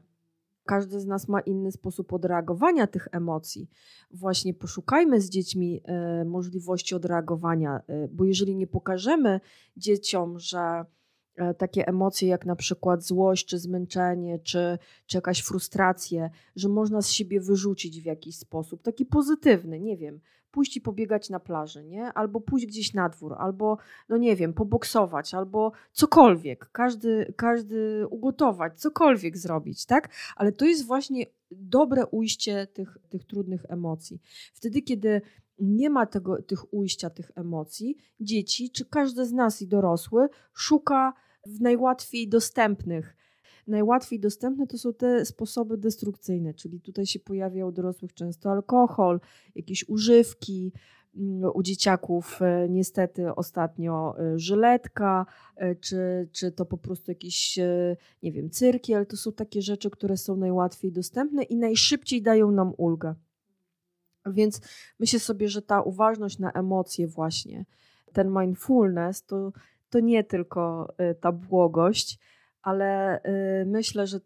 Każdy 0.65 0.99
z 0.99 1.05
nas 1.05 1.27
ma 1.27 1.39
inny 1.39 1.71
sposób 1.71 2.13
odreagowania 2.13 2.87
tych 2.87 3.07
emocji. 3.11 3.69
Właśnie 4.11 4.53
poszukajmy 4.53 5.21
z 5.21 5.29
dziećmi 5.29 5.81
y, 6.21 6.25
możliwości 6.25 6.95
odreagowania, 6.95 7.81
y, 7.89 8.09
bo 8.11 8.25
jeżeli 8.25 8.55
nie 8.55 8.67
pokażemy 8.67 9.39
dzieciom, 9.77 10.39
że 10.39 10.85
takie 11.57 11.87
emocje 11.87 12.27
jak 12.27 12.45
na 12.45 12.55
przykład 12.55 13.03
złość, 13.03 13.45
czy 13.45 13.59
zmęczenie, 13.59 14.39
czy, 14.39 14.77
czy 15.05 15.17
jakaś 15.17 15.41
frustrację, 15.41 16.29
że 16.55 16.69
można 16.69 17.01
z 17.01 17.09
siebie 17.09 17.41
wyrzucić 17.41 18.01
w 18.01 18.05
jakiś 18.05 18.37
sposób, 18.37 18.81
taki 18.81 19.05
pozytywny, 19.05 19.79
nie 19.79 19.97
wiem, 19.97 20.19
pójść 20.51 20.77
i 20.77 20.81
pobiegać 20.81 21.29
na 21.29 21.39
plaży, 21.39 21.83
nie? 21.83 22.13
Albo 22.13 22.41
pójść 22.41 22.65
gdzieś 22.65 22.93
na 22.93 23.09
dwór, 23.09 23.35
albo, 23.37 23.77
no 24.09 24.17
nie 24.17 24.35
wiem, 24.35 24.53
poboksować, 24.53 25.33
albo 25.33 25.71
cokolwiek, 25.91 26.69
każdy, 26.71 27.33
każdy 27.37 28.07
ugotować, 28.09 28.79
cokolwiek 28.79 29.37
zrobić, 29.37 29.85
tak? 29.85 30.09
Ale 30.35 30.51
to 30.51 30.65
jest 30.65 30.85
właśnie 30.85 31.25
dobre 31.51 32.05
ujście 32.05 32.67
tych, 32.67 32.97
tych 33.09 33.25
trudnych 33.25 33.65
emocji. 33.69 34.21
Wtedy, 34.53 34.81
kiedy 34.81 35.21
nie 35.59 35.89
ma 35.89 36.05
tego, 36.05 36.41
tych 36.41 36.73
ujścia, 36.73 37.09
tych 37.09 37.31
emocji, 37.35 37.97
dzieci, 38.19 38.69
czy 38.69 38.85
każdy 38.85 39.25
z 39.25 39.31
nas 39.31 39.61
i 39.61 39.67
dorosły 39.67 40.27
szuka 40.53 41.13
w 41.45 41.61
najłatwiej 41.61 42.29
dostępnych 42.29 43.15
najłatwiej 43.67 44.19
dostępne 44.19 44.67
to 44.67 44.77
są 44.77 44.93
te 44.93 45.25
sposoby 45.25 45.77
destrukcyjne, 45.77 46.53
czyli 46.53 46.81
tutaj 46.81 47.05
się 47.05 47.19
pojawia 47.19 47.65
u 47.65 47.71
dorosłych 47.71 48.13
często 48.13 48.51
alkohol, 48.51 49.19
jakieś 49.55 49.89
używki, 49.89 50.71
mm, 51.15 51.51
u 51.53 51.63
dzieciaków 51.63 52.41
e, 52.41 52.69
niestety 52.69 53.35
ostatnio 53.35 54.15
e, 54.19 54.39
żyletka, 54.39 55.25
czy, 55.79 56.29
czy 56.31 56.51
to 56.51 56.65
po 56.65 56.77
prostu 56.77 57.11
jakiś, 57.11 57.59
nie 58.23 58.31
wiem, 58.31 58.49
cyrki, 58.49 58.93
ale 58.93 59.05
to 59.05 59.17
są 59.17 59.31
takie 59.31 59.61
rzeczy, 59.61 59.89
które 59.89 60.17
są 60.17 60.35
najłatwiej 60.35 60.91
dostępne 60.91 61.43
i 61.43 61.55
najszybciej 61.55 62.21
dają 62.21 62.51
nam 62.51 62.73
ulgę. 62.77 63.15
Więc 64.25 64.61
myślę 64.99 65.19
sobie, 65.19 65.49
że 65.49 65.61
ta 65.61 65.81
uważność 65.81 66.39
na 66.39 66.51
emocje 66.51 67.07
właśnie, 67.07 67.65
ten 68.13 68.33
mindfulness, 68.39 69.25
to, 69.25 69.51
to 69.95 69.99
nie 69.99 70.23
tylko 70.23 70.93
ta 71.19 71.31
błogość, 71.31 72.19
ale 72.61 73.21
myślę, 73.65 74.07
że 74.07 74.19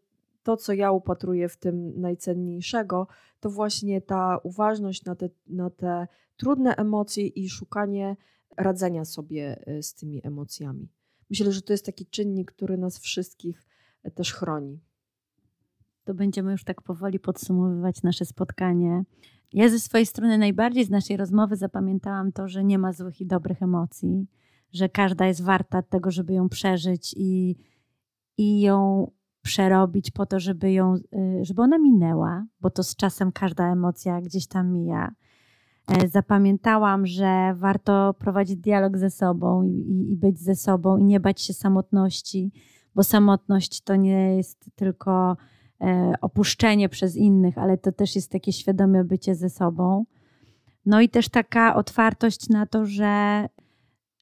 to, 0.44 0.58
co 0.58 0.74
ja 0.74 0.92
upatruję 0.92 1.50
w 1.50 1.58
tym 1.58 2.02
najcenniejszego, 2.02 3.08
to 3.40 3.50
właśnie 3.50 4.02
ta 4.02 4.38
uważność 4.44 5.06
na 5.06 5.16
te, 5.16 5.30
na 5.48 5.70
te 5.70 6.08
trudne 6.38 6.76
emocje 6.76 7.28
i 7.28 7.50
szukanie 7.50 8.16
radzenia 8.58 9.06
sobie 9.06 9.64
y, 9.68 9.84
z 9.84 9.94
tymi 9.94 10.28
emocjami. 10.28 10.90
Myślę, 11.30 11.52
że 11.52 11.62
to 11.62 11.74
jest 11.74 11.86
taki 11.86 12.06
czynnik, 12.06 12.52
który 12.52 12.78
nas 12.78 13.00
wszystkich 13.00 13.66
y, 14.08 14.12
też 14.12 14.34
chroni. 14.34 14.80
To 16.04 16.14
będziemy 16.14 16.52
już 16.52 16.64
tak 16.64 16.82
powoli 16.82 17.20
podsumowywać 17.20 18.04
nasze 18.04 18.26
spotkanie. 18.26 19.04
Ja 19.54 19.70
ze 19.70 19.80
swojej 19.80 20.06
strony 20.06 20.38
najbardziej 20.38 20.86
z 20.86 20.90
naszej 20.90 21.18
rozmowy 21.18 21.56
zapamiętałam 21.56 22.32
to, 22.32 22.48
że 22.48 22.64
nie 22.64 22.78
ma 22.78 22.94
złych 22.94 23.22
i 23.22 23.26
dobrych 23.26 23.62
emocji, 23.62 24.28
że 24.74 24.90
każda 24.90 25.26
jest 25.26 25.44
warta 25.44 25.82
tego, 25.82 26.12
żeby 26.12 26.34
ją 26.34 26.50
przeżyć 26.50 27.16
i, 27.18 27.56
i 28.38 28.62
ją 28.62 29.08
przerobić 29.42 30.12
po 30.12 30.26
to, 30.26 30.40
żeby 30.40 30.72
ją, 30.72 30.96
y, 30.96 31.46
żeby 31.46 31.62
ona 31.62 31.78
minęła, 31.78 32.46
bo 32.62 32.70
to 32.70 32.84
z 32.84 32.96
czasem 32.96 33.32
każda 33.32 33.72
emocja 33.72 34.22
gdzieś 34.22 34.48
tam 34.48 34.72
mija. 34.72 35.12
E, 35.88 36.08
zapamiętałam, 36.08 37.06
że 37.06 37.54
warto 37.56 38.14
prowadzić 38.20 38.58
dialog 38.58 38.98
ze 38.98 39.10
sobą 39.10 39.64
i, 39.64 40.08
i 40.12 40.18
być 40.18 40.40
ze 40.40 40.56
sobą 40.56 40.98
i 40.98 41.04
nie 41.04 41.20
bać 41.20 41.42
się 41.42 41.54
samotności, 41.54 42.52
bo 42.96 43.04
samotność 43.04 43.82
to 43.82 43.96
nie 43.96 44.36
jest 44.36 44.70
tylko 44.76 45.38
e, 45.82 46.14
opuszczenie 46.22 46.90
przez 46.90 47.16
innych, 47.16 47.58
ale 47.58 47.78
to 47.78 47.92
też 47.92 48.16
jest 48.16 48.32
takie 48.32 48.54
świadome 48.54 49.04
bycie 49.04 49.36
ze 49.36 49.50
sobą. 49.50 50.06
No 50.86 51.02
i 51.02 51.10
też 51.10 51.30
taka 51.30 51.76
otwartość 51.76 52.50
na 52.50 52.66
to, 52.66 52.86
że 52.86 53.46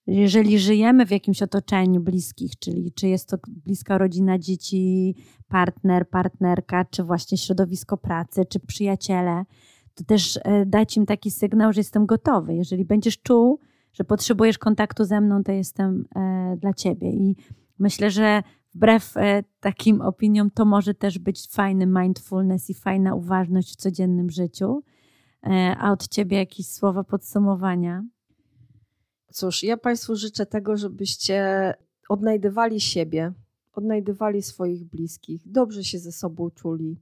jeżeli 0.08 0.60
żyjemy 0.60 1.05
w 1.05 1.12
jakimś 1.12 1.41
otoczeniu 1.41 2.01
bliskich, 2.01 2.60
czyli 2.60 2.91
czy 2.91 3.08
jest 3.08 3.30
to 3.30 3.38
bliska 3.47 3.97
rodzina, 3.97 4.39
dzieci, 4.39 5.16
partner, 5.47 6.10
partnerka, 6.10 6.86
czy 6.86 7.03
właśnie 7.03 7.38
środowisko 7.38 7.97
pracy, 7.97 8.45
czy 8.45 8.60
przyjaciele, 8.60 9.43
to 9.95 10.03
też 10.03 10.39
e, 10.43 10.66
dać 10.66 10.97
im 10.97 11.05
taki 11.05 11.32
sygnał, 11.32 11.74
że 11.74 11.80
jestem 11.80 12.05
gotowy. 12.05 12.55
Jeżeli 12.55 12.86
będziesz 12.86 13.22
czuł, 13.22 13.60
że 13.93 14.03
potrzebujesz 14.03 14.58
kontaktu 14.58 15.05
ze 15.05 15.22
mną, 15.22 15.43
to 15.43 15.51
jestem 15.51 16.05
e, 16.16 16.58
dla 16.62 16.74
ciebie. 16.74 17.10
I 17.10 17.36
myślę, 17.80 18.12
że 18.12 18.43
wbrew 18.76 19.18
e, 19.18 19.43
takim 19.60 20.01
opiniom, 20.01 20.51
to 20.51 20.66
może 20.66 20.93
też 20.93 21.20
być 21.20 21.47
fajny 21.51 21.86
mindfulness 21.86 22.70
i 22.70 22.74
fajna 22.74 23.16
uważność 23.16 23.74
w 23.74 23.76
codziennym 23.76 24.30
życiu. 24.30 24.84
A 25.78 25.91
od 25.91 26.08
ciebie 26.08 26.38
jakieś 26.38 26.68
słowa 26.68 27.03
podsumowania? 27.03 28.03
Cóż, 29.32 29.63
ja 29.63 29.78
Państwu 29.78 30.15
życzę 30.15 30.45
tego, 30.45 30.78
żebyście 30.78 31.73
odnajdywali 32.09 32.82
siebie, 32.82 33.34
odnajdywali 33.73 34.41
swoich 34.41 34.84
bliskich, 34.84 35.41
dobrze 35.45 35.84
się 35.84 35.99
ze 35.99 36.11
sobą 36.11 36.49
czuli. 36.49 36.97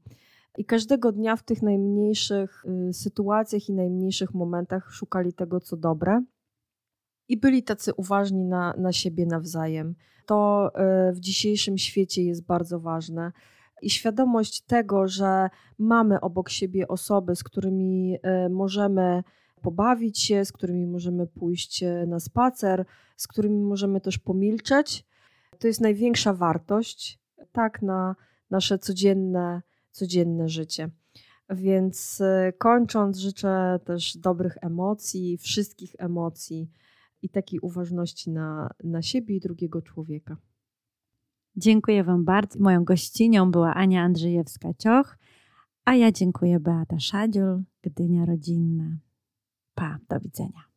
I 0.57 0.65
każdego 0.65 1.11
dnia 1.11 1.35
w 1.35 1.43
tych 1.43 1.61
najmniejszych 1.61 2.65
y, 2.89 2.93
sytuacjach 2.93 3.69
i 3.69 3.73
najmniejszych 3.73 4.33
momentach 4.33 4.91
szukali 4.91 5.33
tego, 5.33 5.59
co 5.59 5.77
dobre. 5.77 6.23
I 7.27 7.37
byli 7.37 7.63
tacy 7.63 7.93
uważni 7.93 8.45
na, 8.45 8.73
na 8.77 8.91
siebie 8.91 9.25
nawzajem. 9.25 9.95
To 10.25 10.71
y, 11.09 11.13
w 11.13 11.19
dzisiejszym 11.19 11.77
świecie 11.77 12.23
jest 12.23 12.45
bardzo 12.45 12.79
ważne. 12.79 13.31
I 13.81 13.89
świadomość 13.89 14.61
tego, 14.61 15.07
że 15.07 15.49
mamy 15.77 16.21
obok 16.21 16.49
siebie 16.49 16.87
osoby, 16.87 17.35
z 17.35 17.43
którymi 17.43 18.15
y, 18.15 18.49
możemy 18.49 19.23
pobawić 19.65 20.19
się, 20.19 20.45
z 20.45 20.51
którymi 20.51 20.87
możemy 20.87 21.27
pójść 21.27 21.83
e, 21.83 22.05
na 22.07 22.19
spacer, 22.19 22.85
z 23.17 23.27
którymi 23.27 23.63
możemy 23.63 24.01
też 24.01 24.17
pomilczeć. 24.17 25.05
To 25.59 25.67
jest 25.67 25.81
największa 25.81 26.33
wartość, 26.33 27.19
tak, 27.51 27.81
na 27.81 28.15
nasze 28.49 28.79
codzienne, 28.79 29.61
codzienne 29.91 30.49
życie. 30.49 30.89
Więc 31.49 32.21
e, 32.21 32.53
kończąc, 32.57 33.17
życzę 33.17 33.79
też 33.85 34.17
dobrych 34.17 34.57
emocji, 34.61 35.37
wszystkich 35.37 35.95
emocji 35.97 36.69
i 37.21 37.29
takiej 37.29 37.59
uważności 37.59 38.31
na, 38.31 38.69
na 38.83 39.01
siebie 39.01 39.35
i 39.35 39.39
drugiego 39.39 39.81
człowieka. 39.81 40.37
Dziękuję 41.55 42.03
Wam 42.03 42.25
bardzo. 42.25 42.59
Moją 42.59 42.83
gościnią 42.83 43.51
była 43.51 43.73
Ania 43.73 44.09
Andrzejewska-Cioch, 44.09 45.17
a 45.85 45.95
ja 45.95 46.11
dziękuję 46.11 46.59
Beata 46.59 46.99
Szadziul, 46.99 47.63
Gdynia 47.81 48.25
Rodzinna. 48.25 49.04
Pa, 49.75 49.97
do 50.09 50.19
widzenia. 50.19 50.74